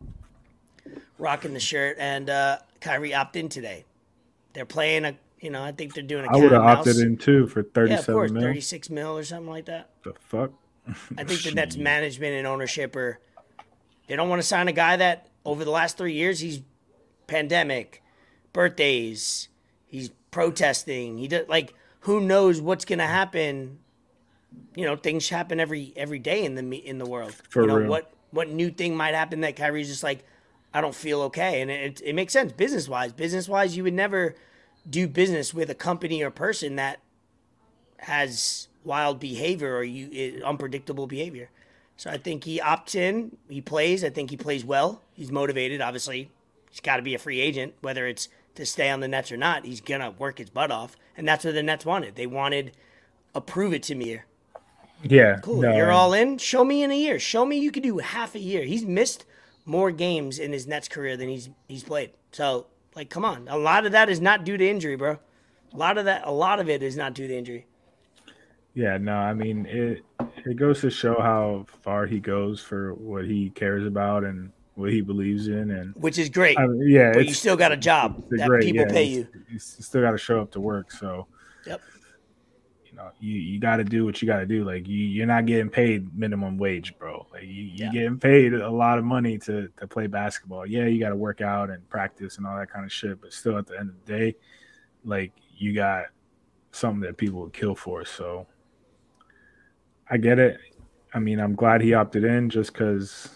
Rocking 1.19 1.53
the 1.53 1.61
shirt, 1.61 1.97
and 2.01 2.29
uh, 2.29 2.59
Kyrie 2.81 3.15
opted 3.15 3.45
in 3.45 3.49
today. 3.49 3.85
They're 4.55 4.65
playing 4.67 5.05
a, 5.05 5.15
you 5.41 5.51
know, 5.51 5.63
I 5.63 5.71
think 5.71 5.95
they're 5.95 6.03
doing 6.03 6.25
a 6.25 6.29
I 6.37 6.41
would 6.41 6.51
have 6.51 6.63
opted 6.63 6.97
in 6.99 7.17
too 7.17 7.47
for 7.47 7.61
Yeah, 7.61 7.67
thirty-seven 7.75 8.15
course, 8.15 8.31
mil. 8.33 8.43
thirty-six 8.43 8.91
mil 8.91 9.17
or 9.17 9.23
something 9.23 9.49
like 9.51 9.67
that. 9.67 9.91
The 10.03 10.15
fuck? 10.19 10.51
I 11.17 11.25
think 11.25 11.43
the 11.43 11.53
Nets 11.53 11.77
management 11.77 12.35
and 12.35 12.47
ownership 12.47 12.97
or 12.97 13.21
they 14.09 14.17
don't 14.17 14.29
want 14.29 14.43
to 14.43 14.47
sign 14.49 14.67
a 14.67 14.73
guy 14.73 14.97
that 14.97 15.29
over 15.45 15.65
the 15.65 15.71
last 15.71 15.97
three 15.97 16.15
years 16.15 16.41
he's 16.41 16.61
pandemic, 17.27 18.02
birthdays, 18.53 19.49
he's 19.87 20.11
protesting. 20.31 21.19
He 21.19 21.29
does 21.29 21.49
like 21.49 21.75
who 22.01 22.21
knows 22.21 22.61
what's 22.61 22.85
gonna 22.85 23.07
happen. 23.07 23.79
You 24.75 24.85
know, 24.85 24.97
things 24.97 25.29
happen 25.29 25.61
every 25.61 25.93
every 25.97 26.19
day 26.19 26.45
in 26.45 26.55
the 26.55 26.77
in 26.77 26.99
the 26.99 27.07
world. 27.07 27.35
For 27.49 27.63
you 27.63 27.69
know 27.69 27.77
real. 27.77 27.89
what 27.89 28.13
what 28.31 28.49
new 28.49 28.71
thing 28.71 28.97
might 28.97 29.15
happen 29.15 29.41
that 29.43 29.57
Kyrie's 29.57 29.89
just 29.89 30.03
like, 30.03 30.25
I 30.75 30.81
don't 30.81 30.95
feel 30.95 31.23
okay, 31.23 31.61
and 31.61 31.71
it 31.71 32.01
it 32.05 32.15
makes 32.15 32.33
sense 32.33 32.53
business 32.53 32.89
wise. 32.89 33.13
Business 33.13 33.49
wise, 33.49 33.77
you 33.77 33.85
would 33.85 33.95
never 33.95 34.35
do 34.89 35.07
business 35.07 35.55
with 35.55 35.71
a 35.71 35.75
company 35.75 36.23
or 36.23 36.31
person 36.31 36.77
that 36.77 36.99
has 37.99 38.69
wild 38.85 39.21
behavior 39.21 39.77
or 39.77 39.85
you 39.85 40.43
unpredictable 40.45 41.07
behavior. 41.07 41.51
So 41.97 42.11
I 42.11 42.19
think 42.19 42.45
he 42.45 42.59
opts 42.59 42.95
in. 42.95 43.37
He 43.49 43.61
plays. 43.61 44.03
I 44.03 44.11
think 44.11 44.31
he 44.31 44.37
plays 44.37 44.65
well. 44.65 45.03
He's 45.13 45.31
motivated. 45.31 45.81
Obviously, 45.81 46.31
he's 46.71 46.81
got 46.81 46.97
to 46.97 47.03
be 47.03 47.15
a 47.15 47.19
free 47.19 47.41
agent, 47.41 47.75
whether 47.81 48.07
it's 48.07 48.29
to 48.55 48.67
stay 48.67 48.91
on 48.91 49.01
the 49.01 49.09
Nets 49.09 49.33
or 49.33 49.37
not. 49.37 49.65
He's 49.65 49.81
gonna 49.81 50.11
work 50.13 50.39
his 50.39 50.51
butt 50.51 50.71
off, 50.71 50.97
and 51.17 51.27
that's 51.27 51.45
what 51.45 51.55
the 51.55 51.63
Nets 51.63 51.87
wanted. 51.87 52.17
They 52.17 52.27
wanted 52.27 52.73
a 53.35 53.41
prove 53.41 53.73
it 53.73 53.83
to 53.85 53.95
me 53.95 54.07
year. 54.07 54.27
Yeah. 55.03 55.39
Cool. 55.43 55.63
no, 55.63 55.77
You're 55.77 55.91
all 55.91 56.13
in. 56.13 56.39
Show 56.39 56.65
me 56.65 56.83
in 56.83 56.91
a 56.91 56.97
year. 56.97 57.19
Show 57.19 57.45
me 57.45 57.59
you 57.59 57.71
could 57.71 57.83
do 57.83 57.99
half 57.99 58.35
a 58.35 58.39
year. 58.39 58.65
He's 58.65 58.85
missed 58.85 59.25
more 59.65 59.91
games 59.91 60.39
in 60.39 60.53
his 60.53 60.67
Nets 60.67 60.89
career 60.89 61.17
than 61.17 61.29
he's 61.29 61.51
he's 61.69 61.83
played. 61.83 62.13
So 62.33 62.67
like, 62.95 63.11
come 63.11 63.25
on. 63.25 63.49
A 63.49 63.57
lot 63.57 63.87
of 63.87 63.93
that 63.93 64.09
is 64.09 64.21
not 64.21 64.45
due 64.45 64.57
to 64.57 64.69
injury, 64.69 64.97
bro. 64.97 65.19
A 65.73 65.77
lot 65.77 65.99
of 65.99 66.05
that. 66.05 66.23
A 66.27 66.31
lot 66.31 66.61
of 66.61 66.69
it 66.69 66.83
is 66.83 66.97
not 66.97 67.15
due 67.15 67.27
to 67.27 67.37
injury. 67.37 67.67
Yeah, 68.75 68.97
no, 68.97 69.15
I 69.15 69.35
mean 69.35 69.67
it. 69.67 70.03
It 70.45 70.57
goes 70.57 70.81
to 70.81 70.91
show 70.91 71.21
how 71.21 71.67
far 71.83 72.07
he 72.07 72.21
goes 72.21 72.61
for 72.61 72.95
what 72.95 73.25
he 73.27 73.51
cares 73.51 73.87
about 73.87 74.25
and 74.25 74.51
what 74.75 74.91
he 74.91 75.01
believes 75.01 75.49
in, 75.49 75.71
and 75.71 75.95
which 75.97 76.19
is 76.19 76.29
great. 76.31 76.59
I 76.59 76.67
mean, 76.67 76.89
yeah, 76.89 77.13
but 77.13 77.27
you 77.27 77.35
still 77.35 77.57
got 77.57 77.73
a 77.73 77.77
job 77.77 78.25
that 78.31 78.49
great, 78.49 78.65
people 78.65 78.87
yeah, 78.87 78.93
pay 78.93 79.05
you. 79.05 79.29
You 79.51 79.59
still 79.59 80.03
got 80.03 80.13
to 80.13 80.19
show 80.19 80.41
up 80.41 80.51
to 80.53 80.61
work, 80.61 80.91
so 80.91 81.27
Yep. 81.67 81.81
you 82.87 82.95
know 82.95 83.11
you 83.21 83.35
you 83.35 83.61
got 83.61 83.77
to 83.77 83.85
do 83.85 84.05
what 84.05 84.21
you 84.23 84.27
got 84.27 84.39
to 84.39 84.47
do. 84.47 84.65
Like 84.65 84.89
you, 84.89 84.97
you're 84.97 85.27
not 85.27 85.47
getting 85.47 85.69
paid 85.69 86.17
minimum 86.17 86.57
wage, 86.57 86.97
bro. 86.99 87.27
Like 87.33 87.43
you, 87.45 87.65
you're 87.65 87.93
getting 87.93 88.19
paid 88.19 88.55
a 88.55 88.71
lot 88.71 88.99
of 88.99 89.05
money 89.05 89.39
to 89.39 89.69
to 89.77 89.87
play 89.87 90.07
basketball. 90.07 90.67
Yeah, 90.67 90.87
you 90.87 90.99
got 90.99 91.11
to 91.11 91.17
work 91.17 91.41
out 91.41 91.71
and 91.71 91.87
practice 91.89 92.39
and 92.39 92.47
all 92.47 92.57
that 92.57 92.71
kind 92.71 92.85
of 92.85 92.93
shit, 92.93 93.21
but 93.21 93.33
still 93.33 93.59
at 93.59 93.67
the 93.67 93.79
end 93.79 93.91
of 93.91 93.97
the 94.07 94.13
day, 94.13 94.37
like 95.05 95.33
you 95.57 95.75
got 95.75 96.07
something 96.71 97.01
that 97.01 97.17
people 97.17 97.41
would 97.41 97.53
kill 97.53 97.75
for. 97.75 98.05
So 98.05 98.47
I 100.09 100.17
get 100.17 100.39
it. 100.39 100.59
I 101.15 101.19
mean, 101.19 101.39
I'm 101.39 101.55
glad 101.55 101.83
he 101.83 101.93
opted 101.93 102.25
in 102.25 102.49
just 102.49 102.73
because 102.73 103.29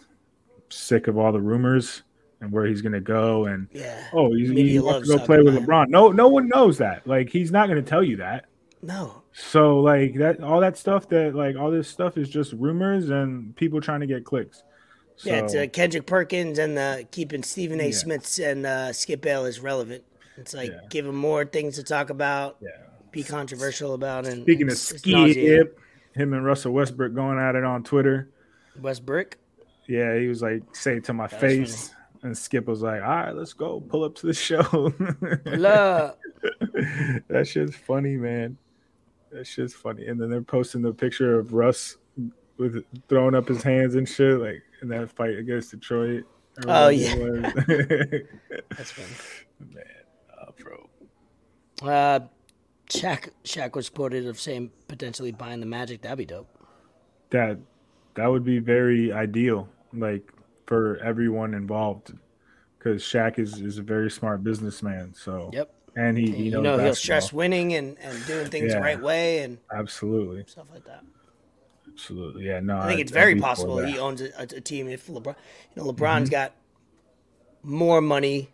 sick 0.68 1.06
of 1.08 1.16
all 1.18 1.32
the 1.32 1.40
rumors 1.40 2.02
and 2.40 2.52
where 2.52 2.66
he's 2.66 2.82
gonna 2.82 3.00
go 3.00 3.46
and 3.46 3.68
Yeah. 3.72 4.08
oh 4.12 4.34
he's, 4.34 4.50
he 4.50 4.78
wants 4.78 5.08
to 5.08 5.16
go 5.18 5.24
play 5.24 5.40
with 5.42 5.54
him. 5.56 5.64
LeBron. 5.66 5.88
No, 5.88 6.10
no 6.10 6.28
one 6.28 6.48
knows 6.48 6.78
that. 6.78 7.06
Like 7.06 7.30
he's 7.30 7.50
not 7.50 7.68
gonna 7.68 7.82
tell 7.82 8.02
you 8.02 8.16
that. 8.18 8.46
No. 8.82 9.22
So 9.32 9.80
like 9.80 10.14
that, 10.16 10.42
all 10.42 10.60
that 10.60 10.76
stuff 10.76 11.08
that 11.08 11.34
like 11.34 11.56
all 11.56 11.70
this 11.70 11.88
stuff 11.88 12.18
is 12.18 12.28
just 12.28 12.52
rumors 12.52 13.10
and 13.10 13.54
people 13.56 13.80
trying 13.80 14.00
to 14.00 14.06
get 14.06 14.24
clicks. 14.24 14.62
So, 15.16 15.30
Yeah, 15.30 15.44
it's 15.44 15.54
uh, 15.54 15.66
Kendrick 15.72 16.06
Perkins 16.06 16.58
and 16.58 16.78
uh, 16.78 16.96
keeping 17.10 17.42
Stephen 17.42 17.80
A. 17.80 17.86
Yeah. 17.86 17.90
Smiths 17.92 18.38
and 18.38 18.66
uh, 18.66 18.92
Skip 18.92 19.22
Bayless 19.22 19.60
relevant. 19.60 20.04
It's 20.36 20.52
like 20.52 20.70
Yeah. 20.70 20.80
give 20.90 21.06
them 21.06 21.16
more 21.16 21.44
things 21.46 21.76
to 21.76 21.82
talk 21.82 22.10
about, 22.10 22.58
yeah. 22.60 22.68
be 23.12 23.22
controversial 23.22 23.94
about. 23.94 24.26
And 24.26 24.42
Speaking 24.42 24.66
of 24.66 24.72
it's 24.72 24.92
nauseating. 25.06 25.44
Skip, 25.54 25.80
him 26.14 26.34
and 26.34 26.44
Russell 26.44 26.72
Westbrook 26.72 27.14
going 27.14 27.38
at 27.38 27.54
it 27.54 27.64
on 27.64 27.82
Twitter. 27.82 28.28
Westbrook. 28.78 29.38
Yeah, 29.88 30.18
he 30.18 30.26
was 30.26 30.42
like, 30.42 30.62
"Say 30.74 30.96
it 30.96 31.04
to 31.04 31.12
my 31.12 31.24
was 31.24 31.32
face," 31.32 31.94
and 32.22 32.36
Skip 32.36 32.66
was 32.66 32.82
like, 32.82 33.02
"All 33.02 33.08
right, 33.08 33.34
let's 33.34 33.52
go, 33.52 33.80
pull 33.80 34.04
up 34.04 34.14
to 34.16 34.26
the 34.26 34.34
show." 34.34 34.92
Love. 35.46 36.16
that 37.28 37.46
shit's 37.46 37.76
funny, 37.76 38.16
man. 38.16 38.58
That 39.32 39.46
shit's 39.46 39.74
funny. 39.74 40.06
And 40.06 40.20
then 40.20 40.30
they're 40.30 40.42
posting 40.42 40.82
the 40.82 40.92
picture 40.92 41.38
of 41.38 41.52
Russ 41.52 41.96
with 42.58 42.84
throwing 43.08 43.34
up 43.34 43.48
his 43.48 43.62
hands 43.62 43.94
and 43.94 44.08
shit, 44.08 44.40
like 44.40 44.62
in 44.82 44.88
that 44.88 45.10
fight 45.10 45.36
against 45.36 45.70
Detroit. 45.70 46.24
Oh, 46.66 46.88
yeah. 46.88 47.14
That's 48.76 48.90
funny. 48.92 49.72
man, 49.74 49.84
oh, 50.40 50.54
bro. 50.58 51.88
Uh, 51.88 52.20
Shaq, 52.88 53.30
Shaq 53.44 53.74
was 53.74 53.88
quoted 53.88 54.26
of 54.26 54.40
saying 54.40 54.70
potentially 54.88 55.32
buying 55.32 55.60
the 55.60 55.66
Magic. 55.66 56.02
That'd 56.02 56.18
be 56.18 56.24
dope. 56.24 56.48
That 57.30 57.58
that 58.14 58.28
would 58.28 58.44
be 58.44 58.58
very 58.58 59.12
ideal, 59.12 59.68
like 59.92 60.32
for 60.66 60.96
everyone 60.98 61.54
involved, 61.54 62.12
because 62.78 63.02
Shaq 63.02 63.38
is 63.38 63.60
is 63.60 63.78
a 63.78 63.82
very 63.82 64.10
smart 64.10 64.42
businessman. 64.44 65.14
So 65.14 65.50
Yep. 65.52 65.70
and 65.96 66.16
he, 66.18 66.30
he 66.32 66.42
you 66.44 66.50
knows 66.50 66.62
know 66.64 66.78
he'll 66.78 66.94
stress 66.94 67.32
winning 67.32 67.74
and, 67.74 67.98
and 68.00 68.24
doing 68.26 68.48
things 68.48 68.72
the 68.74 68.80
right 68.80 69.00
way 69.00 69.38
and 69.40 69.58
Absolutely, 69.72 70.44
stuff 70.46 70.66
like 70.72 70.84
that. 70.84 71.02
absolutely. 71.92 72.44
Yeah, 72.46 72.60
no, 72.60 72.78
I 72.78 72.82
think 72.86 72.92
I'd- 72.94 73.02
it's 73.02 73.12
very 73.12 73.32
I'd 73.32 73.34
be 73.34 73.40
for 73.40 73.46
possible 73.46 73.78
he 73.78 73.98
owns 73.98 74.20
a, 74.20 74.30
a, 74.38 74.46
team. 74.46 74.88
If 74.88 75.06
LeBron, 75.06 75.34
you 75.74 75.82
know, 75.82 75.92
Mm-hmm. 75.92 76.02
LeBron's 76.04 76.30
got 76.30 76.52
more 77.62 78.00
money, 78.00 78.50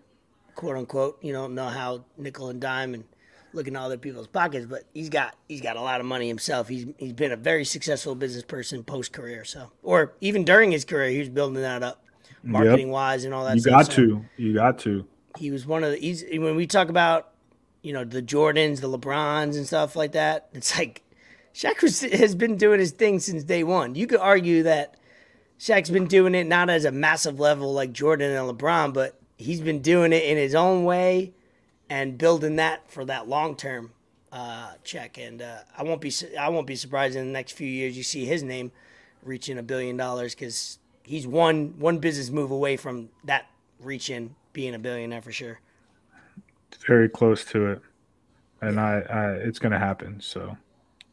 quote 0.54 0.76
unquote. 0.76 1.18
You 1.22 1.32
don't 1.32 1.54
know 1.54 1.68
how 1.68 2.04
nickel 2.16 2.48
and 2.48 2.60
dime 2.60 2.94
and 2.94 3.04
looking 3.52 3.76
at 3.76 3.82
other 3.82 3.98
people's 3.98 4.26
pockets, 4.26 4.66
but 4.66 4.84
he's 4.94 5.08
got 5.08 5.34
he's 5.48 5.60
got 5.60 5.76
a 5.76 5.80
lot 5.80 6.00
of 6.00 6.06
money 6.06 6.28
himself. 6.28 6.68
He's 6.68 6.86
he's 6.98 7.12
been 7.12 7.32
a 7.32 7.36
very 7.36 7.64
successful 7.64 8.14
business 8.14 8.44
person 8.44 8.84
post 8.84 9.12
career. 9.12 9.44
So, 9.44 9.70
or 9.82 10.14
even 10.20 10.44
during 10.44 10.72
his 10.72 10.84
career, 10.84 11.10
he 11.10 11.18
was 11.18 11.28
building 11.28 11.62
that 11.62 11.82
up, 11.82 12.04
marketing 12.42 12.90
wise 12.90 13.24
and 13.24 13.34
all 13.34 13.44
that. 13.44 13.54
You 13.54 13.60
stuff. 13.60 13.72
got 13.72 13.86
So 13.86 14.02
to, 14.02 14.24
you 14.36 14.54
got 14.54 14.78
to. 14.80 15.06
He 15.38 15.50
was 15.50 15.66
one 15.66 15.84
of 15.84 15.92
the. 15.92 15.98
He's 15.98 16.24
when 16.30 16.56
we 16.56 16.66
talk 16.66 16.88
about 16.88 17.30
you 17.82 17.92
know 17.92 18.04
the 18.04 18.22
Jordans, 18.22 18.80
the 18.80 18.88
LeBrons, 18.88 19.56
and 19.56 19.66
stuff 19.66 19.96
like 19.96 20.12
that. 20.12 20.48
It's 20.52 20.76
like 20.78 21.02
Shaq 21.54 21.82
was, 21.82 22.00
has 22.00 22.34
been 22.34 22.56
doing 22.56 22.80
his 22.80 22.92
thing 22.92 23.18
since 23.18 23.44
day 23.44 23.64
one. 23.64 23.94
You 23.94 24.06
could 24.06 24.20
argue 24.20 24.62
that 24.64 24.96
Shaq's 25.58 25.90
been 25.90 26.06
doing 26.06 26.34
it 26.34 26.46
not 26.46 26.70
as 26.70 26.84
a 26.84 26.92
massive 26.92 27.38
level 27.38 27.72
like 27.72 27.92
Jordan 27.92 28.32
and 28.32 28.58
LeBron, 28.58 28.94
but 28.94 29.18
he's 29.36 29.60
been 29.60 29.80
doing 29.80 30.12
it 30.12 30.24
in 30.24 30.36
his 30.36 30.54
own 30.54 30.84
way 30.84 31.32
and 31.92 32.16
building 32.16 32.56
that 32.56 32.90
for 32.90 33.04
that 33.04 33.28
long 33.28 33.54
term 33.54 33.92
uh, 34.32 34.72
check. 34.82 35.18
And 35.18 35.42
uh, 35.42 35.58
I 35.76 35.82
won't 35.82 36.00
be 36.00 36.10
I 36.40 36.48
won't 36.48 36.66
be 36.66 36.74
surprised 36.74 37.16
in 37.16 37.26
the 37.26 37.32
next 37.32 37.52
few 37.52 37.68
years 37.68 37.94
you 37.96 38.02
see 38.02 38.24
his 38.24 38.42
name 38.42 38.72
reaching 39.22 39.58
a 39.58 39.62
billion 39.62 39.98
dollars 39.98 40.34
because 40.34 40.78
he's 41.02 41.26
one 41.26 41.74
one 41.78 41.98
business 41.98 42.30
move 42.30 42.50
away 42.50 42.78
from 42.78 43.10
that 43.24 43.46
reaching 43.78 44.34
being 44.54 44.74
a 44.74 44.78
billionaire 44.78 45.20
for 45.20 45.32
sure. 45.32 45.60
very 46.86 47.10
close 47.10 47.44
to 47.44 47.66
it, 47.66 47.82
and 48.62 48.80
I, 48.80 49.00
I 49.00 49.30
it's 49.32 49.58
gonna 49.58 49.78
happen. 49.78 50.18
So 50.18 50.56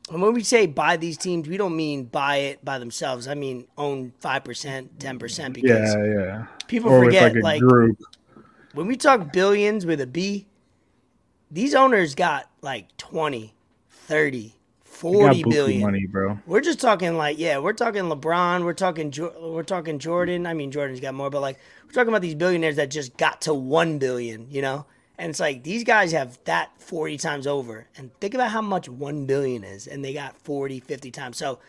And 0.09 0.21
when 0.21 0.33
we 0.33 0.43
say 0.43 0.65
buy 0.65 0.95
these 0.95 1.17
teams, 1.17 1.49
we 1.49 1.57
don't 1.57 1.75
mean 1.75 2.05
buy 2.05 2.37
it 2.37 2.63
by 2.63 2.79
themselves. 2.79 3.27
I 3.27 3.33
mean 3.33 3.67
own 3.77 4.13
five 4.21 4.45
percent, 4.45 4.97
ten 4.97 5.19
percent, 5.19 5.55
because 5.55 5.93
yeah, 5.93 6.05
yeah. 6.05 6.45
people 6.67 6.89
Or 6.89 7.03
forget 7.03 7.35
like, 7.35 7.61
like 7.61 7.97
when 8.73 8.87
we 8.87 8.95
talk 8.95 9.33
billions 9.33 9.85
with 9.85 9.99
a 9.99 10.07
B, 10.07 10.45
these 11.51 11.73
owners 11.75 12.15
got 12.15 12.49
like 12.61 12.95
20, 12.97 13.53
30, 13.89 14.37
You 14.37 14.51
40 14.83 15.41
got 15.43 15.49
billion. 15.49 15.81
money, 15.81 16.05
bro. 16.05 16.39
We're 16.45 16.61
just 16.61 16.79
talking 16.79 17.15
like, 17.17 17.37
yeah, 17.39 17.57
we're 17.59 17.73
talking 17.73 18.03
LeBron, 18.03 18.63
we're 18.63 18.73
talking 18.73 19.13
we're 19.41 19.63
talking 19.63 19.99
Jordan. 19.99 20.45
I 20.45 20.53
mean, 20.53 20.71
Jordan's 20.71 20.99
got 20.99 21.13
more, 21.13 21.29
but 21.29 21.41
like 21.41 21.57
we're 21.85 21.91
talking 21.93 22.09
about 22.09 22.21
these 22.21 22.35
billionaires 22.35 22.75
that 22.77 22.91
just 22.91 23.17
got 23.17 23.41
to 23.41 23.53
1 23.53 23.97
billion, 23.99 24.49
you 24.51 24.61
know? 24.61 24.85
And 25.17 25.31
it's 25.31 25.39
like 25.39 25.63
these 25.63 25.83
guys 25.83 26.11
have 26.13 26.39
that 26.45 26.71
40 26.81 27.17
times 27.17 27.45
over. 27.47 27.87
And 27.97 28.13
think 28.19 28.33
about 28.33 28.51
how 28.51 28.61
much 28.61 28.87
1 28.87 29.25
billion 29.25 29.63
is 29.63 29.87
and 29.87 30.03
they 30.03 30.13
got 30.13 30.37
40, 30.37 30.79
50 30.79 31.11
times. 31.11 31.37
So 31.37 31.59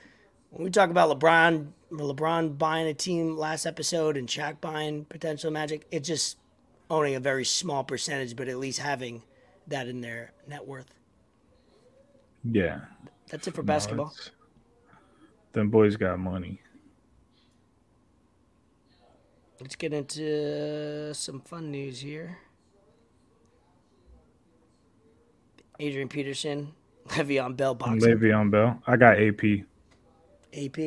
when 0.50 0.64
we 0.64 0.70
talk 0.70 0.90
about 0.90 1.18
LeBron 1.18 1.68
LeBron 1.90 2.56
buying 2.56 2.86
a 2.86 2.94
team 2.94 3.36
last 3.36 3.66
episode 3.66 4.16
and 4.16 4.28
Shaq 4.28 4.60
buying 4.60 5.04
potential 5.06 5.50
Magic. 5.50 5.86
It's 5.90 6.06
just 6.06 6.36
owning 6.88 7.14
a 7.14 7.20
very 7.20 7.44
small 7.44 7.84
percentage, 7.84 8.36
but 8.36 8.48
at 8.48 8.58
least 8.58 8.78
having 8.78 9.22
that 9.70 9.88
in 9.88 10.00
their 10.00 10.32
net 10.46 10.66
worth. 10.66 10.94
Yeah. 12.44 12.80
That's 13.30 13.46
it 13.48 13.54
for 13.54 13.62
No, 13.62 13.66
basketball. 13.66 14.12
them 15.52 15.70
boys 15.70 15.96
got 15.96 16.18
money. 16.18 16.60
Let's 19.60 19.76
get 19.76 19.92
into 19.92 21.12
some 21.14 21.40
fun 21.40 21.70
news 21.70 22.00
here. 22.00 22.38
Adrian 25.78 26.08
Peterson, 26.08 26.72
Le'Veon 27.08 27.56
Bell 27.56 27.74
boxing. 27.74 28.00
Le'Veon 28.00 28.50
Bell. 28.50 28.82
I 28.86 28.96
got 28.96 29.18
AP. 29.20 29.64
AP. 30.54 30.78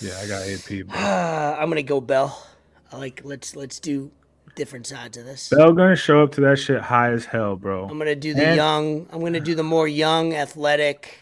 Yeah, 0.00 0.18
I 0.22 0.26
got 0.26 0.42
AP. 0.46 0.88
Uh, 0.90 1.56
I'm 1.60 1.68
gonna 1.68 1.82
go 1.82 2.00
Bell. 2.00 2.46
I 2.92 2.96
like 2.98 3.22
let's 3.24 3.56
let's 3.56 3.78
do 3.80 4.10
different 4.56 4.86
sides 4.88 5.16
of 5.16 5.24
this. 5.24 5.48
Bell 5.50 5.72
gonna 5.72 5.94
show 5.94 6.22
up 6.22 6.32
to 6.32 6.40
that 6.40 6.58
shit 6.58 6.80
high 6.80 7.12
as 7.12 7.24
hell, 7.26 7.54
bro. 7.54 7.86
I'm 7.88 7.96
gonna 7.98 8.16
do 8.16 8.34
the 8.34 8.44
And- 8.44 8.56
young. 8.56 9.06
I'm 9.12 9.20
gonna 9.20 9.38
do 9.38 9.54
the 9.54 9.62
more 9.62 9.86
young, 9.86 10.34
athletic. 10.34 11.20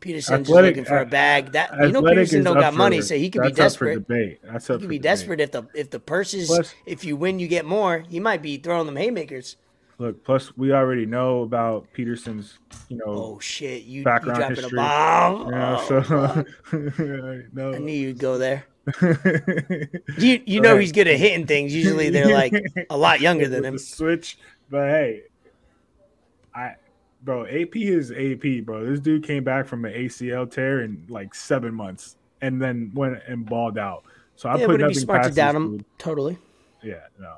Peterson's 0.00 0.48
just 0.48 0.50
athletic- 0.50 0.76
looking 0.76 0.84
for 0.86 0.96
a 0.98 1.04
bag. 1.04 1.52
That 1.52 1.72
you 1.78 1.92
know 1.92 2.02
Peterson 2.02 2.38
is 2.38 2.44
don't 2.46 2.54
got 2.58 2.72
for- 2.72 2.78
money, 2.78 3.02
so 3.02 3.16
he 3.16 3.28
could 3.28 3.42
be 3.42 3.52
desperate. 3.52 3.94
For 3.96 4.00
debate. 4.00 4.38
That's 4.42 4.70
up 4.70 4.76
He 4.80 4.84
could 4.84 4.88
be 4.88 4.96
debate. 4.96 5.02
desperate 5.02 5.40
if 5.42 5.50
the 5.52 5.64
if 5.74 5.90
the 5.90 6.00
purses. 6.00 6.46
Plus- 6.48 6.74
if 6.86 7.04
you 7.04 7.16
win, 7.16 7.38
you 7.38 7.46
get 7.48 7.66
more. 7.66 8.04
He 8.08 8.18
might 8.18 8.40
be 8.40 8.56
throwing 8.56 8.86
them 8.86 8.96
haymakers. 8.96 9.56
Look, 9.98 10.24
plus 10.24 10.56
we 10.56 10.72
already 10.72 11.04
know 11.04 11.42
about 11.42 11.92
Peterson's, 11.92 12.58
you 12.88 12.96
know, 12.96 13.04
Oh 13.08 13.38
shit! 13.40 13.82
You 13.82 13.98
you 13.98 14.04
Background 14.04 14.38
dropping 14.38 14.56
history. 14.56 14.78
a 14.78 14.80
bomb? 14.80 15.44
you 15.44 15.50
know, 15.50 15.76
Oh, 15.78 16.44
so 16.72 16.72
I 17.74 17.78
knew 17.78 17.92
you'd 17.92 18.18
go 18.18 18.38
there. 18.38 18.64
You 20.18 20.42
you 20.46 20.60
know 20.60 20.72
Right. 20.72 20.80
he's 20.80 20.92
good 20.92 21.08
at 21.08 21.18
hitting 21.18 21.46
things. 21.46 21.74
Usually 21.74 22.10
they're 22.10 22.28
like 22.32 22.52
a 22.90 22.96
lot 22.96 23.20
younger 23.26 23.48
than 23.48 23.64
him. 23.64 23.78
switch, 23.78 24.38
but 24.70 24.88
hey, 24.88 25.22
I, 26.54 26.74
bro, 27.22 27.46
AP 27.46 27.76
is 27.76 28.10
AP, 28.12 28.64
bro. 28.64 28.84
This 28.84 29.00
dude 29.00 29.24
came 29.24 29.44
back 29.44 29.66
from 29.66 29.84
an 29.84 29.92
ACL 29.92 30.50
tear 30.50 30.82
in 30.82 31.06
like 31.08 31.34
seven 31.34 31.74
months, 31.74 32.16
and 32.40 32.60
then 32.60 32.90
went 32.94 33.18
and 33.26 33.46
balled 33.46 33.78
out. 33.78 34.04
So 34.36 34.48
I 34.48 34.56
Yeah, 34.56 34.66
put 34.66 34.72
would 34.72 34.80
it 34.82 34.88
be 34.88 34.94
nothing 34.94 35.04
smart 35.04 35.22
to 35.22 35.28
past 35.28 35.36
doubt 35.36 35.52
this 35.54 35.62
him? 35.62 35.84
Totally. 35.98 36.38
Yeah, 36.82 36.94
no. 37.18 37.36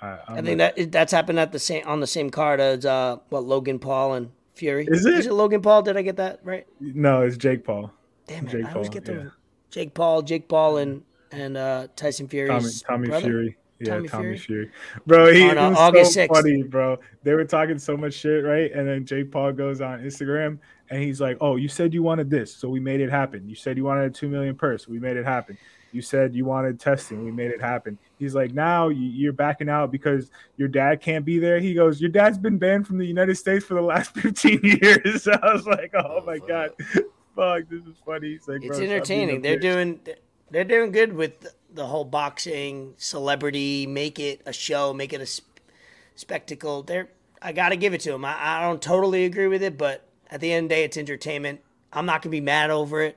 I, 0.00 0.18
I 0.28 0.42
think 0.42 0.58
that 0.58 0.92
that's 0.92 1.12
happened 1.12 1.40
at 1.40 1.52
the 1.52 1.58
same 1.58 1.84
on 1.86 2.00
the 2.00 2.06
same 2.06 2.30
card 2.30 2.60
as 2.60 2.86
uh 2.86 3.16
what 3.30 3.44
Logan 3.44 3.78
Paul 3.78 4.14
and 4.14 4.30
Fury. 4.54 4.86
Is 4.88 5.04
it? 5.04 5.14
Is 5.14 5.26
it 5.26 5.32
Logan 5.32 5.60
Paul? 5.60 5.82
Did 5.82 5.96
I 5.96 6.02
get 6.02 6.16
that 6.16 6.40
right? 6.44 6.66
no, 6.80 7.22
it's 7.22 7.36
Jake 7.36 7.64
Paul, 7.64 7.92
Damn 8.26 8.46
it! 8.46 8.50
Jake 8.52 8.64
I 8.66 8.72
always 8.72 8.88
Paul, 8.88 8.94
get 8.94 9.04
them. 9.04 9.18
yeah. 9.24 9.30
Jake 9.70 9.94
Paul, 9.94 10.22
Jake 10.22 10.48
Paul, 10.48 10.78
and 10.78 11.02
and 11.30 11.56
uh, 11.56 11.88
Tyson 11.96 12.26
Tommy, 12.28 12.46
Fury's 12.46 12.82
Tommy 12.82 13.08
brother? 13.08 13.26
Fury. 13.26 13.56
Yeah, 13.80 13.94
Tommy 13.94 14.08
Tommy, 14.08 14.22
Fury? 14.36 14.38
Fury. 14.38 14.70
Bro, 15.06 15.32
he 15.34 15.48
On, 15.48 15.56
uh, 15.56 15.66
it 15.66 15.70
was 15.70 15.78
August 15.78 16.14
so 16.14 16.20
6th. 16.26 16.28
funny, 16.34 16.62
bro. 16.64 16.98
They 17.22 17.34
were 17.34 17.44
talking 17.44 17.78
so 17.78 17.96
much 17.96 18.14
shit, 18.14 18.42
right? 18.44 18.72
And 18.72 18.88
then 18.88 19.04
Jake 19.06 19.30
Paul 19.30 19.52
goes 19.52 19.80
on 19.80 20.00
Instagram 20.00 20.58
and 20.90 21.00
he's 21.02 21.20
like, 21.20 21.36
"Oh, 21.40 21.54
you 21.56 21.68
said 21.68 21.94
you 21.94 22.02
wanted 22.02 22.28
this, 22.28 22.52
so 22.54 22.68
we 22.68 22.80
made 22.80 23.00
it 23.00 23.10
happen. 23.10 23.48
You 23.48 23.54
said 23.54 23.76
you 23.76 23.84
wanted 23.84 24.06
a 24.06 24.10
two 24.10 24.28
million 24.28 24.56
purse, 24.56 24.88
we 24.88 24.98
made 24.98 25.16
it 25.16 25.24
happen. 25.24 25.56
You 25.92 26.02
said 26.02 26.34
you 26.34 26.44
wanted 26.44 26.80
testing, 26.80 27.24
we 27.24 27.30
made 27.30 27.50
it 27.52 27.60
happen." 27.60 27.98
He's 28.18 28.34
like, 28.34 28.52
"Now 28.52 28.88
you- 28.88 29.10
you're 29.10 29.32
backing 29.32 29.68
out 29.68 29.92
because 29.92 30.30
your 30.56 30.68
dad 30.68 31.00
can't 31.00 31.24
be 31.24 31.38
there." 31.38 31.60
He 31.60 31.72
goes, 31.72 32.00
"Your 32.00 32.10
dad's 32.10 32.36
been 32.38 32.58
banned 32.58 32.86
from 32.86 32.98
the 32.98 33.06
United 33.06 33.36
States 33.36 33.64
for 33.64 33.74
the 33.74 33.82
last 33.82 34.12
15 34.16 34.60
years." 34.64 35.28
I 35.32 35.52
was 35.52 35.66
like, 35.66 35.92
"Oh 35.94 36.22
my 36.26 36.38
god." 36.38 36.70
Fuck, 37.38 37.68
this 37.68 37.84
is 37.84 37.96
funny. 38.04 38.32
He's 38.32 38.48
like, 38.48 38.64
It's 38.64 38.78
"Bro, 38.78 38.80
stop 38.88 39.08
being 39.08 39.30
a 39.30 39.36
entertaining. 39.36 39.42
They're 39.42 39.58
bitch." 39.58 39.62
doing 39.62 40.00
they're 40.50 40.64
doing 40.64 40.90
good 40.90 41.12
with 41.12 41.54
the 41.72 41.86
whole 41.86 42.04
boxing 42.04 42.94
celebrity. 42.96 43.86
Make 43.86 44.18
it 44.18 44.42
a 44.44 44.52
show. 44.52 44.92
Make 44.92 45.12
it 45.12 45.20
a 45.20 45.26
sp- 45.30 45.46
spectacle. 46.16 46.82
They're 46.82 47.10
I 47.40 47.52
got 47.52 47.68
to 47.68 47.76
give 47.76 47.94
it 47.94 48.00
to 48.02 48.10
them. 48.10 48.24
I, 48.24 48.36
I 48.40 48.62
don't 48.62 48.82
totally 48.82 49.24
agree 49.24 49.46
with 49.46 49.62
it, 49.62 49.78
but 49.78 50.08
at 50.32 50.40
the 50.40 50.52
end 50.52 50.64
of 50.64 50.68
the 50.70 50.74
day, 50.74 50.84
it's 50.84 50.96
entertainment. 50.96 51.60
I'm 51.92 52.06
not 52.06 52.22
gonna 52.22 52.32
be 52.32 52.40
mad 52.40 52.70
over 52.70 53.02
it. 53.02 53.16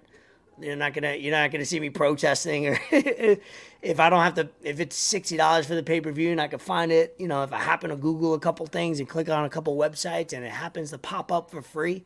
You're 0.59 0.76
not 0.76 0.93
gonna 0.93 1.15
you're 1.15 1.36
not 1.36 1.49
gonna 1.49 1.65
see 1.65 1.80
me 1.80 1.89
protesting 1.89 2.67
or 2.67 2.80
if 2.91 3.99
I 3.99 4.11
don't 4.11 4.22
have 4.22 4.36
to 4.36 4.49
if 4.61 4.80
it's 4.80 4.95
sixty 4.95 5.36
dollars 5.36 5.65
for 5.65 5.74
the 5.74 5.82
pay 5.82 5.99
per 5.99 6.11
view 6.11 6.32
and 6.32 6.39
I 6.39 6.47
can 6.47 6.59
find 6.59 6.91
it. 6.91 7.15
You 7.17 7.28
know, 7.28 7.41
if 7.41 7.51
I 7.51 7.57
happen 7.57 7.89
to 7.89 7.95
Google 7.95 8.36
a 8.36 8.39
couple 8.39 8.67
things 8.67 8.99
and 8.99 9.09
click 9.09 9.30
on 9.30 9.45
a 9.45 9.49
couple 9.49 9.76
websites 9.76 10.32
and 10.32 10.45
it 10.45 10.51
happens 10.51 10.91
to 10.91 10.99
pop 10.99 11.32
up 11.32 11.49
for 11.49 11.63
free, 11.63 12.05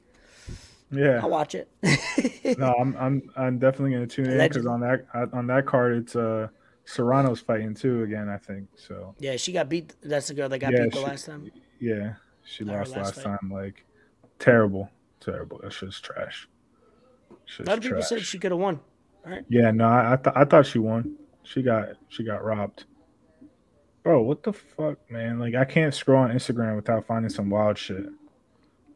Yeah. 0.92 1.20
I'll 1.22 1.30
watch 1.30 1.56
it. 1.56 1.70
No, 2.60 2.74
I'm 2.80 2.96
I'm 2.98 3.30
I'm 3.36 3.58
definitely 3.60 3.92
gonna 3.94 4.06
tune 4.08 4.30
in 4.30 4.38
because 4.48 4.66
on 4.68 4.80
that 4.82 5.06
on 5.34 5.48
that 5.48 5.66
card 5.66 5.98
it's 5.98 6.16
uh 6.16 6.48
Serrano's 6.86 7.40
fighting 7.40 7.74
too 7.74 8.04
again 8.04 8.30
I 8.30 8.38
think 8.38 8.68
so 8.76 9.16
yeah, 9.20 9.36
she 9.36 9.52
got 9.52 9.68
beat. 9.68 9.96
That's 10.04 10.28
the 10.28 10.36
girl 10.36 10.48
that 10.50 10.60
got 10.60 10.72
Yeah, 10.72 10.84
beat 10.84 10.94
the 10.94 11.00
she- 11.00 11.04
last 11.06 11.26
time. 11.26 11.52
yeah 11.80 12.14
she 12.44 12.64
Not 12.64 12.78
lost 12.78 12.96
last 12.96 13.18
last 13.18 13.24
time 13.24 13.52
like 13.52 13.84
terrible 14.38 14.90
terrible 15.20 15.60
that's 15.64 15.80
just 15.80 16.04
trash 16.06 16.48
A 17.60 17.64
lot 17.64 17.78
of 17.80 17.84
people 17.84 18.04
said 18.04 18.22
she 18.22 18.38
could 18.38 18.52
have 18.52 18.60
won. 18.60 18.80
Right. 19.26 19.44
yeah 19.50 19.72
no 19.72 19.86
I 19.86 20.14
I, 20.14 20.16
th- 20.18 20.36
I 20.36 20.46
thought 20.46 20.68
she 20.68 20.78
won 20.78 21.16
she 21.42 21.64
got 21.64 21.90
she 22.10 22.24
got 22.24 22.44
robbed 22.44 22.86
bro 24.04 24.22
what 24.22 24.44
the 24.44 24.54
fuck 24.54 25.00
man 25.10 25.40
like 25.40 25.56
I 25.56 25.66
can't 25.66 25.94
scroll 25.96 26.22
on 26.22 26.30
Instagram 26.32 26.76
without 26.76 27.08
finding 27.08 27.30
some 27.30 27.50
wild 27.50 27.78
shit 27.80 28.06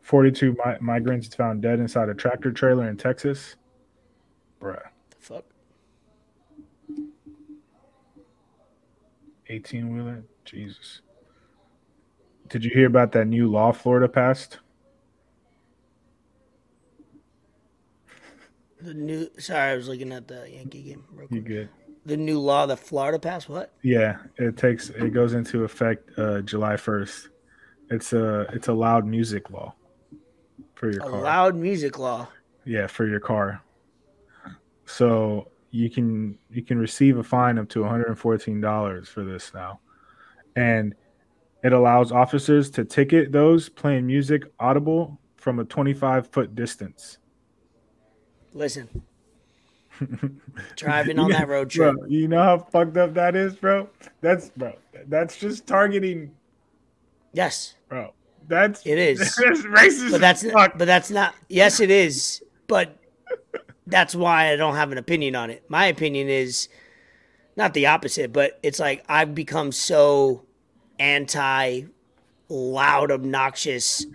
42 0.10 0.54
mi- 0.54 0.74
migrants 0.82 1.28
found 1.36 1.62
dead 1.62 1.80
inside 1.80 2.10
a 2.10 2.16
tractor 2.16 2.52
trailer 2.52 2.90
in 2.90 2.98
Texas 2.98 3.58
bruh 4.60 4.82
The 5.12 5.16
fuck? 5.20 5.46
18 9.50 9.94
wheeler. 9.94 10.24
Jesus. 10.46 11.02
Did 12.48 12.66
you 12.66 12.72
hear 12.72 12.88
about 12.88 13.12
that 13.12 13.26
new 13.26 13.48
law 13.48 13.72
Florida 13.72 14.10
passed? 14.10 14.58
The 18.82 18.96
new. 18.96 19.30
Sorry, 19.38 19.74
I 19.74 19.76
was 19.76 19.88
looking 19.88 20.12
at 20.12 20.28
the 20.28 20.50
Yankee 20.50 20.82
game. 20.82 21.04
Real 21.12 21.28
You 21.30 21.42
good? 21.42 21.70
The 22.08 22.18
new 22.18 22.40
law 22.40 22.66
that 22.66 22.80
Florida 22.80 23.20
passed. 23.20 23.48
What? 23.48 23.74
Yeah, 23.84 24.18
it 24.38 24.58
takes 24.58 24.90
it 24.90 25.14
goes 25.14 25.34
into 25.34 25.66
effect 25.66 26.18
uh, 26.18 26.42
July 26.42 26.74
1st. 26.74 27.28
It's 27.92 28.14
a 28.14 28.42
it's 28.54 28.70
a 28.70 28.74
loud 28.74 29.06
music 29.06 29.52
law 29.52 29.76
for 30.80 30.90
your 30.90 31.02
A 31.04 31.10
car. 31.10 31.22
loud 31.22 31.56
music 31.58 32.00
law. 32.00 32.30
Yeah, 32.64 32.88
for 32.88 33.06
your 33.06 33.20
car. 33.20 33.62
So 34.86 35.50
you 35.72 35.90
can 35.90 36.38
you 36.50 36.64
can 36.64 36.80
receive 36.80 37.18
a 37.18 37.24
fine 37.24 37.58
up 37.60 37.68
to 37.70 37.80
$114 37.80 39.08
for 39.08 39.24
this 39.26 39.54
now. 39.54 39.82
And 40.56 40.96
it 41.64 41.74
allows 41.74 42.14
officers 42.14 42.70
to 42.72 42.86
ticket 42.86 43.34
those 43.34 43.68
playing 43.68 44.08
music 44.08 44.44
audible 44.60 45.20
from 45.36 45.60
a 45.60 45.66
25 45.66 46.28
foot 46.30 46.56
distance. 46.56 47.18
Listen, 48.54 49.04
driving 50.78 51.20
on 51.20 51.30
that 51.32 51.50
road 51.50 51.70
trip. 51.70 51.96
Bro, 51.98 52.08
you 52.08 52.30
know 52.30 52.42
how 52.42 52.58
fucked 52.58 52.96
up 52.96 53.14
that 53.16 53.36
is, 53.36 53.56
bro? 53.56 53.90
That's 54.22 54.50
bro. 54.52 54.74
That's 55.08 55.38
just 55.38 55.68
targeting, 55.68 56.32
Yes, 57.34 57.76
bro. 57.90 58.14
That's 58.50 58.86
It 58.86 58.98
is. 58.98 59.20
That's 59.36 59.62
racist. 59.62 60.12
but 60.12 60.22
that's 60.22 60.44
fuck. 60.52 60.78
but 60.78 60.86
that's 60.86 61.12
not. 61.12 61.36
Yes, 61.48 61.80
it 61.80 61.92
is. 61.92 62.44
But 62.68 62.98
that's 63.86 64.16
why 64.16 64.52
I 64.52 64.56
don't 64.56 64.76
have 64.76 64.92
an 64.92 64.98
opinion 64.98 65.36
on 65.36 65.52
it. 65.52 65.64
My 65.70 65.86
opinion 65.86 66.30
is 66.30 66.68
not 67.56 67.74
the 67.76 67.86
opposite, 67.86 68.34
but 68.34 68.60
it's 68.64 68.80
like 68.80 69.06
I've 69.08 69.36
become 69.36 69.72
so 69.72 70.46
anti 71.00 71.84
loud, 72.50 73.12
obnoxious 73.12 74.06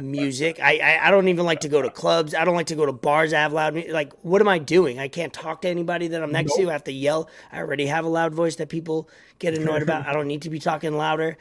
music. 0.00 0.58
I, 0.58 0.78
I 0.78 1.08
I 1.08 1.10
don't 1.10 1.28
even 1.28 1.44
like 1.44 1.60
to 1.60 1.68
go 1.68 1.82
to 1.82 1.90
clubs. 1.90 2.34
I 2.34 2.46
don't 2.46 2.54
like 2.54 2.68
to 2.68 2.76
go 2.76 2.86
to 2.86 2.92
bars 2.92 3.32
that 3.32 3.40
have 3.40 3.52
loud 3.52 3.74
music. 3.74 3.92
Like, 3.92 4.12
what 4.22 4.40
am 4.40 4.48
I 4.48 4.58
doing? 4.58 4.98
I 4.98 5.08
can't 5.08 5.34
talk 5.34 5.60
to 5.62 5.68
anybody 5.68 6.08
that 6.08 6.22
I'm 6.22 6.32
next 6.32 6.54
to. 6.56 6.68
I 6.70 6.72
have 6.72 6.84
to 6.84 6.92
yell. 6.92 7.28
I 7.52 7.58
already 7.58 7.86
have 7.86 8.06
a 8.06 8.08
loud 8.08 8.32
voice 8.34 8.56
that 8.56 8.70
people 8.70 9.10
get 9.38 9.52
annoyed 9.52 9.82
about. 9.82 10.06
I 10.06 10.14
don't 10.14 10.28
need 10.28 10.42
to 10.42 10.50
be 10.50 10.58
talking 10.58 10.96
louder. 10.96 11.36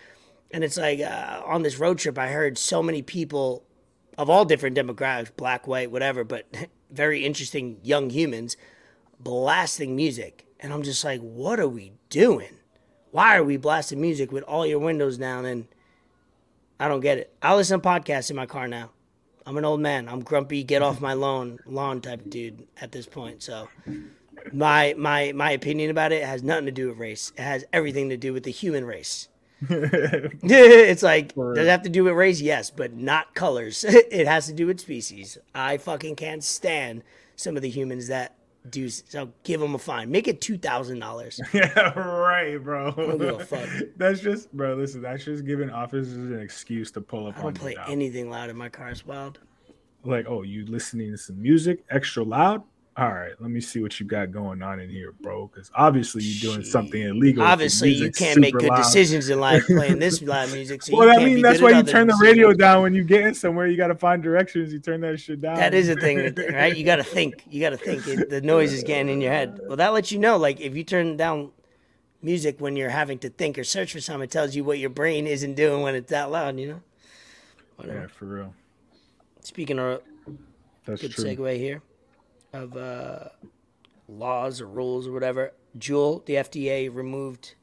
And 0.51 0.63
it's 0.63 0.77
like 0.77 0.99
uh, 0.99 1.41
on 1.45 1.61
this 1.61 1.77
road 1.79 1.99
trip, 1.99 2.17
I 2.17 2.29
heard 2.29 2.57
so 2.57 2.81
many 2.81 3.01
people 3.01 3.63
of 4.17 4.29
all 4.29 4.45
different 4.45 4.77
demographics, 4.77 5.35
black, 5.35 5.67
white, 5.67 5.91
whatever, 5.91 6.23
but 6.23 6.45
very 6.91 7.25
interesting 7.25 7.79
young 7.83 8.09
humans 8.09 8.57
blasting 9.19 9.95
music. 9.95 10.45
And 10.59 10.73
I'm 10.73 10.83
just 10.83 11.03
like, 11.03 11.21
what 11.21 11.59
are 11.59 11.67
we 11.67 11.93
doing? 12.09 12.55
Why 13.11 13.37
are 13.37 13.43
we 13.43 13.57
blasting 13.57 14.01
music 14.01 14.31
with 14.31 14.43
all 14.43 14.65
your 14.65 14.79
windows 14.79 15.17
down? 15.17 15.45
And 15.45 15.67
I 16.79 16.87
don't 16.87 16.99
get 17.01 17.17
it. 17.17 17.33
I 17.41 17.55
listen 17.55 17.79
to 17.79 17.87
podcasts 17.87 18.29
in 18.29 18.35
my 18.35 18.45
car 18.45 18.67
now. 18.67 18.91
I'm 19.45 19.57
an 19.57 19.65
old 19.65 19.79
man. 19.79 20.07
I'm 20.07 20.21
grumpy, 20.21 20.63
get 20.63 20.81
off 20.81 21.01
my 21.01 21.13
lawn, 21.13 21.59
lawn 21.65 22.01
type 22.01 22.29
dude 22.29 22.67
at 22.79 22.91
this 22.91 23.07
point. 23.07 23.41
So 23.41 23.67
my 24.53 24.93
my 24.95 25.31
my 25.31 25.51
opinion 25.51 25.89
about 25.89 26.11
it 26.11 26.23
has 26.23 26.43
nothing 26.43 26.67
to 26.67 26.71
do 26.71 26.89
with 26.89 26.97
race. 26.97 27.31
It 27.35 27.41
has 27.41 27.65
everything 27.73 28.09
to 28.09 28.17
do 28.17 28.31
with 28.31 28.43
the 28.43 28.51
human 28.51 28.85
race. 28.85 29.28
it's 29.69 31.03
like 31.03 31.33
For 31.33 31.53
does 31.53 31.67
it 31.67 31.69
have 31.69 31.83
to 31.83 31.89
do 31.89 32.05
with 32.05 32.13
race? 32.13 32.39
Yes, 32.39 32.69
but 32.69 32.93
not 32.93 33.35
colors. 33.35 33.83
it 33.87 34.27
has 34.27 34.47
to 34.47 34.53
do 34.53 34.67
with 34.67 34.79
species. 34.79 35.37
I 35.53 35.77
fucking 35.77 36.15
can't 36.15 36.43
stand 36.43 37.03
some 37.35 37.55
of 37.55 37.61
the 37.61 37.69
humans 37.69 38.07
that 38.07 38.35
do 38.69 38.89
so. 38.89 39.31
Give 39.43 39.59
them 39.59 39.75
a 39.75 39.79
fine. 39.79 40.11
Make 40.11 40.27
it 40.27 40.39
two 40.39 40.57
thousand 40.57 40.99
dollars. 40.99 41.39
Yeah, 41.53 41.99
right, 41.99 42.57
bro. 42.57 42.91
don't 42.91 43.17
give 43.17 43.39
a 43.39 43.45
fuck. 43.45 43.69
That's 43.97 44.21
just, 44.21 44.51
bro. 44.53 44.75
Listen, 44.75 45.01
that's 45.01 45.25
just 45.25 45.45
giving 45.45 45.69
officers 45.69 46.13
an 46.13 46.39
excuse 46.39 46.91
to 46.91 47.01
pull 47.01 47.27
up 47.27 47.37
I 47.37 47.39
on 47.39 47.43
don't 47.45 47.59
play 47.59 47.75
anything 47.87 48.29
loud 48.29 48.49
in 48.49 48.57
my 48.57 48.69
car. 48.69 48.89
It's 48.89 49.05
wild. 49.05 49.39
Like, 50.05 50.27
oh, 50.29 50.43
you 50.43 50.65
listening 50.65 51.11
to 51.11 51.17
some 51.17 51.41
music 51.41 51.83
extra 51.89 52.23
loud? 52.23 52.63
All 52.99 53.13
right, 53.13 53.31
let 53.39 53.49
me 53.49 53.61
see 53.61 53.81
what 53.81 53.97
you 53.97 54.05
got 54.05 54.29
going 54.29 54.61
on 54.61 54.81
in 54.81 54.89
here, 54.89 55.13
bro. 55.21 55.47
Because 55.47 55.71
obviously 55.73 56.21
you're 56.21 56.51
doing 56.51 56.65
something 56.65 57.01
illegal. 57.01 57.43
Obviously, 57.43 57.93
you 57.93 58.11
can't 58.11 58.41
make 58.41 58.53
good 58.53 58.67
loud. 58.67 58.75
decisions 58.75 59.29
in 59.29 59.39
life 59.39 59.65
playing 59.67 59.99
this 59.99 60.21
loud 60.21 60.51
music. 60.51 60.83
So 60.83 60.97
Well, 60.97 61.09
I 61.09 61.23
mean, 61.23 61.41
that's 61.41 61.61
why 61.61 61.69
you 61.69 61.83
turn 61.83 62.07
the 62.07 62.19
radio 62.21 62.51
down 62.51 62.81
when 62.81 62.93
you 62.93 63.05
get 63.05 63.21
in 63.21 63.33
somewhere. 63.33 63.67
You 63.67 63.77
got 63.77 63.87
to 63.87 63.95
find 63.95 64.21
directions. 64.21 64.73
You 64.73 64.79
turn 64.79 64.99
that 65.01 65.17
shit 65.17 65.39
down. 65.39 65.55
That 65.55 65.73
is 65.73 65.87
a 65.87 65.95
thing, 65.95 66.35
right? 66.53 66.75
You 66.75 66.83
got 66.83 66.97
to 66.97 67.05
think. 67.05 67.45
You 67.49 67.61
got 67.61 67.69
to 67.69 67.77
think. 67.77 68.05
It, 68.05 68.29
the 68.29 68.41
noise 68.41 68.73
is 68.73 68.83
getting 68.83 69.07
in 69.07 69.21
your 69.21 69.31
head. 69.31 69.61
Well, 69.65 69.77
that 69.77 69.93
lets 69.93 70.11
you 70.11 70.19
know, 70.19 70.35
like, 70.35 70.59
if 70.59 70.75
you 70.75 70.83
turn 70.83 71.15
down 71.15 71.51
music 72.21 72.59
when 72.59 72.75
you're 72.75 72.89
having 72.89 73.17
to 73.19 73.29
think 73.29 73.57
or 73.57 73.63
search 73.63 73.93
for 73.93 74.01
something, 74.01 74.23
it 74.23 74.31
tells 74.31 74.57
you 74.57 74.65
what 74.65 74.77
your 74.77 74.89
brain 74.89 75.25
isn't 75.25 75.53
doing 75.53 75.83
when 75.83 75.95
it's 75.95 76.09
that 76.09 76.31
loud. 76.31 76.59
You 76.59 76.67
know. 76.67 76.81
yeah, 77.85 78.07
for 78.07 78.25
real. 78.25 78.53
Speaking 79.39 79.79
of 79.79 80.01
That's 80.85 81.01
good 81.01 81.11
true. 81.11 81.23
segue 81.23 81.55
here 81.55 81.81
of 82.53 82.75
uh, 82.75 83.29
laws 84.07 84.61
or 84.61 84.67
rules 84.67 85.07
or 85.07 85.11
whatever. 85.11 85.53
Juul, 85.77 86.25
the 86.25 86.33
FDA 86.35 86.93
removed 86.93 87.55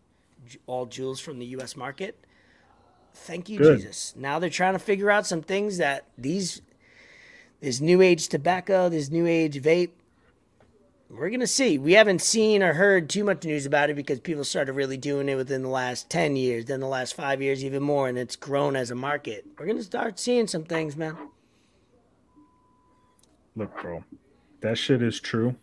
all 0.66 0.86
Juuls 0.86 1.20
from 1.20 1.38
the 1.38 1.46
U.S. 1.46 1.76
market. 1.76 2.18
Thank 3.14 3.48
you, 3.48 3.58
Good. 3.58 3.78
Jesus. 3.78 4.14
Now 4.16 4.38
they're 4.38 4.50
trying 4.50 4.74
to 4.74 4.78
figure 4.78 5.10
out 5.10 5.26
some 5.26 5.42
things 5.42 5.78
that 5.78 6.04
these 6.16 6.60
this 7.60 7.80
new 7.80 8.02
age 8.02 8.28
tobacco, 8.28 8.88
this 8.88 9.10
new 9.10 9.26
age 9.26 9.60
vape. 9.62 9.90
We're 11.08 11.30
gonna 11.30 11.46
see. 11.46 11.78
We 11.78 11.92
haven't 11.92 12.20
seen 12.20 12.62
or 12.62 12.74
heard 12.74 13.08
too 13.08 13.24
much 13.24 13.44
news 13.44 13.64
about 13.64 13.90
it 13.90 13.94
because 13.94 14.20
people 14.20 14.44
started 14.44 14.72
really 14.72 14.96
doing 14.96 15.28
it 15.28 15.36
within 15.36 15.62
the 15.62 15.68
last 15.68 16.10
ten 16.10 16.36
years, 16.36 16.66
then 16.66 16.80
the 16.80 16.88
last 16.88 17.14
five 17.14 17.40
years 17.40 17.64
even 17.64 17.82
more, 17.82 18.08
and 18.08 18.18
it's 18.18 18.36
grown 18.36 18.76
as 18.76 18.90
a 18.90 18.94
market. 18.94 19.46
We're 19.58 19.66
gonna 19.66 19.82
start 19.82 20.18
seeing 20.18 20.46
some 20.46 20.64
things, 20.64 20.96
man. 20.96 21.16
Look, 23.54 23.80
bro, 23.80 24.04
that 24.60 24.78
shit 24.78 25.02
is 25.02 25.20
true. 25.20 25.54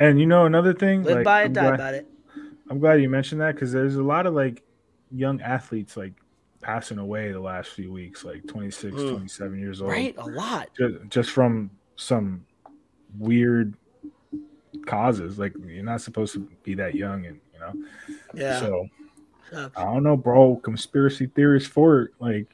And 0.00 0.18
you 0.18 0.26
know 0.26 0.46
another 0.46 0.72
thing, 0.74 1.02
Live 1.04 1.16
like, 1.16 1.24
by 1.24 1.42
it, 1.42 1.44
I'm 1.46 1.52
die 1.52 1.62
glad- 1.68 1.78
by 1.78 1.90
it. 1.90 2.08
I'm 2.70 2.78
glad 2.78 3.02
you 3.02 3.08
mentioned 3.10 3.40
that 3.42 3.54
because 3.54 3.70
there's 3.72 3.96
a 3.96 4.02
lot 4.02 4.26
of 4.26 4.34
like 4.34 4.62
young 5.10 5.40
athletes 5.42 5.96
like 5.96 6.14
passing 6.62 6.96
away 6.98 7.30
the 7.32 7.40
last 7.40 7.70
few 7.70 7.92
weeks, 7.92 8.24
like 8.24 8.46
26, 8.46 8.94
Mm. 8.96 9.10
27 9.10 9.58
years 9.58 9.82
old, 9.82 9.90
Right, 9.90 10.14
a 10.16 10.24
lot. 10.26 10.70
Just, 10.78 10.94
just 11.10 11.30
from 11.30 11.70
some 11.96 12.46
weird 13.18 13.74
causes. 14.86 15.38
Like 15.38 15.52
you're 15.66 15.84
not 15.84 16.00
supposed 16.00 16.32
to 16.34 16.48
be 16.62 16.74
that 16.74 16.94
young, 16.94 17.26
and 17.26 17.40
you 17.52 17.60
know. 17.60 18.14
Yeah. 18.34 18.60
So 18.60 18.88
sucks. 19.50 19.76
I 19.76 19.84
don't 19.84 20.02
know, 20.02 20.16
bro. 20.16 20.56
Conspiracy 20.56 21.26
theories 21.26 21.66
for 21.66 22.02
it, 22.02 22.10
like 22.20 22.46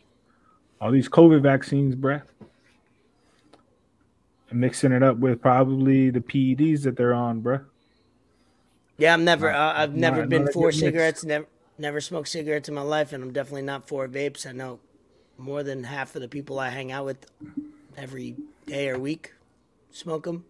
all 0.81 0.91
these 0.91 1.09
COVID 1.09 1.43
vaccines, 1.43 1.95
bruh. 1.95 2.23
Mixing 4.51 4.93
it 4.93 5.03
up 5.03 5.19
with 5.19 5.43
probably 5.43 6.11
the 6.11 6.21
PEDs 6.21 6.83
that 6.85 6.97
they're 6.97 7.13
on, 7.15 7.43
bruh. 7.43 7.65
Yeah, 8.97 9.13
I'm 9.13 9.25
never. 9.25 9.53
Uh, 9.53 9.75
I've 9.77 9.95
never 9.95 10.21
not- 10.21 10.29
been 10.29 10.45
not 10.47 10.55
for 10.55 10.73
cigarettes. 10.73 11.25
Never, 11.25 11.47
never 11.77 12.01
smoked 12.01 12.29
cigarettes 12.29 12.69
in 12.69 12.75
my 12.75 12.83
life, 12.83 13.13
and 13.13 13.23
I'm 13.23 13.33
definitely 13.33 13.63
not 13.63 13.87
for 13.87 14.09
vapes. 14.09 14.47
I 14.47 14.53
know 14.53 14.81
more 15.37 15.63
than 15.63 15.85
half 15.85 16.17
of 16.17 16.23
the 16.23 16.29
people 16.29 16.59
I 16.59 16.71
hang 16.71 16.91
out 16.91 17.05
with 17.05 17.27
every 17.97 18.37
day 18.67 18.89
or 18.89 18.99
week 18.99 19.35
smoke 19.91 20.25
them. 20.25 20.45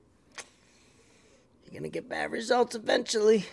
You're 1.65 1.81
gonna 1.81 1.91
get 1.91 2.09
bad 2.09 2.31
results 2.33 2.75
eventually. 2.75 3.47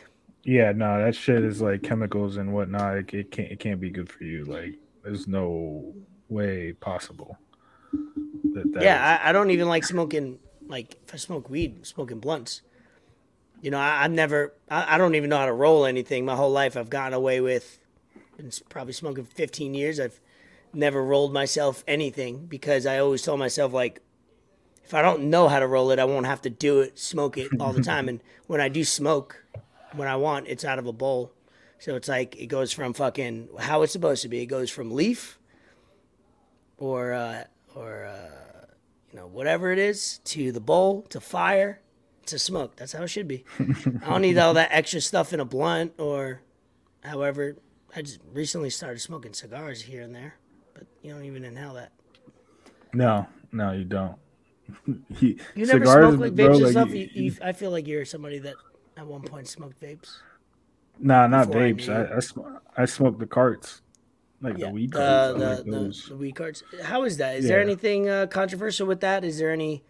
Yeah, 0.43 0.71
no, 0.71 1.03
that 1.03 1.15
shit 1.15 1.43
is 1.43 1.61
like 1.61 1.83
chemicals 1.83 2.37
and 2.37 2.53
whatnot. 2.53 2.97
It, 2.97 3.13
it 3.13 3.31
can't 3.31 3.51
it 3.51 3.59
can't 3.59 3.79
be 3.81 3.89
good 3.89 4.11
for 4.11 4.23
you. 4.23 4.45
Like, 4.45 4.75
there's 5.03 5.27
no 5.27 5.93
way 6.29 6.73
possible. 6.73 7.37
That, 8.55 8.73
that 8.73 8.83
yeah, 8.83 9.19
I, 9.21 9.29
I 9.29 9.31
don't 9.33 9.51
even 9.51 9.67
like 9.67 9.83
smoking. 9.83 10.39
Like 10.67 10.95
if 11.05 11.13
I 11.13 11.17
smoke 11.17 11.49
weed, 11.49 11.75
I'm 11.77 11.83
smoking 11.83 12.19
blunts. 12.19 12.61
You 13.61 13.69
know, 13.69 13.79
I, 13.79 14.03
I've 14.03 14.11
never. 14.11 14.53
I, 14.69 14.95
I 14.95 14.97
don't 14.97 15.15
even 15.15 15.29
know 15.29 15.37
how 15.37 15.45
to 15.45 15.53
roll 15.53 15.85
anything. 15.85 16.25
My 16.25 16.35
whole 16.35 16.51
life, 16.51 16.77
I've 16.77 16.89
gotten 16.89 17.13
away 17.13 17.41
with. 17.41 17.79
Been 18.37 18.51
probably 18.69 18.93
smoking 18.93 19.25
15 19.25 19.73
years. 19.73 19.99
I've 19.99 20.19
never 20.73 21.03
rolled 21.03 21.33
myself 21.33 21.83
anything 21.87 22.45
because 22.47 22.85
I 22.85 22.97
always 22.97 23.21
told 23.21 23.39
myself 23.39 23.73
like, 23.73 24.01
if 24.83 24.93
I 24.93 25.01
don't 25.01 25.29
know 25.29 25.47
how 25.47 25.59
to 25.59 25.67
roll 25.67 25.91
it, 25.91 25.99
I 25.99 26.05
won't 26.05 26.25
have 26.25 26.41
to 26.43 26.49
do 26.49 26.81
it, 26.81 26.97
smoke 26.99 27.37
it 27.37 27.49
all 27.59 27.73
the 27.73 27.83
time. 27.93 28.07
and 28.07 28.21
when 28.47 28.61
I 28.61 28.69
do 28.69 28.83
smoke, 28.83 29.43
when 29.93 30.07
I 30.07 30.15
want, 30.15 30.47
it's 30.47 30.63
out 30.63 30.79
of 30.79 30.85
a 30.85 30.93
bowl. 30.93 31.31
So 31.79 31.95
it's 31.95 32.07
like 32.07 32.35
it 32.37 32.47
goes 32.47 32.71
from 32.71 32.93
fucking 32.93 33.49
how 33.59 33.81
it's 33.81 33.93
supposed 33.93 34.21
to 34.21 34.29
be. 34.29 34.41
It 34.41 34.47
goes 34.47 34.69
from 34.69 34.91
leaf, 34.91 35.37
or 36.77 37.13
uh, 37.13 37.43
or 37.75 38.05
uh, 38.05 38.44
you 39.15 39.21
know 39.21 39.27
whatever 39.27 39.71
it 39.71 39.79
is, 39.79 40.17
to 40.25 40.51
the 40.51 40.59
bowl, 40.59 41.03
to 41.03 41.21
fire, 41.21 41.79
to 42.25 42.37
smoke. 42.37 42.75
That's 42.75 42.91
how 42.91 43.03
it 43.03 43.07
should 43.07 43.29
be. 43.29 43.45
I 43.57 44.09
don't 44.09 44.21
need 44.21 44.37
all 44.37 44.53
that 44.55 44.67
extra 44.73 44.99
stuff 44.99 45.31
in 45.31 45.39
a 45.39 45.45
blunt 45.45 45.93
or, 45.97 46.41
however. 47.01 47.55
I 47.95 48.01
just 48.01 48.19
recently 48.33 48.69
started 48.69 48.99
smoking 48.99 49.31
cigars 49.31 49.81
here 49.83 50.01
and 50.01 50.13
there, 50.13 50.35
but 50.73 50.83
you 51.01 51.13
don't 51.13 51.23
even 51.23 51.45
inhale 51.45 51.75
that. 51.75 51.93
no, 52.93 53.25
no, 53.53 53.71
you 53.71 53.85
don't. 53.85 54.17
He- 55.15 55.39
You 55.55 55.65
never 55.65 55.85
smoke 55.85 56.19
like 56.19 56.33
vapes 56.33 56.57
and 56.61 56.71
stuff. 56.71 56.89
you- 56.89 57.09
You, 57.13 57.23
you, 57.31 57.35
I 57.41 57.53
feel 57.53 57.71
like 57.71 57.87
you're 57.87 58.03
somebody 58.03 58.39
that 58.39 58.55
at 58.97 59.07
one 59.07 59.21
point 59.21 59.47
smoked 59.47 59.79
vapes. 59.81 60.17
Nah, 60.99 61.27
not 61.27 61.47
before 61.47 61.61
I 61.61 61.71
vapes. 61.71 61.87
I 62.11 62.17
I, 62.17 62.19
sm- 62.19 62.57
I 62.75 62.83
smoke 62.85 63.17
the 63.19 63.27
carts, 63.27 63.81
like 64.41 64.57
Yeah, 64.57 64.67
the 64.67 64.73
weed 64.73 64.91
the 64.91 64.97
carts. 64.97 65.09
I 65.09 65.31
the, 65.39 65.55
like 65.55 65.65
the, 65.65 66.03
the 66.09 66.15
weed 66.17 66.35
cards. 66.35 66.63
How 66.83 67.03
is 67.03 67.17
that? 67.17 67.35
Is 67.37 67.47
there 67.47 67.61
anything 67.61 68.09
uh, 68.09 68.27
controversial 68.27 68.87
with 68.87 69.01
that? 69.01 69.23
Is 69.23 69.37
there 69.39 69.51
any 69.51 69.83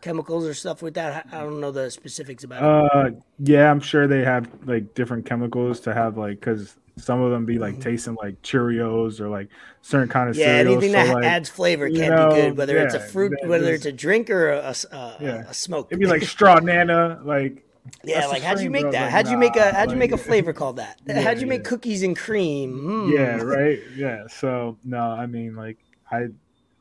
chemicals 0.00 0.46
or 0.46 0.54
stuff 0.54 0.80
with 0.82 0.94
that? 0.94 1.26
I 1.32 1.40
don't 1.40 1.60
know 1.60 1.70
the 1.70 1.90
specifics 1.90 2.44
about 2.44 2.62
it. 2.62 2.92
Uh, 3.16 3.20
yeah, 3.38 3.70
I'm 3.70 3.80
sure 3.80 4.06
they 4.06 4.24
have 4.24 4.48
like 4.64 4.94
different 4.94 5.26
chemicals 5.26 5.80
to 5.80 5.92
have 5.94 6.16
like 6.16 6.40
because 6.40 6.76
some 6.96 7.20
of 7.22 7.30
them 7.30 7.46
be 7.46 7.58
like 7.58 7.80
tasting 7.80 8.14
like 8.22 8.40
Cheerios 8.42 9.20
or 9.20 9.28
like 9.28 9.48
certain 9.82 10.08
kind 10.08 10.28
of 10.28 10.36
Mm-hmm. 10.36 10.40
Yeah, 10.40 10.56
cereals. 10.58 10.76
anything 10.84 10.92
so, 11.00 11.06
that 11.06 11.14
like, 11.14 11.24
adds 11.24 11.48
flavor 11.48 11.86
can't 11.88 11.98
be 11.98 12.06
know, 12.08 12.30
good. 12.30 12.56
Whether 12.56 12.78
it's 12.78 12.94
a 12.94 13.00
fruit, 13.00 13.32
whether 13.44 13.70
is- 13.72 13.76
it's 13.80 13.86
a 13.86 13.92
drink 13.92 14.28
or 14.30 14.50
a, 14.52 14.58
a 14.90 14.94
uh, 14.94 15.16
Yeah. 15.20 15.44
a 15.48 15.54
smoke. 15.54 15.88
it'd 15.90 16.00
be 16.00 16.06
like 16.06 16.22
straw 16.34 16.58
nana, 16.58 17.20
like 17.24 17.64
yeah, 18.04 18.20
that's 18.20 18.32
like 18.32 18.42
how'd 18.42 18.60
you 18.60 18.70
make 18.70 18.82
bro. 18.82 18.92
that? 18.92 19.02
Like, 19.04 19.10
how'd 19.10 19.28
you 19.28 19.36
make 19.38 19.56
a 19.56 19.72
how'd 19.72 19.90
you 19.90 19.96
make 19.96 20.12
a 20.12 20.16
flavor 20.28 20.52
called 20.52 20.76
that? 20.76 21.00
Yeah, 21.06 21.20
how'd 21.20 21.40
you 21.40 21.46
make 21.46 21.64
cookies 21.64 22.02
and 22.02 22.16
cream? 22.16 22.78
Mm. 22.80 23.12
yeah, 23.12 23.36
right, 23.42 23.78
yeah. 23.96 24.26
So 24.28 24.76
no, 24.84 25.00
I 25.00 25.26
mean 25.26 25.54
like 25.56 25.78
I 26.10 26.28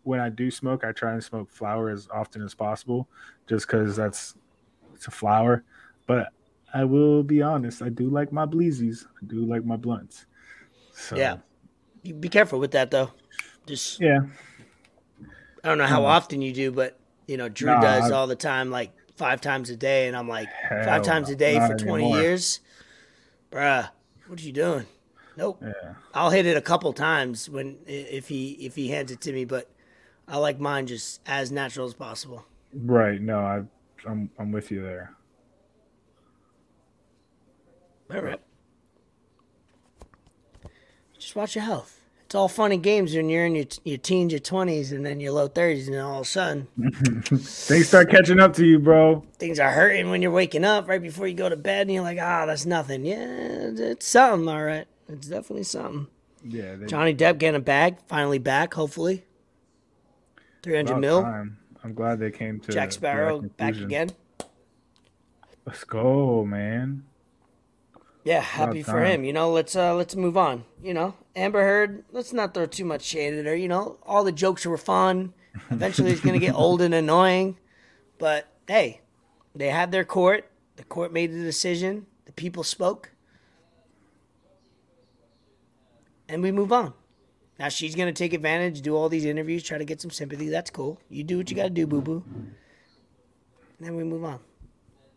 when 0.04 0.20
I 0.20 0.30
do 0.30 0.50
smoke, 0.50 0.84
I 0.84 0.92
try 0.92 1.14
and 1.14 1.24
smoke 1.24 1.50
flower 1.52 1.90
as 1.90 2.08
often 2.14 2.44
as 2.44 2.54
possible, 2.56 3.08
just 3.48 3.68
because 3.68 3.96
that's 3.96 4.36
it's 4.96 5.08
a 5.08 5.12
flower. 5.12 5.64
But 6.08 6.30
I 6.74 6.84
will 6.84 7.24
be 7.24 7.42
honest, 7.42 7.82
I 7.82 7.90
do 7.90 8.10
like 8.10 8.32
my 8.32 8.46
bleezies. 8.46 9.06
I 9.22 9.26
do 9.26 9.46
like 9.46 9.64
my 9.66 9.76
blunts. 9.78 10.26
So, 10.94 11.16
Yeah. 11.16 11.38
You 12.04 12.14
be 12.14 12.30
careful 12.30 12.60
with 12.60 12.72
that 12.72 12.92
though. 12.92 13.12
Just 13.66 14.00
yeah. 14.00 14.20
I 15.64 15.68
don't 15.68 15.78
know 15.78 15.86
how 15.86 16.02
Mm. 16.02 16.06
often 16.08 16.42
you 16.42 16.54
do, 16.54 16.72
but 16.72 16.98
you 17.28 17.38
know, 17.38 17.50
Drew 17.50 17.70
Nah, 17.72 17.82
does 17.82 18.12
I- 18.12 18.16
all 18.16 18.28
the 18.28 18.36
time, 18.36 18.72
like 18.72 18.92
five 19.20 19.42
times 19.42 19.70
a 19.70 19.76
day, 19.76 20.08
and 20.08 20.16
I'm 20.16 20.28
like, 20.30 20.48
Hell 20.52 20.86
five 20.86 21.04
times 21.04 21.30
a 21.30 21.36
day 21.36 21.60
for 21.60 21.76
20 21.76 22.04
anymore. 22.06 22.22
years, 22.22 22.62
bruh. 23.52 23.90
What 24.28 24.40
are 24.40 24.44
you 24.44 24.54
doing? 24.54 24.86
Nope. 25.36 25.62
Yeah. 25.62 25.94
I'll 26.14 26.30
hit 26.30 26.46
it 26.46 26.56
a 26.58 26.62
couple 26.62 26.92
times 26.94 27.50
when 27.50 27.78
if 27.86 28.28
he 28.30 28.52
if 28.54 28.76
he 28.76 28.88
hands 28.88 29.12
it 29.12 29.22
to 29.22 29.34
me, 29.34 29.46
but 29.46 29.70
I 30.28 30.38
like 30.38 30.60
mine 30.60 30.88
just 30.88 31.22
as 31.26 31.52
natural 31.52 31.86
as 31.86 31.94
possible. 31.94 32.46
Right. 32.74 33.22
No, 33.22 33.40
I, 33.40 33.64
I'm 34.10 34.30
I'm 34.40 34.52
with 34.52 34.72
you 34.72 34.82
there. 34.82 35.14
All 38.14 38.22
right. 38.22 38.40
Just 41.18 41.36
watch 41.36 41.56
your 41.56 41.66
health. 41.66 41.99
It's 42.30 42.36
all 42.36 42.48
fun 42.48 42.72
and 42.72 42.84
games 42.84 43.16
when 43.16 43.28
you're 43.28 43.48
in 43.48 43.56
your, 43.56 43.66
your 43.84 43.98
teens, 43.98 44.32
your 44.32 44.40
20s, 44.40 44.92
and 44.92 45.04
then 45.04 45.20
your 45.20 45.32
low 45.32 45.50
30s, 45.50 45.88
and 45.88 45.96
then 45.96 46.02
all 46.02 46.20
of 46.20 46.28
a 46.28 46.30
sudden 46.30 46.68
Things 47.24 47.88
start 47.88 48.12
catching 48.12 48.40
up 48.40 48.54
to 48.54 48.68
you, 48.68 48.78
bro. 48.78 49.26
things 49.40 49.60
are 49.60 49.72
hurting 49.72 50.12
when 50.12 50.22
you're 50.22 50.30
waking 50.30 50.64
up 50.64 50.88
right 50.88 51.02
before 51.02 51.26
you 51.26 51.34
go 51.34 51.50
to 51.50 51.58
bed, 51.58 51.88
and 51.88 51.92
you're 51.92 52.04
like, 52.04 52.20
ah, 52.22 52.46
that's 52.46 52.68
nothing. 52.68 53.04
Yeah, 53.04 53.72
it's 53.74 54.06
something, 54.06 54.48
all 54.48 54.64
right. 54.64 54.86
It's 55.08 55.28
definitely 55.28 55.64
something. 55.64 56.06
Yeah. 56.44 56.76
They, 56.76 56.86
Johnny 56.86 57.16
Depp 57.16 57.40
getting 57.40 57.56
a 57.56 57.64
bag, 57.64 57.98
finally 58.06 58.38
back, 58.38 58.76
hopefully. 58.76 59.24
300 60.62 60.98
mil. 60.98 61.24
time. 61.24 61.58
I'm 61.84 61.96
glad 61.96 62.20
they 62.20 62.30
came 62.30 62.60
to 62.60 62.72
Jack 62.72 62.92
Sparrow 62.92 63.42
back 63.42 63.76
again. 63.76 64.12
Let's 65.66 65.84
go, 65.84 66.46
man. 66.46 67.06
Yeah, 68.30 68.42
happy 68.42 68.84
for 68.84 69.04
him. 69.04 69.24
You 69.24 69.34
know, 69.34 69.52
let's 69.52 69.76
uh 69.76 69.96
let's 69.96 70.16
move 70.16 70.38
on. 70.38 70.64
You 70.84 70.94
know, 70.94 71.16
Amber 71.36 71.62
Heard. 71.62 72.04
Let's 72.12 72.32
not 72.32 72.54
throw 72.54 72.68
too 72.68 72.86
much 72.86 73.02
shade 73.02 73.34
at 73.34 73.46
her. 73.46 73.56
You 73.56 73.68
know, 73.68 73.98
all 74.04 74.24
the 74.24 74.32
jokes 74.32 74.68
were 74.68 74.78
fun. 74.78 75.34
Eventually, 75.72 76.12
it's 76.12 76.22
gonna 76.22 76.38
get 76.38 76.54
old 76.54 76.80
and 76.80 76.94
annoying. 76.94 77.58
But 78.20 78.48
hey, 78.68 79.02
they 79.56 79.70
had 79.70 79.92
their 79.92 80.06
court. 80.06 80.48
The 80.76 80.84
court 80.84 81.12
made 81.12 81.34
the 81.34 81.42
decision. 81.42 82.06
The 82.26 82.32
people 82.32 82.64
spoke. 82.64 83.10
And 86.28 86.44
we 86.44 86.52
move 86.52 86.72
on. 86.72 86.94
Now 87.58 87.70
she's 87.70 87.96
going 87.96 88.14
to 88.14 88.18
take 88.18 88.34
advantage, 88.34 88.84
do 88.84 88.96
all 88.96 89.10
these 89.10 89.26
interviews, 89.26 89.64
try 89.64 89.80
to 89.80 89.84
get 89.84 90.00
some 90.00 90.12
sympathy. 90.12 90.48
That's 90.48 90.70
cool. 90.70 91.02
You 91.10 91.24
do 91.24 91.38
what 91.38 91.50
you 91.50 91.56
got 91.56 91.64
to 91.64 91.70
do, 91.72 91.88
boo 91.88 92.02
boo. 92.02 92.24
Then 93.80 93.96
we 93.96 94.04
move 94.04 94.24
on. 94.24 94.40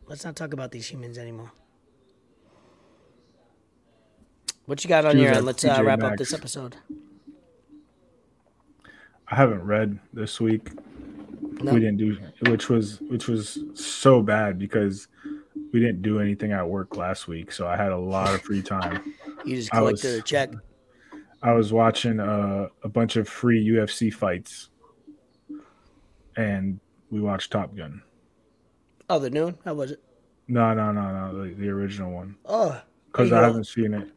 Let's 0.06 0.24
not 0.24 0.34
talk 0.34 0.54
about 0.54 0.72
these 0.72 0.90
humans 0.90 1.18
anymore. 1.18 1.52
What 4.66 4.82
you 4.84 4.88
got 4.88 5.04
on 5.04 5.12
She 5.12 5.22
your 5.22 5.32
end? 5.32 5.46
Let's 5.46 5.64
uh, 5.64 5.82
wrap 5.84 6.02
up 6.02 6.16
this 6.16 6.32
episode. 6.32 6.76
I 9.28 9.34
haven't 9.34 9.62
read 9.62 9.98
this 10.12 10.40
week. 10.40 10.70
No. 11.62 11.72
We 11.74 11.80
didn't 11.80 11.98
do, 11.98 12.18
which 12.50 12.68
was 12.68 13.00
which 13.02 13.28
was 13.28 13.58
so 13.74 14.22
bad 14.22 14.58
because 14.58 15.08
we 15.72 15.80
didn't 15.80 16.02
do 16.02 16.20
anything 16.20 16.52
at 16.52 16.68
work 16.68 16.96
last 16.96 17.28
week, 17.28 17.52
so 17.52 17.66
I 17.66 17.76
had 17.76 17.92
a 17.92 17.98
lot 17.98 18.34
of 18.34 18.42
free 18.42 18.62
time. 18.62 19.14
You 19.44 19.56
just 19.56 19.72
I 19.74 19.80
was- 19.80 20.00
collected 20.00 20.20
a 20.20 20.22
check. 20.22 20.50
I 21.44 21.52
was 21.52 21.72
watching 21.72 22.20
uh, 22.20 22.68
a 22.84 22.88
bunch 22.88 23.16
of 23.16 23.28
free 23.28 23.66
UFC 23.66 24.14
fights, 24.14 24.70
and 26.36 26.78
we 27.10 27.20
watched 27.20 27.50
Top 27.50 27.74
Gun. 27.74 28.02
Oh, 29.10 29.18
the 29.18 29.28
new 29.28 29.44
one? 29.46 29.58
How 29.64 29.74
was 29.74 29.90
it? 29.90 30.00
No, 30.46 30.72
no, 30.72 30.92
no, 30.92 31.10
no, 31.32 31.44
the, 31.44 31.54
the 31.54 31.68
original 31.68 32.12
one 32.12 32.36
Oh, 32.44 32.80
because 33.06 33.32
I 33.32 33.42
haven't 33.42 33.64
seen 33.66 33.92
it. 33.94 34.08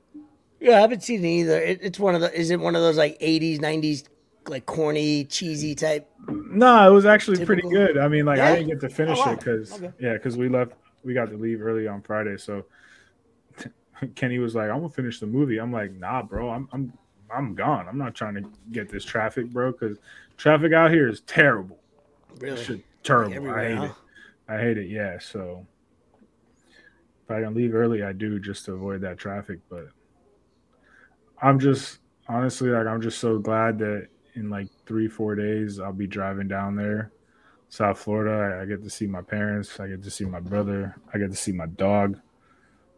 Yeah, 0.66 0.78
I 0.78 0.82
haven't 0.82 1.04
seen 1.04 1.24
it 1.24 1.28
either. 1.28 1.62
It, 1.62 1.80
it's 1.84 2.00
one 2.00 2.16
of 2.16 2.22
the. 2.22 2.34
Is 2.34 2.50
it 2.50 2.60
one 2.60 2.76
of 2.76 2.82
those 2.82 2.98
like 2.98 3.20
'80s, 3.20 3.60
'90s, 3.60 4.06
like 4.48 4.66
corny, 4.66 5.26
cheesy 5.26 5.76
type? 5.76 6.10
No, 6.28 6.90
it 6.90 6.92
was 6.92 7.06
actually 7.06 7.46
pretty 7.46 7.62
good. 7.70 8.00
I 8.00 8.08
mean, 8.08 8.26
like 8.26 8.38
Yeah? 8.38 8.48
I 8.48 8.56
didn't 8.56 8.70
get 8.70 8.80
to 8.82 8.90
finish 8.90 9.20
oh, 9.22 9.28
wow. 9.28 9.34
it 9.34 9.40
because 9.40 9.74
Okay. 9.74 9.92
yeah, 10.00 10.14
because 10.14 10.38
we 10.38 10.50
left. 10.50 10.74
We 11.04 11.14
got 11.14 11.30
to 11.30 11.38
leave 11.38 11.62
early 11.62 11.88
on 11.88 12.02
Friday, 12.02 12.36
so 12.38 12.66
Kenny 14.16 14.40
was 14.40 14.56
like, 14.56 14.72
"I'm 14.72 14.78
gonna 14.78 14.90
finish 14.90 15.20
the 15.20 15.28
movie." 15.28 15.60
I'm 15.60 15.72
like, 15.72 15.92
"Nah, 15.94 16.24
bro, 16.24 16.50
I'm 16.50 16.68
I'm 16.74 16.92
I'm 17.30 17.54
gone. 17.54 17.88
I'm 17.88 18.00
not 18.00 18.16
trying 18.16 18.34
to 18.34 18.50
get 18.72 18.90
this 18.90 19.06
traffic, 19.06 19.52
bro, 19.52 19.72
because 19.72 20.00
traffic 20.36 20.74
out 20.74 20.90
here 20.90 21.08
is 21.08 21.22
terrible. 21.22 21.78
Really? 22.40 22.64
Shit, 22.64 22.82
terrible. 23.04 23.52
I 23.52 23.68
hate 23.68 23.78
huh? 23.78 23.84
it. 23.84 23.92
I 24.48 24.58
hate 24.60 24.80
it. 24.80 24.90
Yeah. 24.90 25.20
So 25.20 25.68
if 27.24 27.30
I 27.30 27.42
can 27.42 27.54
leave 27.54 27.76
early, 27.76 28.02
I 28.02 28.14
do 28.14 28.40
just 28.40 28.66
to 28.66 28.74
avoid 28.74 29.02
that 29.02 29.20
traffic. 29.20 29.60
But 29.70 29.90
I'm 31.42 31.60
just 31.60 32.00
honestly 32.28 32.70
like 32.70 32.88
I'm 32.88 33.02
just 33.02 33.20
so 33.20 33.38
glad 33.40 33.80
that 33.80 34.08
in 34.36 34.50
like 34.50 34.68
three 34.86 35.08
four 35.08 35.36
days 35.36 35.80
I'll 35.80 35.94
be 35.94 36.08
driving 36.08 36.48
down 36.48 36.76
there, 36.76 37.12
South 37.70 38.00
Florida. 38.00 38.58
I, 38.58 38.62
I 38.62 38.66
get 38.66 38.84
to 38.84 38.90
see 38.90 39.08
my 39.08 39.22
parents. 39.22 39.80
I 39.80 39.88
get 39.88 40.04
to 40.04 40.12
see 40.12 40.26
my 40.26 40.40
brother. 40.40 40.96
I 41.14 41.18
get 41.18 41.30
to 41.32 41.38
see 41.38 41.52
my 41.52 41.68
dog. 41.68 42.20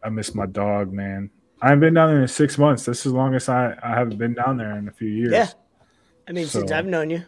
I 0.04 0.10
miss 0.10 0.34
my 0.36 0.46
dog, 0.46 0.94
man. 0.94 1.30
I 1.62 1.70
haven't 1.70 1.80
been 1.82 1.94
down 1.96 2.10
there 2.10 2.22
in 2.22 2.28
six 2.28 2.58
months. 2.58 2.86
This 2.86 3.06
is 3.06 3.12
the 3.12 3.18
longest 3.18 3.50
I, 3.50 3.76
I 3.82 3.90
haven't 3.96 4.18
been 4.18 4.36
down 4.36 4.58
there 4.58 4.78
in 4.78 4.88
a 4.88 4.92
few 4.92 5.10
years. 5.10 5.32
Yeah. 5.32 5.50
I 6.28 6.32
mean, 6.32 6.46
since 6.46 6.72
I've 6.72 6.86
known 6.86 7.10
you, 7.10 7.24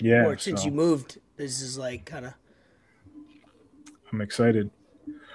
Yeah. 0.00 0.26
or 0.26 0.36
since 0.36 0.60
so 0.60 0.66
you 0.66 0.72
moved, 0.72 1.18
this 1.36 1.62
is 1.62 1.78
like 1.78 2.04
kind 2.04 2.26
of 2.26 2.34
I'm 4.12 4.20
excited. 4.20 4.70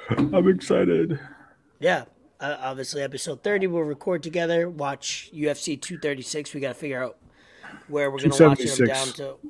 I'm 0.10 0.48
excited. 0.48 1.20
yeah. 1.80 2.06
Uh, 2.40 2.58
obviously, 2.60 3.02
episode 3.02 3.44
30, 3.44 3.68
we'll 3.68 3.84
record 3.84 4.22
together, 4.22 4.70
watch 4.70 5.30
UFC 5.34 5.80
236. 5.80 6.54
We 6.54 6.60
got 6.60 6.70
to 6.70 6.74
figure 6.76 7.04
out 7.04 7.18
where 7.88 8.12
we're 8.12 8.20
going 8.20 8.32
to 8.32 8.48
watch 8.48 8.58
them 8.60 8.68
276. 8.68 9.18
down 9.18 9.28
to. 9.42 9.50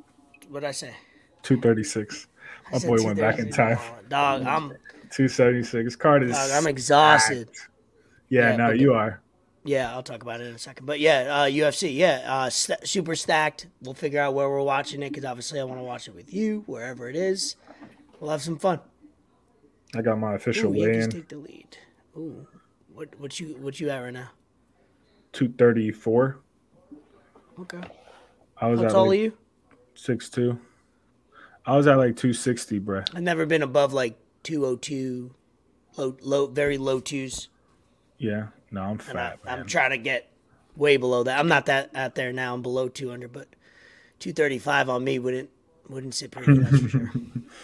What 0.50 0.64
I 0.64 0.72
say? 0.72 0.94
236. 1.44 2.28
My 2.72 2.80
boy 2.80 3.04
went 3.04 3.20
back 3.20 3.40
in 3.40 3.50
time. 3.50 3.78
Dog, 4.10 4.44
I'm, 4.44 4.70
276. 5.12 5.96
Card 5.98 6.24
is. 6.24 6.32
dog, 6.32 6.52
I'm 6.52 6.68
exhausted. 6.68 7.50
stacked. 7.54 7.70
Yeah, 8.30 8.52
Yeah, 8.52 8.56
no, 8.56 8.70
you 8.72 8.94
are. 8.94 9.22
Yeah, 9.64 9.92
I'll 9.92 10.04
talk 10.04 10.22
about 10.22 10.40
it 10.40 10.48
in 10.48 10.56
a 10.56 10.58
second. 10.58 10.86
But 10.86 11.02
yeah, 11.02 11.42
uh, 11.42 11.46
UFC, 11.46 11.94
yeah, 11.94 12.24
uh, 12.26 12.50
st- 12.50 12.88
super 12.88 13.16
stacked. 13.16 13.68
We'll 13.82 13.94
figure 13.94 14.22
out 14.22 14.34
where 14.34 14.50
we're 14.50 14.62
watching 14.62 15.04
it 15.04 15.10
because 15.10 15.26
obviously 15.26 15.60
I 15.60 15.66
want 15.66 15.80
to 15.80 15.84
watch 15.84 16.08
it 16.08 16.16
with 16.16 16.34
you, 16.34 16.64
wherever 16.68 17.10
it 17.10 17.18
is. 17.18 17.58
We'll 18.20 18.32
have 18.32 18.42
some 18.42 18.58
fun. 18.58 18.80
I 19.94 20.02
got 20.02 20.20
my 20.20 20.36
official 20.36 20.74
Ooh, 20.74 21.08
take 21.08 21.28
the 21.28 21.38
lead. 21.38 21.78
Ooh, 22.16 22.48
what 22.98 23.20
what 23.20 23.40
you 23.40 23.56
what 23.62 23.80
you 23.80 23.90
at 23.92 24.00
right 24.00 24.14
now? 24.14 24.30
234. 25.34 26.40
Okay, 27.60 27.82
I 28.60 28.68
was 28.68 28.82
how 28.82 28.88
tall 28.88 29.06
are 29.06 29.10
like 29.10 29.20
you? 29.20 29.38
6'2". 29.96 30.58
I 31.66 31.76
was 31.76 31.86
at 31.86 31.98
like 31.98 32.16
260, 32.16 32.80
bruh. 32.80 33.08
I've 33.16 33.22
never 33.22 33.46
been 33.46 33.62
above 33.62 33.94
like 33.94 34.18
two 34.42 34.66
oh 34.66 34.78
two, 34.78 35.36
low 35.96 36.18
low 36.22 36.48
very 36.48 36.80
low 36.80 37.00
twos. 37.00 37.50
Yeah. 38.18 38.48
No, 38.72 38.82
I'm 38.82 38.96
I, 38.96 39.04
fat, 39.04 39.46
man. 39.46 39.60
I'm 39.60 39.68
trying 39.68 39.92
to 39.92 39.98
get 39.98 40.32
way 40.76 40.98
below 40.98 41.24
that. 41.24 41.38
I'm 41.38 41.48
not 41.48 41.68
that 41.68 41.96
out 41.96 42.16
there 42.16 42.34
now. 42.34 42.56
I'm 42.56 42.64
below 42.64 42.90
two 42.90 43.10
hundred, 43.10 43.32
but 43.32 43.48
two 44.18 44.34
thirty 44.34 44.58
five 44.58 44.90
on 44.90 45.04
me 45.04 45.20
wouldn't 45.20 45.50
wouldn't 45.88 46.16
sit 46.16 46.32
pretty. 46.32 46.58
That's 46.58 46.82
for 46.82 46.90
sure. 46.90 47.12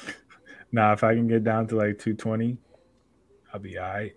nah, 0.72 0.94
if 0.94 1.04
I 1.04 1.16
can 1.16 1.28
get 1.28 1.44
down 1.44 1.68
to 1.68 1.76
like 1.76 1.98
220, 2.00 2.58
I'll 3.52 3.60
be 3.60 3.78
all 3.78 3.86
right. 3.86 4.16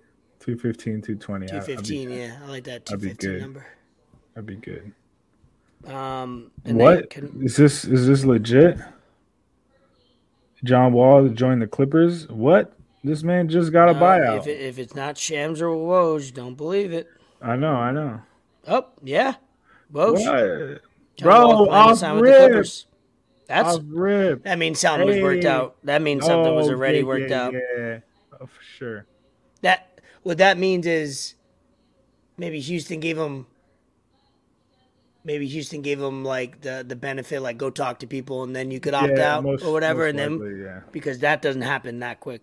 215, 0.56 1.02
220. 1.02 1.50
I- 1.50 1.56
I'll 1.56 1.82
be- 1.82 1.96
yeah, 2.20 2.38
I 2.44 2.48
like 2.48 2.64
that 2.64 2.86
two 2.86 2.94
I'd 2.94 3.00
be 3.00 3.12
good. 3.14 3.40
number. 3.40 3.66
I'd 4.36 4.46
be 4.46 4.54
good. 4.54 4.92
Um, 5.84 6.52
and 6.64 6.78
What 6.78 7.10
can- 7.10 7.42
is 7.42 7.56
this? 7.56 7.84
Is 7.84 8.06
this 8.06 8.24
legit? 8.24 8.78
John 10.64 10.92
Wall 10.92 11.28
joined 11.28 11.62
the 11.62 11.66
Clippers. 11.66 12.28
What? 12.28 12.72
This 13.02 13.22
man 13.22 13.48
just 13.48 13.72
got 13.72 13.88
a 13.88 13.92
uh, 13.92 14.00
buyout. 14.00 14.38
If, 14.38 14.46
it, 14.46 14.60
if 14.60 14.78
it's 14.78 14.94
not 14.94 15.18
Shams 15.18 15.60
or 15.60 15.68
Woj, 15.68 16.32
don't 16.32 16.54
believe 16.54 16.92
it. 16.92 17.08
I 17.42 17.56
know, 17.56 17.74
I 17.74 17.90
know. 17.92 18.20
Oh 18.68 18.86
yeah, 19.02 19.34
Woj. 19.92 20.78
Bro, 21.20 21.68
off 21.70 21.98
sign 21.98 22.14
with 22.16 22.24
the 22.24 22.30
rip. 22.30 22.38
Clippers. 22.50 22.86
That's 23.46 23.76
Off 23.76 23.82
rip. 23.86 24.42
that 24.44 24.58
means 24.58 24.80
something 24.80 25.06
was 25.06 25.20
worked 25.20 25.44
out. 25.44 25.76
That 25.84 26.02
means 26.02 26.24
something 26.24 26.54
was 26.54 26.68
Oh, 26.68 26.72
already 26.72 26.98
yeah, 26.98 27.04
worked 27.04 27.30
yeah, 27.30 27.42
out. 27.44 27.52
Yeah, 27.52 27.98
oh, 28.40 28.46
for 28.46 28.62
sure. 28.76 29.06
That 29.62 29.95
what 30.26 30.38
that 30.38 30.58
means 30.58 30.86
is 30.88 31.34
maybe 32.36 32.58
Houston 32.58 32.98
gave 32.98 33.16
him 33.16 33.46
maybe 35.22 35.46
Houston 35.46 35.82
gave 35.82 36.00
him 36.02 36.24
like 36.24 36.62
the 36.62 36.84
the 36.86 36.96
benefit 36.96 37.40
like 37.42 37.56
go 37.58 37.70
talk 37.70 38.00
to 38.00 38.08
people 38.08 38.42
and 38.42 38.54
then 38.54 38.72
you 38.72 38.80
could 38.80 38.92
opt 38.92 39.12
Yeah, 39.16 39.36
out 39.36 39.44
most- 39.44 39.64
or 39.64 39.72
whatever 39.72 40.06
and 40.08 40.18
then 40.18 40.32
likely, 40.40 40.62
yeah. 40.64 40.80
because 40.90 41.20
that 41.20 41.42
doesn't 41.42 41.62
happen 41.62 42.00
that 42.00 42.18
quick. 42.18 42.42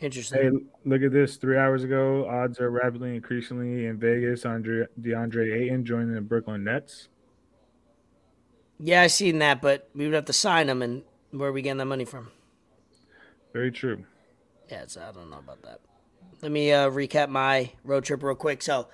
Interesting. 0.00 0.38
Hey, 0.42 0.50
look 0.84 1.02
at 1.02 1.12
this. 1.12 1.36
Three 1.38 1.56
hours 1.56 1.82
ago, 1.82 2.28
odds 2.28 2.60
are 2.60 2.70
rapidly 2.70 3.16
increasingly 3.16 3.86
in 3.86 3.96
Vegas. 3.98 4.44
Andre 4.44 4.84
DeAndre 5.00 5.62
Ayton 5.62 5.84
joining 5.86 6.12
the 6.12 6.20
Brooklyn 6.20 6.62
Nets. 6.62 7.08
Yeah, 8.78 9.00
I 9.00 9.06
seen 9.06 9.38
that, 9.38 9.62
but 9.62 9.88
we 9.94 10.04
would 10.04 10.14
have 10.14 10.26
to 10.26 10.32
sign 10.34 10.68
him 10.68 10.82
and 10.82 11.02
where 11.30 11.48
are 11.48 11.52
we 11.52 11.62
getting 11.62 11.78
that 11.78 11.86
money 11.86 12.04
from? 12.04 12.30
Very 13.54 13.72
true. 13.72 14.04
Yeah, 14.70 14.84
so 14.86 15.00
I 15.00 15.10
don't 15.10 15.30
know 15.30 15.38
about 15.38 15.62
that. 15.62 15.80
Let 16.42 16.52
me 16.52 16.72
uh, 16.72 16.88
recap 16.90 17.28
my 17.28 17.72
road 17.84 18.04
trip 18.04 18.22
real 18.22 18.36
quick. 18.36 18.62
So, 18.62 18.88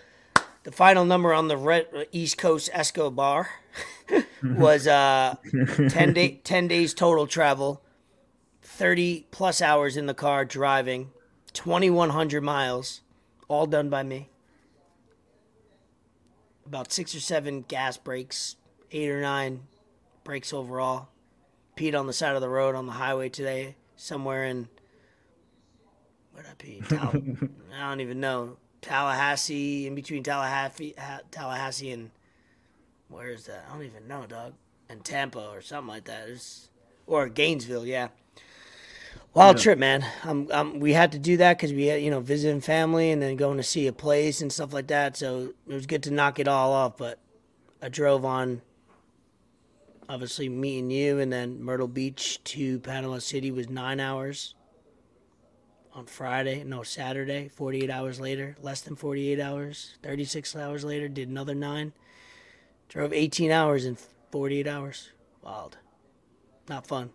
the 0.62 0.72
final 0.72 1.05
number 1.05 1.35
on 1.35 1.49
the 1.49 1.59
Red, 1.59 1.89
East 2.11 2.39
Coast 2.39 2.70
Escobar 2.72 3.51
was 4.43 4.87
uh, 4.87 5.37
10, 5.89 6.14
day, 6.14 6.41
10 6.45 6.68
days 6.68 6.95
total 6.95 7.27
travel, 7.27 7.83
30 8.62 9.27
plus 9.31 9.61
hours 9.61 9.97
in 9.97 10.07
the 10.07 10.14
car 10.14 10.45
driving, 10.47 11.11
2,100 11.53 12.43
miles, 12.43 13.03
all 13.47 13.66
done 13.66 13.91
by 13.91 14.03
me. 14.03 14.31
About 16.66 16.91
six 16.91 17.14
or 17.14 17.20
seven 17.20 17.62
gas 17.68 17.99
breaks, 17.99 18.57
eight 18.91 19.11
or 19.11 19.20
nine 19.20 19.64
breaks 20.25 20.53
overall. 20.53 21.09
Peed 21.77 21.99
on 21.99 22.07
the 22.07 22.12
side 22.14 22.35
of 22.35 22.41
the 22.41 22.49
road 22.49 22.75
on 22.75 22.87
the 22.87 22.93
highway 22.93 23.29
today, 23.29 23.77
somewhere 23.97 24.47
in 24.47 24.68
Where'd 26.35 26.49
I 26.49 26.55
pee? 26.59 26.82
Tal- 26.89 27.14
I 27.78 27.89
don't 27.89 28.01
even 28.01 28.18
know. 28.18 28.57
Tallahassee, 28.82 29.87
in 29.87 29.95
between 29.95 30.22
Tallahassee, 30.22 30.95
ha- 30.99 31.20
Tallahassee 31.30 31.93
and 31.93 32.11
where 33.09 33.30
is 33.30 33.47
that? 33.47 33.64
I 33.68 33.72
don't 33.72 33.85
even 33.85 34.09
know, 34.09 34.26
dog. 34.26 34.55
And 34.89 35.05
Tampa 35.05 35.49
or 35.49 35.62
something 35.62 35.89
like 35.89 36.05
that. 36.05 36.28
It's, 36.28 36.68
or 37.07 37.28
Gainesville, 37.28 37.87
yeah. 37.87 38.09
Wild 39.32 39.59
trip, 39.59 39.78
man. 39.78 40.05
Um, 40.24 40.49
um, 40.53 40.80
we 40.80 40.93
had 40.93 41.12
to 41.12 41.18
do 41.18 41.37
that 41.39 41.57
because 41.57 41.72
we 41.72 41.87
had, 41.87 42.03
you 42.03 42.11
know, 42.11 42.20
visiting 42.20 42.61
family 42.61 43.11
and 43.11 43.22
then 43.22 43.37
going 43.37 43.57
to 43.57 43.62
see 43.62 43.87
a 43.87 43.93
place 43.93 44.41
and 44.41 44.53
stuff 44.53 44.72
like 44.72 44.89
that. 44.89 45.16
So 45.16 45.55
it 45.68 45.72
was 45.72 45.87
good 45.87 46.03
to 46.05 46.11
knock 46.11 46.39
it 46.39 46.47
all 46.47 46.72
off. 46.72 46.97
But 46.97 47.18
I 47.80 47.89
drove 47.89 48.24
on, 48.24 48.62
obviously 50.09 50.49
meeting 50.49 50.91
you, 50.91 51.18
and 51.18 51.32
then 51.32 51.62
Myrtle 51.62 51.89
Beach 51.89 52.43
to 52.45 52.78
Panama 52.80 53.18
City 53.18 53.51
was 53.51 53.68
nine 53.68 53.99
hours 53.99 54.55
on 55.95 56.07
Friday, 56.07 56.64
no, 56.64 56.82
Saturday, 56.82 57.49
48 57.49 57.88
hours 57.90 58.20
later, 58.20 58.57
less 58.61 58.80
than 58.80 58.97
48 58.97 59.40
hours, 59.40 59.97
36 60.03 60.57
hours 60.57 60.84
later, 60.84 61.09
did 61.09 61.28
another 61.28 61.55
nine. 61.55 61.92
Drove 62.88 63.12
18 63.12 63.51
hours 63.51 63.84
in 63.84 63.97
48 64.32 64.66
hours. 64.66 65.11
Wild. 65.42 65.78
Not 66.68 66.86
fun. 66.86 67.11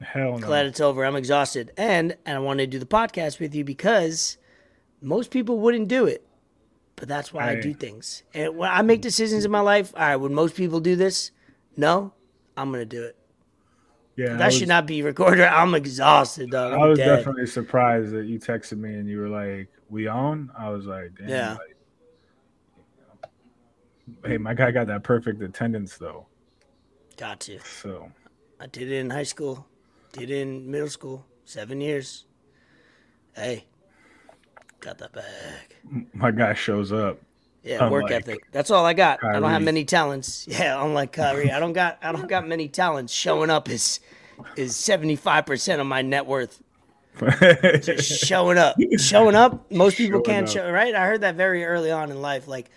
Hell 0.00 0.38
no. 0.38 0.46
Glad 0.46 0.66
it's 0.66 0.80
over. 0.80 1.04
I'm 1.04 1.16
exhausted, 1.16 1.72
and 1.76 2.16
and 2.26 2.36
I 2.36 2.40
wanted 2.40 2.70
to 2.70 2.76
do 2.76 2.78
the 2.78 2.86
podcast 2.86 3.38
with 3.38 3.54
you 3.54 3.64
because 3.64 4.36
most 5.00 5.30
people 5.30 5.58
wouldn't 5.60 5.88
do 5.88 6.04
it, 6.06 6.26
but 6.96 7.08
that's 7.08 7.32
why 7.32 7.48
I 7.50 7.54
Hey. 7.56 7.60
do 7.60 7.74
things. 7.74 8.22
And 8.34 8.56
when 8.56 8.70
I 8.70 8.82
make 8.82 9.00
decisions 9.02 9.44
in 9.44 9.50
my 9.50 9.60
life, 9.60 9.92
all 9.94 10.02
right, 10.02 10.16
would 10.16 10.32
most 10.32 10.56
people 10.56 10.80
do 10.80 10.96
this? 10.96 11.30
No, 11.76 12.12
I'm 12.56 12.70
gonna 12.72 12.84
do 12.84 13.02
it. 13.04 13.16
Yeah, 14.16 14.36
That 14.36 14.46
was, 14.46 14.58
should 14.58 14.68
not 14.68 14.86
be 14.86 15.02
recorded. 15.02 15.44
I'm 15.44 15.74
exhausted, 15.74 16.50
dog. 16.50 16.72
I'm 16.72 16.80
I 16.80 16.86
was 16.86 16.98
dead. 16.98 17.16
definitely 17.16 17.46
surprised 17.46 18.12
that 18.12 18.26
you 18.26 18.38
texted 18.38 18.78
me 18.78 18.94
and 18.94 19.08
you 19.08 19.18
were 19.20 19.28
like, 19.28 19.68
"We 19.90 20.06
on?" 20.06 20.50
I 20.56 20.68
was 20.70 20.86
like, 20.86 21.12
Damn, 21.18 21.28
Yeah. 21.28 21.56
like, 23.22 23.30
hey, 24.24 24.38
my 24.38 24.54
guy 24.54 24.70
got 24.70 24.86
that 24.88 25.02
perfect 25.02 25.42
attendance 25.42 25.96
though. 25.98 26.26
Got 27.16 27.40
to. 27.40 27.58
So 27.60 28.10
I 28.60 28.66
did 28.66 28.90
it 28.90 28.96
in 28.98 29.10
high 29.10 29.22
school. 29.24 29.66
Did 30.12 30.30
it 30.30 30.40
in 30.42 30.70
middle 30.70 30.88
school. 30.88 31.26
Seven 31.44 31.80
years. 31.80 32.24
Hey, 33.34 33.64
got 34.80 34.98
that 34.98 35.12
bag. 35.12 36.06
my 36.14 36.30
guy 36.30 36.54
shows 36.54 36.92
up. 36.92 37.18
Yeah, 37.64 37.88
work 37.88 38.10
ethic. 38.10 38.44
That's 38.52 38.70
all 38.70 38.84
I 38.84 38.92
got. 38.92 39.24
I 39.24 39.40
don't 39.40 39.50
have 39.50 39.62
many 39.62 39.84
talents. 39.84 40.46
Yeah, 40.50 40.84
unlike 40.84 41.12
Kyrie, 41.12 41.50
I 41.50 41.58
don't 41.58 41.72
got 41.72 41.98
I 42.02 42.12
don't 42.12 42.28
got 42.28 42.46
many 42.46 42.68
talents. 42.68 43.12
Showing 43.12 43.50
up 43.50 43.68
is 43.70 44.00
is 44.56 44.76
seventy 44.76 45.16
five 45.16 45.46
percent 45.46 45.80
of 45.80 45.86
my 45.86 46.02
net 46.02 46.26
worth. 46.26 46.62
Just 47.80 48.20
showing 48.26 48.58
up, 48.58 48.76
showing 48.98 49.34
up. 49.34 49.70
Most 49.70 49.96
people 49.96 50.18
Showing 50.18 50.24
can't 50.24 50.46
up. 50.48 50.52
show. 50.52 50.70
Right? 50.70 50.94
I 50.94 51.06
heard 51.06 51.22
that 51.22 51.36
very 51.36 51.64
early 51.64 51.90
on 51.90 52.10
in 52.10 52.20
life. 52.20 52.46
Like 52.48 52.70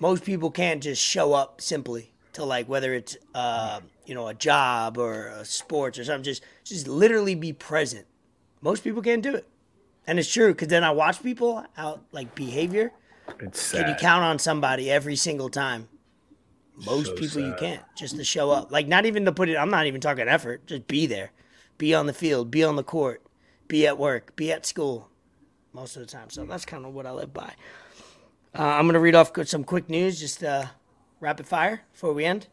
most 0.00 0.24
people 0.24 0.50
can't 0.50 0.82
just 0.82 1.02
show 1.02 1.32
up 1.34 1.60
simply 1.60 2.12
to 2.32 2.44
like 2.44 2.68
whether 2.68 2.94
it's 2.94 3.16
uh 3.34 3.80
you 4.06 4.14
know 4.14 4.26
a 4.28 4.34
job 4.34 4.98
or 4.98 5.28
a 5.28 5.44
sports 5.44 5.98
or 5.98 6.04
something. 6.04 6.24
Just 6.24 6.42
just 6.64 6.88
literally 6.88 7.34
be 7.34 7.52
present. 7.52 8.06
Most 8.62 8.82
people 8.82 9.02
can't 9.02 9.22
do 9.22 9.34
it, 9.34 9.46
and 10.06 10.18
it's 10.18 10.32
true 10.32 10.48
because 10.48 10.68
then 10.68 10.82
I 10.82 10.90
watch 10.90 11.22
people 11.22 11.64
out 11.76 12.02
like 12.10 12.34
behavior. 12.34 12.92
It's 13.40 13.72
Can 13.72 13.88
you 13.88 13.94
count 13.94 14.24
on 14.24 14.38
somebody 14.38 14.90
every 14.90 15.16
single 15.16 15.48
time? 15.48 15.88
Most 16.86 17.08
So 17.08 17.14
people 17.14 17.40
you 17.40 17.54
can't 17.58 17.82
just 17.96 18.16
to 18.16 18.24
show 18.24 18.50
up. 18.50 18.70
Like 18.70 18.86
not 18.86 19.06
even 19.06 19.24
to 19.24 19.32
put 19.32 19.48
it. 19.48 19.56
I'm 19.56 19.70
not 19.70 19.86
even 19.86 20.00
talking 20.00 20.28
effort. 20.28 20.66
Just 20.66 20.86
be 20.86 21.06
there, 21.06 21.32
be 21.76 21.94
on 21.94 22.06
the 22.06 22.12
field, 22.12 22.50
be 22.50 22.62
on 22.62 22.76
the 22.76 22.84
court, 22.84 23.22
be 23.66 23.86
at 23.86 23.98
work, 23.98 24.36
be 24.36 24.52
at 24.52 24.64
school. 24.64 25.10
Most 25.72 25.96
of 25.96 26.00
the 26.00 26.06
time. 26.06 26.30
So 26.30 26.44
that's 26.44 26.64
kind 26.64 26.86
of 26.86 26.94
what 26.94 27.06
I 27.06 27.10
live 27.10 27.32
by. 27.34 27.52
Uh, 28.56 28.62
I'm 28.62 28.86
gonna 28.86 29.00
read 29.00 29.14
off 29.14 29.32
some 29.44 29.64
quick 29.64 29.88
news, 29.88 30.18
just 30.18 30.42
uh, 30.42 30.66
rapid 31.20 31.46
fire 31.46 31.82
before 31.92 32.12
we 32.12 32.24
end. 32.24 32.46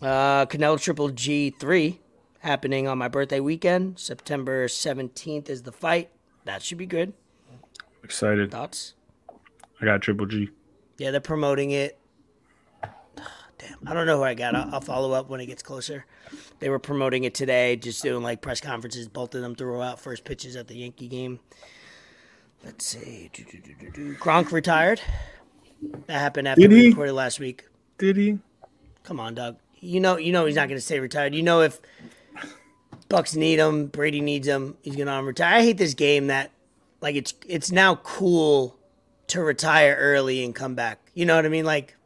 Uh, 0.00 0.46
Canelo 0.46 0.80
Triple 0.80 1.10
G 1.10 1.50
three 1.50 2.00
happening 2.40 2.88
on 2.88 2.98
my 2.98 3.08
birthday 3.08 3.40
weekend. 3.40 3.98
September 3.98 4.66
17th 4.66 5.48
is 5.48 5.62
the 5.62 5.72
fight. 5.72 6.10
That 6.44 6.62
should 6.62 6.78
be 6.78 6.86
good. 6.86 7.12
Excited. 8.04 8.50
Thoughts? 8.50 8.94
I 9.80 9.84
got 9.84 10.02
Triple 10.02 10.26
G. 10.26 10.50
Yeah, 10.98 11.10
they're 11.10 11.20
promoting 11.20 11.70
it. 11.70 11.98
Damn, 13.58 13.78
I 13.86 13.94
don't 13.94 14.06
know 14.06 14.18
who 14.18 14.24
I 14.24 14.34
got. 14.34 14.54
I'll, 14.56 14.74
I'll 14.74 14.80
follow 14.80 15.12
up 15.12 15.28
when 15.28 15.40
it 15.40 15.46
gets 15.46 15.62
closer. 15.62 16.04
They 16.58 16.68
were 16.68 16.78
promoting 16.80 17.24
it 17.24 17.34
today, 17.34 17.76
just 17.76 18.02
doing 18.02 18.22
like 18.22 18.40
press 18.40 18.60
conferences. 18.60 19.08
Both 19.08 19.34
of 19.34 19.42
them 19.42 19.54
threw 19.54 19.80
out 19.80 20.00
first 20.00 20.24
pitches 20.24 20.56
at 20.56 20.66
the 20.68 20.74
Yankee 20.74 21.08
game. 21.08 21.38
Let's 22.64 22.86
see. 22.86 23.30
Gronk 23.34 24.52
retired. 24.52 25.00
That 26.06 26.18
happened 26.20 26.48
after 26.48 26.62
Did 26.62 26.70
we 26.72 26.80
he? 26.82 26.88
recorded 26.88 27.12
last 27.12 27.40
week. 27.40 27.66
Did 27.98 28.16
he? 28.16 28.38
Come 29.02 29.18
on, 29.18 29.34
Doug. 29.34 29.56
You 29.80 29.98
know, 30.00 30.16
you 30.16 30.32
know 30.32 30.46
he's 30.46 30.54
not 30.54 30.68
going 30.68 30.78
to 30.78 30.84
stay 30.84 31.00
retired. 31.00 31.34
You 31.34 31.42
know 31.42 31.60
if 31.60 31.80
Bucs 33.08 33.36
need 33.36 33.58
him, 33.58 33.86
Brady 33.86 34.20
needs 34.20 34.46
him, 34.46 34.76
he's 34.82 34.94
going 34.94 35.08
to 35.08 35.22
retire. 35.22 35.56
I 35.56 35.62
hate 35.62 35.76
this 35.78 35.94
game 35.94 36.28
that, 36.28 36.52
like, 37.02 37.16
it's 37.16 37.34
it's 37.46 37.70
now 37.70 37.96
cool 37.96 38.78
to 39.28 39.42
retire 39.42 39.96
early 39.98 40.44
and 40.44 40.54
come 40.54 40.74
back. 40.74 41.00
You 41.14 41.26
know 41.26 41.36
what 41.36 41.44
I 41.44 41.48
mean? 41.48 41.64
Like, 41.64 41.96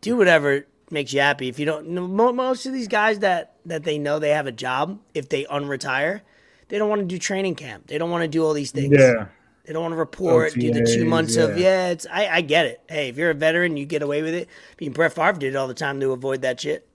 do 0.00 0.16
whatever 0.16 0.66
makes 0.90 1.12
you 1.12 1.20
happy. 1.20 1.48
If 1.48 1.58
you 1.58 1.66
don't, 1.66 1.88
most 1.90 2.66
of 2.66 2.72
these 2.72 2.88
guys 2.88 3.20
that 3.20 3.54
that 3.66 3.84
they 3.84 3.98
know 3.98 4.18
they 4.18 4.30
have 4.30 4.46
a 4.46 4.52
job, 4.52 4.98
if 5.14 5.28
they 5.28 5.44
unretire, 5.44 6.22
they 6.68 6.78
don't 6.78 6.88
want 6.88 7.00
to 7.00 7.06
do 7.06 7.18
training 7.18 7.54
camp. 7.54 7.86
They 7.86 7.98
don't 7.98 8.10
want 8.10 8.22
to 8.22 8.28
do 8.28 8.44
all 8.44 8.52
these 8.52 8.70
things. 8.70 8.96
Yeah. 8.98 9.26
They 9.64 9.74
don't 9.74 9.82
want 9.82 9.92
to 9.92 9.98
report, 9.98 10.54
do 10.54 10.72
the 10.72 10.84
two 10.84 11.04
OTAs, 11.04 11.06
months 11.06 11.36
of 11.36 11.58
yeah. 11.58 11.64
yeah. 11.64 11.88
It's 11.90 12.06
I, 12.10 12.28
I 12.28 12.40
get 12.40 12.66
it. 12.66 12.80
Hey, 12.88 13.08
if 13.08 13.16
you're 13.16 13.30
a 13.30 13.34
veteran, 13.34 13.76
you 13.76 13.86
get 13.86 14.02
away 14.02 14.22
with 14.22 14.34
it. 14.34 14.48
I 14.48 14.74
mean, 14.84 14.92
Brett 14.92 15.12
Favre 15.12 15.38
did 15.38 15.54
it 15.54 15.56
all 15.56 15.68
the 15.68 15.74
time 15.74 16.00
to 16.00 16.12
avoid 16.12 16.42
that 16.42 16.60
shit. 16.60 16.88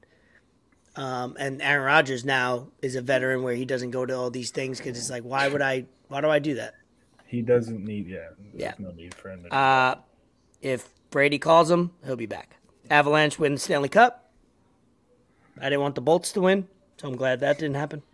Um, 0.98 1.36
and 1.38 1.62
Aaron 1.62 1.86
Rodgers 1.86 2.26
now 2.26 2.68
is 2.82 2.96
a 2.96 3.02
veteran 3.02 3.44
where 3.44 3.54
he 3.54 3.66
doesn't 3.66 3.92
go 3.92 4.06
to 4.06 4.16
all 4.16 4.30
these 4.30 4.52
things 4.52 4.78
because 4.78 4.98
it's 4.98 5.10
like, 5.10 5.24
why 5.24 5.48
would 5.48 5.62
I? 5.62 5.86
Why 6.08 6.22
do 6.22 6.30
I 6.30 6.40
do 6.40 6.56
that? 6.56 6.76
He 7.26 7.42
doesn't 7.42 7.84
need. 7.84 8.08
Yeah. 8.08 8.30
There's 8.38 8.54
Yeah. 8.54 8.74
no 8.80 8.92
need 8.92 9.14
for 9.14 9.30
him. 9.32 9.44
To 9.44 9.54
Uh, 9.54 9.96
if 10.62 10.90
Brady 11.10 11.40
calls 11.40 11.70
him, 11.72 11.92
he'll 12.06 12.16
be 12.16 12.26
back. 12.26 12.58
Avalanche 12.90 13.40
win 13.40 13.58
Stanley 13.58 13.90
Cup. 13.90 14.30
I 15.60 15.64
didn't 15.70 15.82
want 15.82 15.96
the 15.96 16.02
Bolts 16.02 16.32
to 16.34 16.42
win, 16.42 16.68
so 16.98 17.08
I'm 17.08 17.16
glad 17.16 17.40
that 17.40 17.58
didn't 17.58 17.76
happen. 17.76 18.04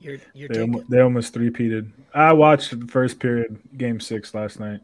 You're 0.00 0.18
you're 0.34 0.48
they, 0.48 0.60
almost, 0.60 0.90
they 0.90 1.00
almost 1.00 1.34
three-peated. 1.34 1.90
I 2.14 2.32
watched 2.32 2.78
the 2.78 2.86
first 2.86 3.18
period, 3.18 3.58
game 3.76 3.98
six 3.98 4.34
last 4.34 4.60
night. 4.60 4.80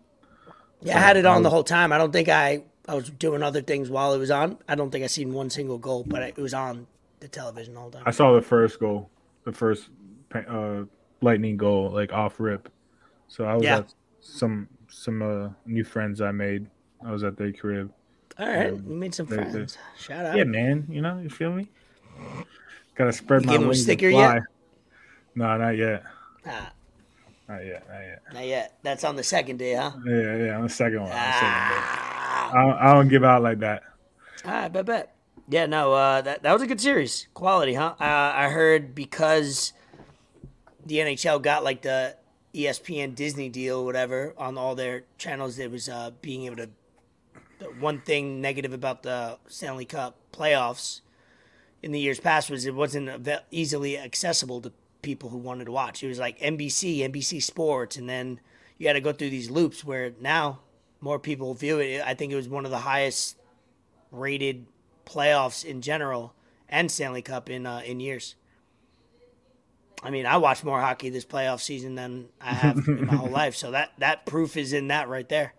Yeah, 0.80 0.96
I 0.96 1.00
had 1.00 1.16
it 1.16 1.26
on 1.26 1.38
I 1.38 1.42
the 1.42 1.50
whole 1.50 1.62
time. 1.62 1.92
I 1.92 1.98
don't 1.98 2.12
think 2.12 2.28
I 2.28 2.64
I 2.88 2.94
was 2.94 3.10
doing 3.10 3.42
other 3.42 3.62
things 3.62 3.88
while 3.88 4.14
it 4.14 4.18
was 4.18 4.30
on. 4.32 4.58
I 4.68 4.74
don't 4.74 4.90
think 4.90 5.04
I 5.04 5.06
seen 5.06 5.32
one 5.32 5.48
single 5.50 5.78
goal, 5.78 6.02
but 6.06 6.22
it 6.22 6.36
was 6.36 6.54
on 6.54 6.88
the 7.20 7.28
television 7.28 7.76
all 7.76 7.88
the 7.90 7.98
time. 7.98 8.04
I 8.06 8.10
saw 8.10 8.32
the 8.32 8.42
first 8.42 8.80
goal, 8.80 9.10
the 9.44 9.52
first 9.52 9.90
uh, 10.34 10.84
lightning 11.20 11.56
goal, 11.56 11.90
like 11.90 12.12
off 12.12 12.38
rip. 12.40 12.68
So 13.28 13.44
I 13.44 13.54
was 13.54 13.64
Yeah. 13.64 13.78
at 13.78 13.94
some 14.20 14.68
some 14.88 15.22
uh, 15.22 15.48
new 15.66 15.84
friends 15.84 16.20
I 16.20 16.32
made. 16.32 16.66
I 17.04 17.10
was 17.12 17.24
at 17.24 17.36
their 17.36 17.52
crib. 17.52 17.90
All 18.38 18.46
right, 18.48 18.72
you 18.72 18.82
made 18.82 19.14
some 19.14 19.26
they- 19.26 19.36
they- 19.36 19.50
friends. 19.50 19.78
Shout 19.98 20.26
out. 20.26 20.36
Yeah, 20.36 20.44
man. 20.44 20.86
You 20.88 21.00
know, 21.02 21.18
you 21.18 21.28
feel 21.30 21.52
me? 21.52 21.68
Gotta 22.94 23.12
spread 23.12 23.42
You 23.42 23.46
my 23.46 23.52
gave 23.54 23.60
'em 23.60 23.66
a 23.66 23.68
wings 23.68 23.82
sticker 23.82 24.10
fly. 24.10 24.34
yet? 24.34 24.42
No, 25.34 25.56
not 25.56 25.76
yet. 25.76 26.02
Ah, 26.46 26.72
Not 27.48 27.64
yet. 27.64 27.86
Not 27.88 28.00
yet. 28.00 28.22
not 28.34 28.46
yet. 28.46 28.78
That's 28.82 29.04
on 29.04 29.16
the 29.16 29.22
second 29.22 29.58
day, 29.58 29.74
huh? 29.74 29.92
Yeah, 30.06 30.36
yeah. 30.36 30.56
On 30.56 30.62
the 30.64 30.68
second 30.68 31.00
one. 31.00 31.10
on 31.10 31.16
the 31.16 31.32
second. 31.32 31.48
Ah, 31.48 32.50
I, 32.52 32.62
don't, 32.62 32.76
I 32.78 32.94
don't 32.94 33.08
give 33.08 33.24
out 33.24 33.42
like 33.42 33.58
that. 33.60 33.82
I 34.44 34.68
bet, 34.68 34.86
bet. 34.86 35.14
Yeah, 35.48 35.66
no, 35.66 35.92
uh, 35.92 36.20
that 36.22 36.42
that 36.42 36.52
was 36.52 36.62
a 36.62 36.66
good 36.66 36.80
series. 36.80 37.28
Quality, 37.34 37.74
huh? 37.74 37.94
Uh, 38.00 38.04
I 38.34 38.48
heard 38.48 38.94
because 38.94 39.72
the 40.86 40.96
NHL 40.96 41.42
got 41.42 41.64
like 41.64 41.82
the 41.82 42.16
ESPN 42.54 43.14
Disney 43.14 43.48
deal, 43.48 43.80
or 43.80 43.84
whatever, 43.84 44.34
on 44.36 44.58
all 44.58 44.74
their 44.74 45.04
channels. 45.18 45.58
It 45.58 45.70
was 45.70 45.88
uh, 45.88 46.10
being 46.20 46.44
able 46.44 46.56
to. 46.56 46.68
One 47.78 48.00
thing 48.00 48.40
negative 48.40 48.72
about 48.72 49.04
the 49.04 49.38
Stanley 49.46 49.84
Cup 49.84 50.16
playoffs 50.32 51.00
in 51.80 51.92
the 51.92 52.00
years 52.00 52.18
past 52.18 52.50
was 52.50 52.66
it 52.66 52.74
wasn't 52.74 53.28
easily 53.52 53.96
accessible 53.96 54.60
to 54.62 54.72
people 55.02 55.28
who 55.30 55.38
wanted 55.38 55.66
to 55.66 55.72
watch. 55.72 56.02
It 56.02 56.08
was 56.08 56.18
like 56.18 56.38
NBC, 56.40 56.98
NBC 56.98 57.42
Sports, 57.42 57.96
and 57.96 58.08
then 58.08 58.40
you 58.78 58.86
had 58.88 58.94
to 58.94 59.00
go 59.00 59.12
through 59.12 59.30
these 59.30 59.50
loops 59.50 59.84
where 59.84 60.12
now 60.20 60.60
more 61.00 61.18
people 61.18 61.54
view 61.54 61.78
it. 61.78 62.02
I 62.04 62.14
think 62.14 62.32
it 62.32 62.36
was 62.36 62.48
one 62.48 62.64
of 62.64 62.70
the 62.70 62.78
highest 62.78 63.36
rated 64.10 64.66
playoffs 65.04 65.64
in 65.64 65.82
general 65.82 66.34
and 66.68 66.90
Stanley 66.90 67.22
Cup 67.22 67.50
in 67.50 67.66
uh, 67.66 67.82
in 67.84 68.00
years. 68.00 68.36
I 70.02 70.10
mean, 70.10 70.26
I 70.26 70.36
watched 70.38 70.64
more 70.64 70.80
hockey 70.80 71.10
this 71.10 71.24
playoff 71.24 71.60
season 71.60 71.94
than 71.94 72.28
I 72.40 72.52
have 72.54 72.88
in 72.88 73.06
my 73.06 73.14
whole 73.14 73.28
life, 73.42 73.54
so 73.54 73.70
that 73.70 73.92
that 73.98 74.26
proof 74.26 74.56
is 74.56 74.72
in 74.72 74.88
that 74.88 75.08
right 75.08 75.28
there. 75.28 75.54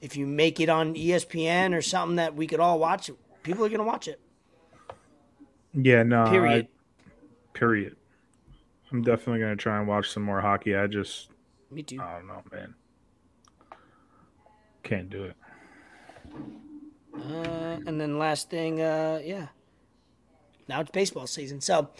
If 0.00 0.16
you 0.16 0.26
make 0.26 0.60
it 0.60 0.68
on 0.68 0.94
ESPN 0.94 1.74
or 1.76 1.82
something 1.82 2.16
that 2.16 2.34
we 2.34 2.46
could 2.46 2.60
all 2.60 2.78
watch, 2.78 3.10
people 3.42 3.64
are 3.64 3.68
gonna 3.68 3.84
watch 3.84 4.08
it. 4.08 4.20
Yeah, 5.74 6.02
no. 6.04 6.24
I- 6.24 6.30
Period. 6.30 6.68
period. 7.52 7.96
I'm 8.92 9.02
definitely 9.02 9.40
gonna 9.40 9.56
try 9.56 9.78
and 9.78 9.86
watch 9.88 10.10
some 10.10 10.22
more 10.22 10.40
hockey. 10.40 10.74
I 10.76 10.86
just, 10.86 11.28
Me 11.70 11.82
too. 11.82 12.00
I 12.00 12.14
don't 12.18 12.28
know, 12.28 12.42
man. 12.52 12.74
Can't 14.84 15.10
do 15.10 15.24
it. 15.24 15.36
Uh, 17.14 17.78
and 17.86 18.00
then 18.00 18.18
last 18.18 18.48
thing, 18.50 18.80
uh, 18.80 19.20
yeah. 19.24 19.48
Now 20.68 20.80
it's 20.80 20.90
baseball 20.90 21.26
season. 21.26 21.60
So, 21.60 21.90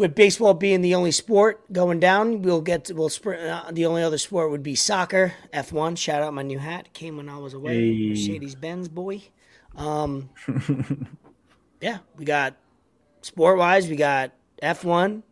with 0.00 0.14
baseball 0.14 0.54
being 0.54 0.80
the 0.80 0.94
only 0.94 1.10
sport 1.10 1.70
going 1.74 2.00
down, 2.00 2.40
we'll 2.40 2.62
get 2.62 2.86
to, 2.86 2.94
we'll 2.94 3.10
sprint. 3.10 3.42
Uh, 3.42 3.70
the 3.70 3.84
only 3.84 4.02
other 4.02 4.16
sport 4.16 4.50
would 4.50 4.62
be 4.62 4.74
soccer, 4.74 5.34
F1. 5.52 5.98
Shout 5.98 6.22
out 6.22 6.32
my 6.32 6.40
new 6.40 6.58
hat. 6.58 6.94
Came 6.94 7.18
when 7.18 7.28
I 7.28 7.36
was 7.36 7.52
away. 7.52 7.74
Hey. 7.74 8.08
Mercedes 8.08 8.54
Benz 8.54 8.88
boy. 8.88 9.20
Um, 9.76 10.30
yeah, 11.82 11.98
we 12.16 12.24
got 12.24 12.56
sport 13.20 13.58
wise, 13.58 13.88
we 13.88 13.96
got 13.96 14.32
F1 14.62 15.22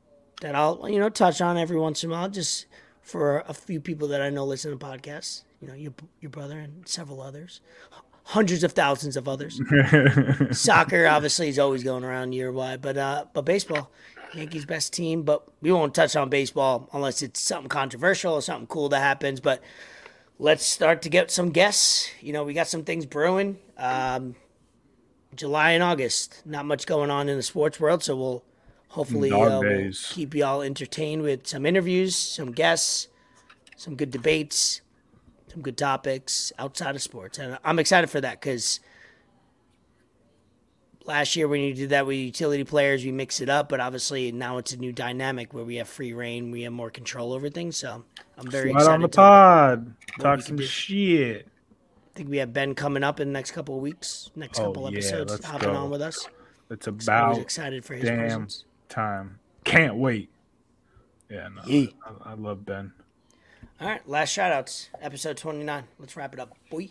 that 0.43 0.55
I'll 0.55 0.87
you 0.87 0.99
know 0.99 1.09
touch 1.09 1.41
on 1.41 1.57
every 1.57 1.79
once 1.79 2.05
in 2.05 2.11
a 2.11 2.13
while, 2.13 2.29
just 2.29 2.67
for 3.01 3.43
a 3.49 3.55
few 3.55 3.81
people 3.81 4.07
that 4.09 4.21
I 4.21 4.29
know 4.29 4.45
listen 4.45 4.71
to 4.71 4.77
podcasts. 4.77 5.45
You 5.63 5.69
know, 5.69 5.75
your 5.75 5.95
your 6.21 6.31
brother 6.31 6.59
and 6.59 6.87
several 6.87 7.23
others. 7.23 7.63
Hundreds 8.29 8.63
of 8.63 8.73
thousands 8.73 9.17
of 9.17 9.27
others. 9.27 9.59
Soccer 10.51 11.07
obviously 11.07 11.49
is 11.49 11.59
always 11.59 11.83
going 11.83 12.05
around 12.05 12.33
year 12.33 12.53
wide, 12.53 12.83
but 12.83 12.97
uh, 12.97 13.25
but 13.33 13.43
baseball, 13.43 13.91
Yankees 14.35 14.67
best 14.67 14.93
team. 14.93 15.23
But 15.23 15.49
we 15.63 15.73
won't 15.73 15.95
touch 15.95 16.15
on 16.15 16.29
baseball 16.29 16.89
unless 16.93 17.23
it's 17.23 17.41
something 17.41 17.69
controversial 17.69 18.35
or 18.35 18.43
something 18.43 18.67
cool 18.67 18.91
that 18.91 19.01
happens. 19.01 19.41
But 19.41 19.63
let's 20.39 20.65
start 20.65 21.03
to 21.03 21.09
get 21.09 21.31
some 21.31 21.51
guests. 21.51 22.11
You 22.21 22.33
know, 22.35 22.45
we 22.45 22.53
got 22.53 22.69
some 22.69 22.85
things 22.85 23.07
brewing. 23.07 23.59
Um, 23.79 24.37
July 25.35 25.71
and 25.71 25.83
August, 25.83 26.43
not 26.45 26.67
much 26.67 26.87
going 26.87 27.11
on 27.11 27.29
in 27.29 27.37
the 27.37 27.43
sports 27.43 27.81
world, 27.81 28.03
so 28.03 28.17
we'll 28.17 28.45
hopefully 28.89 29.33
uh, 29.33 29.61
we'll 29.61 29.93
keep 30.11 30.35
y'all 30.35 30.61
entertained 30.61 31.23
with 31.23 31.47
some 31.47 31.65
interviews, 31.65 32.15
some 32.15 32.53
guests, 32.53 33.09
some 33.77 33.95
good 33.95 34.11
debates, 34.11 34.83
some 35.59 35.63
good 35.63 35.77
topics 35.77 36.53
outside 36.59 36.95
of 36.95 37.03
sports, 37.03 37.39
and 37.39 37.59
I'm 37.65 37.79
excited 37.81 38.09
for 38.09 38.21
that 38.21 38.41
because 38.41 38.79
last 41.05 41.35
year 41.35 41.49
when 41.49 41.61
you 41.61 41.75
did 41.75 41.91
that 41.91 42.07
with 42.07 42.17
utility 42.17 42.63
players, 42.63 43.05
we 43.05 43.11
mix 43.11 43.41
it 43.41 43.49
up, 43.49 43.69
but 43.69 43.81
obviously 43.81 44.31
now 44.31 44.59
it's 44.59 44.73
a 44.73 44.77
new 44.77 44.93
dynamic 44.93 45.53
where 45.53 45.65
we 45.65 45.77
have 45.77 45.89
free 45.89 46.13
reign, 46.13 46.51
we 46.53 46.63
have 46.63 46.73
more 46.73 46.91
control 46.91 47.33
over 47.33 47.51
things. 47.51 47.77
So 47.77 48.05
I'm 48.37 48.49
very 48.51 48.71
Slide 48.71 48.79
excited. 48.81 48.95
on 48.95 49.01
the 49.03 49.09
pod. 49.09 49.95
Talk 50.21 50.43
some 50.43 50.57
do. 50.57 50.63
shit. 50.65 51.49
I 52.15 52.17
think 52.19 52.31
we 52.31 52.37
have 52.39 52.53
Ben 52.53 52.75
coming 52.75 53.03
up 53.03 53.19
in 53.21 53.29
the 53.29 53.33
next 53.33 53.51
couple 53.53 53.75
of 53.77 53.81
weeks, 53.83 54.31
next 54.37 54.61
Oh, 54.61 54.67
couple 54.67 54.83
yeah, 54.85 54.99
episodes, 54.99 55.45
hopping 55.45 55.71
go. 55.73 55.77
on 55.77 55.91
with 55.91 56.03
us. 56.03 56.29
It's 56.71 56.85
So 56.85 56.91
about 56.93 57.39
excited 57.39 57.85
for 57.85 57.95
his 57.95 58.05
damn 58.05 58.19
presence. 58.19 58.65
time. 58.89 59.39
Can't 59.65 59.97
wait. 59.97 60.31
Yeah, 61.31 61.49
no. 61.49 61.63
I, 61.65 61.89
I 62.31 62.35
love 62.35 62.65
Ben. 62.65 62.93
All 63.81 63.87
right, 63.87 64.07
last 64.09 64.31
shout 64.31 64.51
outs, 64.51 64.91
episode 65.01 65.37
29. 65.37 65.85
Let's 66.01 66.17
wrap 66.17 66.35
it 66.35 66.41
up, 66.41 66.57
boy. 66.69 66.89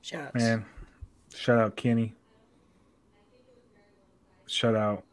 Shout 0.00 0.26
outs. 0.26 0.34
Man, 0.36 0.64
shout 1.34 1.58
out 1.58 1.76
Kenny. 1.76 2.14
Shout 4.46 4.74
out 4.74 5.04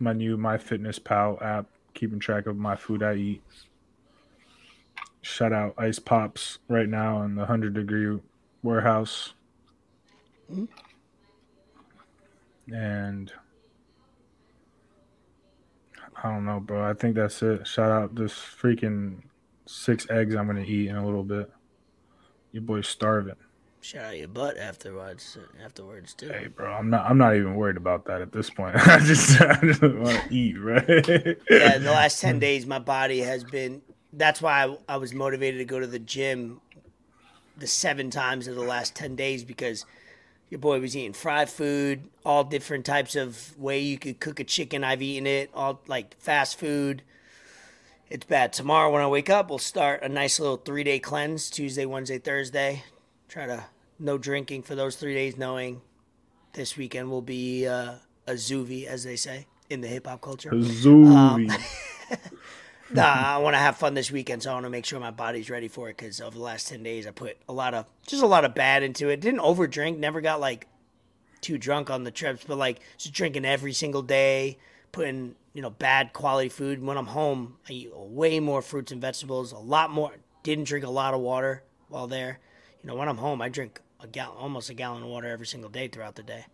my 0.00 0.12
new 0.12 0.36
MyFitnessPal 0.36 1.40
app, 1.40 1.66
keeping 1.94 2.18
track 2.18 2.46
of 2.46 2.56
my 2.56 2.74
food 2.74 3.04
I 3.04 3.14
eat. 3.14 3.42
Shout 5.20 5.52
out 5.52 5.74
Ice 5.78 6.00
Pops 6.00 6.58
right 6.66 6.88
now 6.88 7.22
in 7.22 7.36
the 7.36 7.42
100 7.42 7.74
degree 7.74 8.18
warehouse. 8.64 9.34
Mhm. 10.50 10.68
And 12.72 13.32
I 16.22 16.30
don't 16.30 16.44
know, 16.44 16.60
bro. 16.60 16.88
I 16.88 16.94
think 16.94 17.16
that's 17.16 17.42
it. 17.42 17.66
Shout 17.66 17.90
out 17.90 18.14
this 18.14 18.32
freaking 18.32 19.22
six 19.66 20.06
eggs 20.10 20.34
I'm 20.34 20.46
going 20.46 20.62
to 20.62 20.70
eat 20.70 20.88
in 20.88 20.96
a 20.96 21.04
little 21.04 21.22
bit. 21.22 21.50
Your 22.52 22.62
boy's 22.62 22.88
starving. 22.88 23.36
Shout 23.80 24.04
out 24.04 24.18
your 24.18 24.28
butt 24.28 24.56
afterwards. 24.58 25.36
Afterwards 25.64 26.14
too. 26.14 26.28
Hey, 26.28 26.46
bro, 26.46 26.72
I'm 26.72 26.88
not. 26.88 27.10
I'm 27.10 27.18
not 27.18 27.34
even 27.34 27.56
worried 27.56 27.76
about 27.76 28.04
that 28.04 28.20
at 28.20 28.30
this 28.30 28.48
point. 28.48 28.76
I 28.88 28.98
just, 29.00 29.40
I 29.40 29.58
just 29.60 29.82
want 29.82 30.20
to 30.20 30.26
eat, 30.30 30.54
right? 30.54 30.84
yeah, 31.50 31.76
in 31.76 31.82
the 31.82 31.90
last 31.90 32.20
10 32.20 32.38
days, 32.38 32.64
my 32.64 32.78
body 32.78 33.20
has 33.20 33.42
been. 33.42 33.82
That's 34.12 34.40
why 34.40 34.64
I, 34.64 34.76
I 34.88 34.96
was 34.98 35.12
motivated 35.12 35.58
to 35.58 35.64
go 35.64 35.80
to 35.80 35.86
the 35.86 35.98
gym 35.98 36.60
the 37.56 37.66
seven 37.66 38.10
times 38.10 38.46
of 38.46 38.54
the 38.54 38.62
last 38.62 38.94
10 38.94 39.16
days 39.16 39.42
because 39.42 39.84
your 40.52 40.58
boy 40.58 40.78
was 40.80 40.94
eating 40.94 41.14
fried 41.14 41.48
food, 41.48 42.10
all 42.26 42.44
different 42.44 42.84
types 42.84 43.16
of 43.16 43.58
way 43.58 43.78
you 43.78 43.96
could 43.96 44.20
cook 44.20 44.38
a 44.38 44.44
chicken. 44.44 44.84
I've 44.84 45.00
eaten 45.00 45.26
it, 45.26 45.48
all 45.54 45.80
like 45.86 46.14
fast 46.20 46.58
food. 46.58 47.00
It's 48.10 48.26
bad. 48.26 48.52
Tomorrow, 48.52 48.92
when 48.92 49.00
I 49.00 49.06
wake 49.06 49.30
up, 49.30 49.48
we'll 49.48 49.58
start 49.58 50.02
a 50.02 50.10
nice 50.10 50.38
little 50.38 50.58
three 50.58 50.84
day 50.84 50.98
cleanse 50.98 51.48
Tuesday, 51.48 51.86
Wednesday, 51.86 52.18
Thursday. 52.18 52.84
Try 53.30 53.46
to 53.46 53.64
no 53.98 54.18
drinking 54.18 54.64
for 54.64 54.74
those 54.74 54.96
three 54.96 55.14
days, 55.14 55.38
knowing 55.38 55.80
this 56.52 56.76
weekend 56.76 57.10
will 57.10 57.22
be 57.22 57.66
uh, 57.66 57.94
a 58.26 58.32
zoovie, 58.34 58.84
as 58.84 59.04
they 59.04 59.16
say 59.16 59.46
in 59.70 59.80
the 59.80 59.88
hip 59.88 60.06
hop 60.06 60.20
culture. 60.20 60.50
Zooey. 60.50 61.50
Nah, 62.94 63.36
I 63.36 63.38
want 63.38 63.54
to 63.54 63.58
have 63.58 63.76
fun 63.76 63.94
this 63.94 64.10
weekend, 64.10 64.42
so 64.42 64.50
I 64.50 64.54
want 64.54 64.66
to 64.66 64.70
make 64.70 64.84
sure 64.84 65.00
my 65.00 65.10
body's 65.10 65.48
ready 65.48 65.68
for 65.68 65.88
it. 65.88 65.96
Because 65.96 66.20
over 66.20 66.36
the 66.36 66.42
last 66.42 66.68
ten 66.68 66.82
days, 66.82 67.06
I 67.06 67.10
put 67.10 67.36
a 67.48 67.52
lot 67.52 67.74
of 67.74 67.86
just 68.06 68.22
a 68.22 68.26
lot 68.26 68.44
of 68.44 68.54
bad 68.54 68.82
into 68.82 69.08
it. 69.08 69.20
Didn't 69.20 69.40
over 69.40 69.66
drink, 69.66 69.98
never 69.98 70.20
got 70.20 70.40
like 70.40 70.66
too 71.40 71.58
drunk 71.58 71.90
on 71.90 72.04
the 72.04 72.10
trips, 72.10 72.44
but 72.46 72.58
like 72.58 72.80
just 72.98 73.14
drinking 73.14 73.44
every 73.44 73.72
single 73.72 74.02
day, 74.02 74.58
putting 74.92 75.34
you 75.52 75.62
know 75.62 75.70
bad 75.70 76.12
quality 76.12 76.48
food. 76.48 76.82
When 76.82 76.96
I'm 76.96 77.06
home, 77.06 77.56
I 77.68 77.72
eat 77.72 77.90
way 77.94 78.40
more 78.40 78.62
fruits 78.62 78.92
and 78.92 79.00
vegetables, 79.00 79.52
a 79.52 79.58
lot 79.58 79.90
more. 79.90 80.12
Didn't 80.42 80.64
drink 80.64 80.84
a 80.84 80.90
lot 80.90 81.14
of 81.14 81.20
water 81.20 81.62
while 81.88 82.06
there. 82.06 82.40
You 82.82 82.88
know, 82.88 82.96
when 82.96 83.08
I'm 83.08 83.18
home, 83.18 83.40
I 83.40 83.48
drink 83.48 83.80
a 84.00 84.06
gallon, 84.06 84.36
almost 84.36 84.70
a 84.70 84.74
gallon 84.74 85.04
of 85.04 85.08
water 85.08 85.28
every 85.28 85.46
single 85.46 85.70
day 85.70 85.88
throughout 85.88 86.16
the 86.16 86.22
day. 86.24 86.46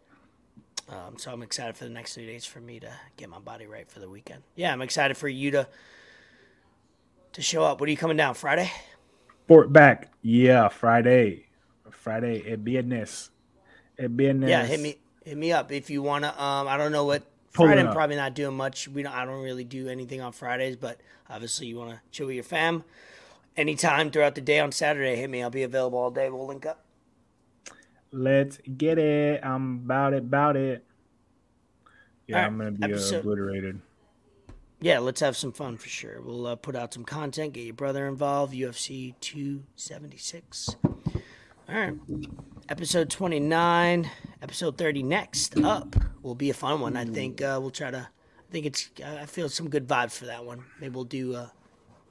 Um, 0.90 1.18
so 1.18 1.32
I'm 1.32 1.42
excited 1.42 1.76
for 1.76 1.84
the 1.84 1.90
next 1.90 2.14
three 2.14 2.26
days 2.26 2.44
for 2.44 2.60
me 2.60 2.80
to 2.80 2.90
get 3.16 3.28
my 3.28 3.38
body 3.38 3.66
right 3.66 3.90
for 3.90 4.00
the 4.00 4.08
weekend. 4.08 4.42
Yeah, 4.56 4.72
I'm 4.72 4.82
excited 4.82 5.16
for 5.16 5.28
you 5.28 5.50
to 5.52 5.68
to 7.32 7.42
show 7.42 7.62
up. 7.64 7.80
What 7.80 7.88
are 7.88 7.90
you 7.90 7.96
coming 7.96 8.16
down 8.16 8.34
Friday? 8.34 8.70
Fort 9.46 9.72
back. 9.72 10.12
Yeah, 10.22 10.68
Friday. 10.68 11.46
Friday. 11.90 12.44
El 12.50 12.58
viernes. 12.58 13.30
El 13.98 14.08
viernes. 14.08 14.48
Yeah, 14.48 14.64
hit 14.66 14.80
me 14.80 14.98
hit 15.24 15.36
me 15.36 15.52
up 15.52 15.72
if 15.72 15.90
you 15.90 16.02
wanna. 16.02 16.28
Um, 16.38 16.68
I 16.68 16.76
don't 16.76 16.92
know 16.92 17.04
what 17.04 17.22
Pull 17.52 17.66
it 17.66 17.68
Friday. 17.70 17.86
I'm 17.86 17.92
probably 17.92 18.16
not 18.16 18.34
doing 18.34 18.56
much. 18.56 18.88
We 18.88 19.02
don't. 19.02 19.12
I 19.12 19.24
don't 19.24 19.42
really 19.42 19.64
do 19.64 19.88
anything 19.88 20.20
on 20.20 20.32
Fridays, 20.32 20.76
but 20.76 21.00
obviously 21.28 21.66
you 21.66 21.76
wanna 21.76 22.02
chill 22.10 22.26
with 22.26 22.34
your 22.34 22.44
fam. 22.44 22.84
Anytime 23.56 24.10
throughout 24.10 24.34
the 24.34 24.40
day 24.40 24.60
on 24.60 24.70
Saturday, 24.70 25.16
hit 25.16 25.28
me. 25.28 25.42
I'll 25.42 25.50
be 25.50 25.62
available 25.64 25.98
all 25.98 26.10
day. 26.10 26.30
We'll 26.30 26.46
link 26.46 26.64
up. 26.66 26.84
Let's 28.12 28.58
get 28.76 28.98
it. 28.98 29.40
I'm 29.44 29.82
about 29.84 30.14
it. 30.14 30.18
About 30.18 30.56
it. 30.56 30.84
Yeah, 32.26 32.36
right, 32.36 32.46
I'm 32.46 32.58
gonna 32.58 32.70
be 32.72 32.84
episode- 32.84 33.20
obliterated. 33.20 33.80
Yeah, 34.80 35.00
let's 35.00 35.20
have 35.20 35.36
some 35.36 35.52
fun 35.52 35.76
for 35.76 35.88
sure. 35.88 36.20
We'll 36.20 36.46
uh, 36.46 36.56
put 36.56 36.76
out 36.76 36.94
some 36.94 37.04
content, 37.04 37.52
get 37.54 37.64
your 37.64 37.74
brother 37.74 38.06
involved. 38.06 38.54
UFC 38.54 39.14
276. 39.20 40.76
All 40.84 41.74
right. 41.74 41.94
Episode 42.68 43.10
29, 43.10 44.08
episode 44.40 44.78
30 44.78 45.02
next 45.02 45.58
up 45.58 45.96
will 46.22 46.34
be 46.36 46.50
a 46.50 46.54
fun 46.54 46.80
one. 46.80 46.96
I 46.96 47.04
think 47.06 47.42
uh, 47.42 47.58
we'll 47.60 47.70
try 47.70 47.90
to, 47.90 47.98
I 48.08 48.52
think 48.52 48.66
it's, 48.66 48.90
I 49.04 49.26
feel 49.26 49.48
some 49.48 49.68
good 49.68 49.88
vibes 49.88 50.16
for 50.16 50.26
that 50.26 50.44
one. 50.44 50.64
Maybe 50.80 50.94
we'll 50.94 51.04
do 51.04 51.34
uh, 51.34 51.48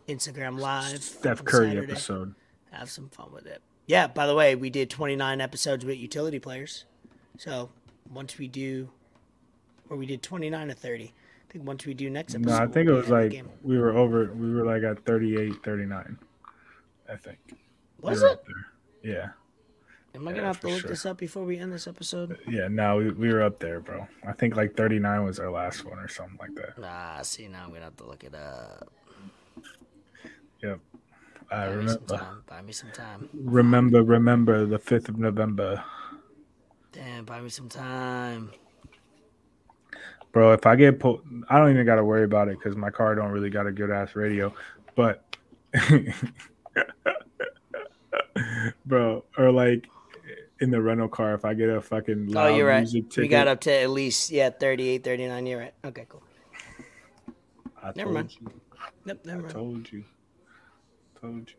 Instagram 0.10 0.60
Live. 0.60 1.02
Steph 1.04 1.46
Curry 1.46 1.70
Saturday. 1.70 1.92
episode. 1.92 2.36
Have 2.72 2.90
some 2.90 3.08
fun 3.10 3.32
with 3.32 3.46
it. 3.46 3.62
Yeah, 3.86 4.08
by 4.08 4.28
the 4.28 4.36
way, 4.36 4.56
we 4.56 4.70
did 4.70 4.90
29 4.90 5.40
episodes 5.40 5.86
with 5.86 5.98
utility 5.98 6.40
players. 6.40 6.84
So 7.38 7.70
once 8.12 8.38
we 8.38 8.48
do, 8.48 8.90
or 9.90 9.96
we 9.96 10.06
did 10.06 10.22
29 10.22 10.68
to 10.68 10.74
30. 10.74 11.14
I 11.48 11.54
think 11.54 11.66
once 11.66 11.86
we 11.86 11.94
do 11.94 12.10
next 12.10 12.36
episode. 12.36 12.50
No, 12.50 12.58
I 12.58 12.68
think 12.68 12.90
it 12.90 12.94
was 12.94 13.10
ahead 13.10 13.26
of 13.26 13.32
the 13.32 13.38
like 13.38 13.46
we 13.64 13.78
were 13.78 13.92
over. 13.98 14.32
We 14.34 14.54
were 14.54 14.66
like 14.66 14.84
at 14.84 15.06
38, 15.06 15.64
39. 15.64 16.18
I 17.10 17.16
think. 17.16 17.38
Was 18.02 18.22
were 18.22 18.30
it? 18.30 18.44
Yeah. 19.04 19.30
Am 20.14 20.28
I 20.28 20.32
Yeah, 20.32 20.36
gonna 20.38 20.48
have 20.48 20.60
to 20.62 20.68
look 20.68 20.82
sure. 20.82 20.90
this 20.90 21.06
up 21.06 21.18
before 21.18 21.46
we 21.46 21.58
end 21.58 21.72
this 21.72 21.88
episode? 21.88 22.34
Uh, 22.34 22.36
yeah, 22.50 22.68
no, 22.68 22.98
we, 22.98 23.12
we 23.12 23.32
were 23.32 23.44
up 23.44 23.60
there, 23.60 23.80
bro. 23.80 24.08
I 24.28 24.34
think 24.34 24.56
like 24.56 24.76
39 24.76 25.24
was 25.24 25.40
our 25.40 25.50
last 25.52 25.86
one 25.86 26.00
or 26.00 26.08
something 26.08 26.38
like 26.40 26.54
that. 26.56 26.78
Nah, 26.80 27.22
see 27.22 27.48
now 27.48 27.64
I'm 27.64 27.70
gonna 27.70 27.86
have 27.86 27.96
to 27.98 28.06
look 28.06 28.24
it 28.24 28.36
up. 28.36 28.92
Yep. 30.62 30.80
I 31.52 31.68
Buy 31.68 31.76
me 31.76 31.76
some 31.76 31.80
remember. 31.80 32.18
time. 32.18 32.44
Buy 32.48 32.62
me 32.62 32.72
some 32.74 32.92
time. 32.92 33.30
Remember, 33.34 34.04
remember 34.04 34.66
the 34.66 34.80
5th 34.80 35.08
of 35.10 35.18
November. 35.18 35.82
Damn, 36.92 37.24
buy 37.24 37.40
me 37.40 37.50
some 37.50 37.70
time. 37.70 38.52
Bro, 40.38 40.54
if 40.54 40.68
I 40.68 40.76
get 40.76 41.00
pulled, 41.00 41.22
I 41.50 41.58
don't 41.58 41.72
even 41.72 41.84
got 41.84 41.96
to 41.96 42.04
worry 42.04 42.24
about 42.24 42.48
it 42.48 42.60
because 42.60 42.78
my 42.78 42.92
car 42.92 43.16
don't 43.16 43.32
really 43.32 43.50
got 43.50 43.66
a 43.66 43.72
good 43.72 43.90
ass 43.90 44.16
radio. 44.16 44.54
But, 44.94 45.26
bro, 48.86 49.24
or 49.36 49.52
like 49.52 49.90
in 50.60 50.70
the 50.70 50.80
rental 50.80 51.08
car, 51.08 51.34
if 51.34 51.44
I 51.44 51.56
get 51.56 51.70
a 51.70 51.82
fucking 51.82 52.28
loud 52.28 52.52
oh, 52.52 52.56
you're 52.56 52.68
right. 52.68 52.82
music 52.82 53.10
ticket, 53.10 53.24
We 53.24 53.28
got 53.30 53.48
up 53.48 53.62
to 53.62 53.74
at 53.74 53.90
least 53.90 54.30
yeah 54.30 54.52
38, 54.52 55.04
39. 55.04 55.46
You're 55.48 55.60
right. 55.60 55.74
Okay, 55.84 56.06
cool. 56.08 56.22
I 57.82 57.94
Never 57.96 58.12
mind. 58.12 58.36
you. 58.40 58.48
Nope, 59.06 59.26
never 59.26 59.40
I 59.40 59.42
mind. 59.42 59.54
told 59.56 59.92
you. 59.92 60.04
Told 61.20 61.50
you. 61.50 61.56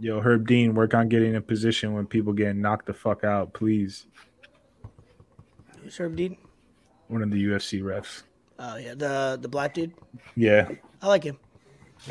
Yo, 0.00 0.20
Herb 0.22 0.48
Dean, 0.48 0.74
work 0.74 0.94
on 0.94 1.10
getting 1.10 1.36
a 1.36 1.42
position 1.42 1.92
when 1.92 2.06
people 2.06 2.32
getting 2.32 2.62
knocked 2.62 2.86
the 2.86 2.94
fuck 2.94 3.22
out, 3.22 3.52
please. 3.52 4.06
Who's 5.82 5.98
Herb 5.98 6.16
Dean? 6.16 6.38
One 7.08 7.22
of 7.22 7.30
the 7.30 7.42
UFC 7.44 7.82
refs. 7.82 8.22
Oh 8.58 8.76
yeah, 8.76 8.94
the 8.94 9.38
the 9.40 9.48
black 9.48 9.74
dude. 9.74 9.92
Yeah, 10.36 10.68
I 11.02 11.06
like 11.08 11.24
him. 11.24 11.38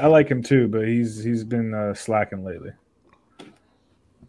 I 0.01 0.07
like 0.07 0.29
him 0.29 0.41
too, 0.43 0.67
but 0.67 0.87
he's 0.87 1.23
he's 1.23 1.43
been 1.43 1.73
uh, 1.73 1.93
slacking 1.93 2.43
lately. 2.43 2.71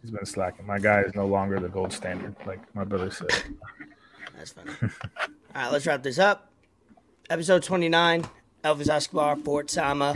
He's 0.01 0.11
been 0.11 0.25
slacking. 0.25 0.65
My 0.65 0.79
guy 0.79 1.01
is 1.01 1.13
no 1.15 1.25
longer 1.25 1.59
the 1.59 1.67
gold 1.69 1.91
standard, 1.91 2.35
like 2.45 2.59
my 2.73 2.83
brother 2.83 3.11
said. 3.11 3.27
That's 4.37 4.51
funny. 4.51 4.71
All 4.81 4.89
right, 5.63 5.71
let's 5.71 5.85
wrap 5.85 6.03
this 6.03 6.19
up. 6.19 6.51
Episode 7.29 7.63
29, 7.63 8.23
Elvis 8.63 8.87
Escobar, 8.89 9.35
Fort 9.35 9.69
Sama. 9.69 10.13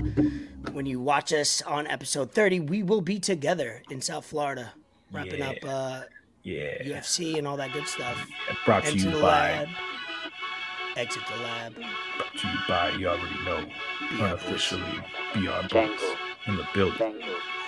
When 0.71 0.85
you 0.85 0.99
watch 1.01 1.33
us 1.33 1.61
on 1.63 1.85
episode 1.87 2.31
30, 2.31 2.61
we 2.61 2.81
will 2.81 3.01
be 3.01 3.19
together 3.19 3.83
in 3.89 3.99
South 4.01 4.25
Florida. 4.25 4.71
wrapping 5.11 5.39
Yeah. 5.39 5.49
up 5.49 5.57
uh, 5.65 6.01
Yeah. 6.43 6.81
UFC 6.83 7.37
and 7.37 7.45
all 7.45 7.57
that 7.57 7.73
good 7.73 7.87
stuff. 7.87 8.25
Brought 8.65 8.85
to 8.85 8.97
you 8.97 9.11
by. 9.11 9.19
lab. 9.19 9.67
Exit 10.95 11.23
the 11.27 11.43
lab. 11.43 11.73
Brought 11.75 12.33
to 12.37 12.47
you 12.47 12.53
by. 12.67 12.89
You 12.91 13.07
already 13.09 13.43
know. 13.45 13.65
Be 14.11 14.21
our 14.21 14.37
voice. 14.37 14.71
Unofficially, 14.71 14.81
BR 15.33 15.49
Bucks 15.73 15.73
Django. 15.73 16.17
in 16.47 16.55
the 16.57 16.67
building. 16.73 17.15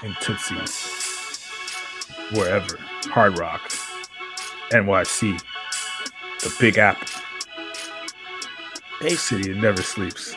In 0.04 0.16
Tootsie, 0.22 0.56
wherever, 2.36 2.78
Hard 3.06 3.40
Rock, 3.40 3.62
NYC, 4.72 5.42
the 6.42 6.56
Big 6.60 6.78
Apple, 6.78 7.08
Peace. 9.02 9.22
city 9.22 9.54
that 9.54 9.60
never 9.60 9.82
sleeps. 9.82 10.36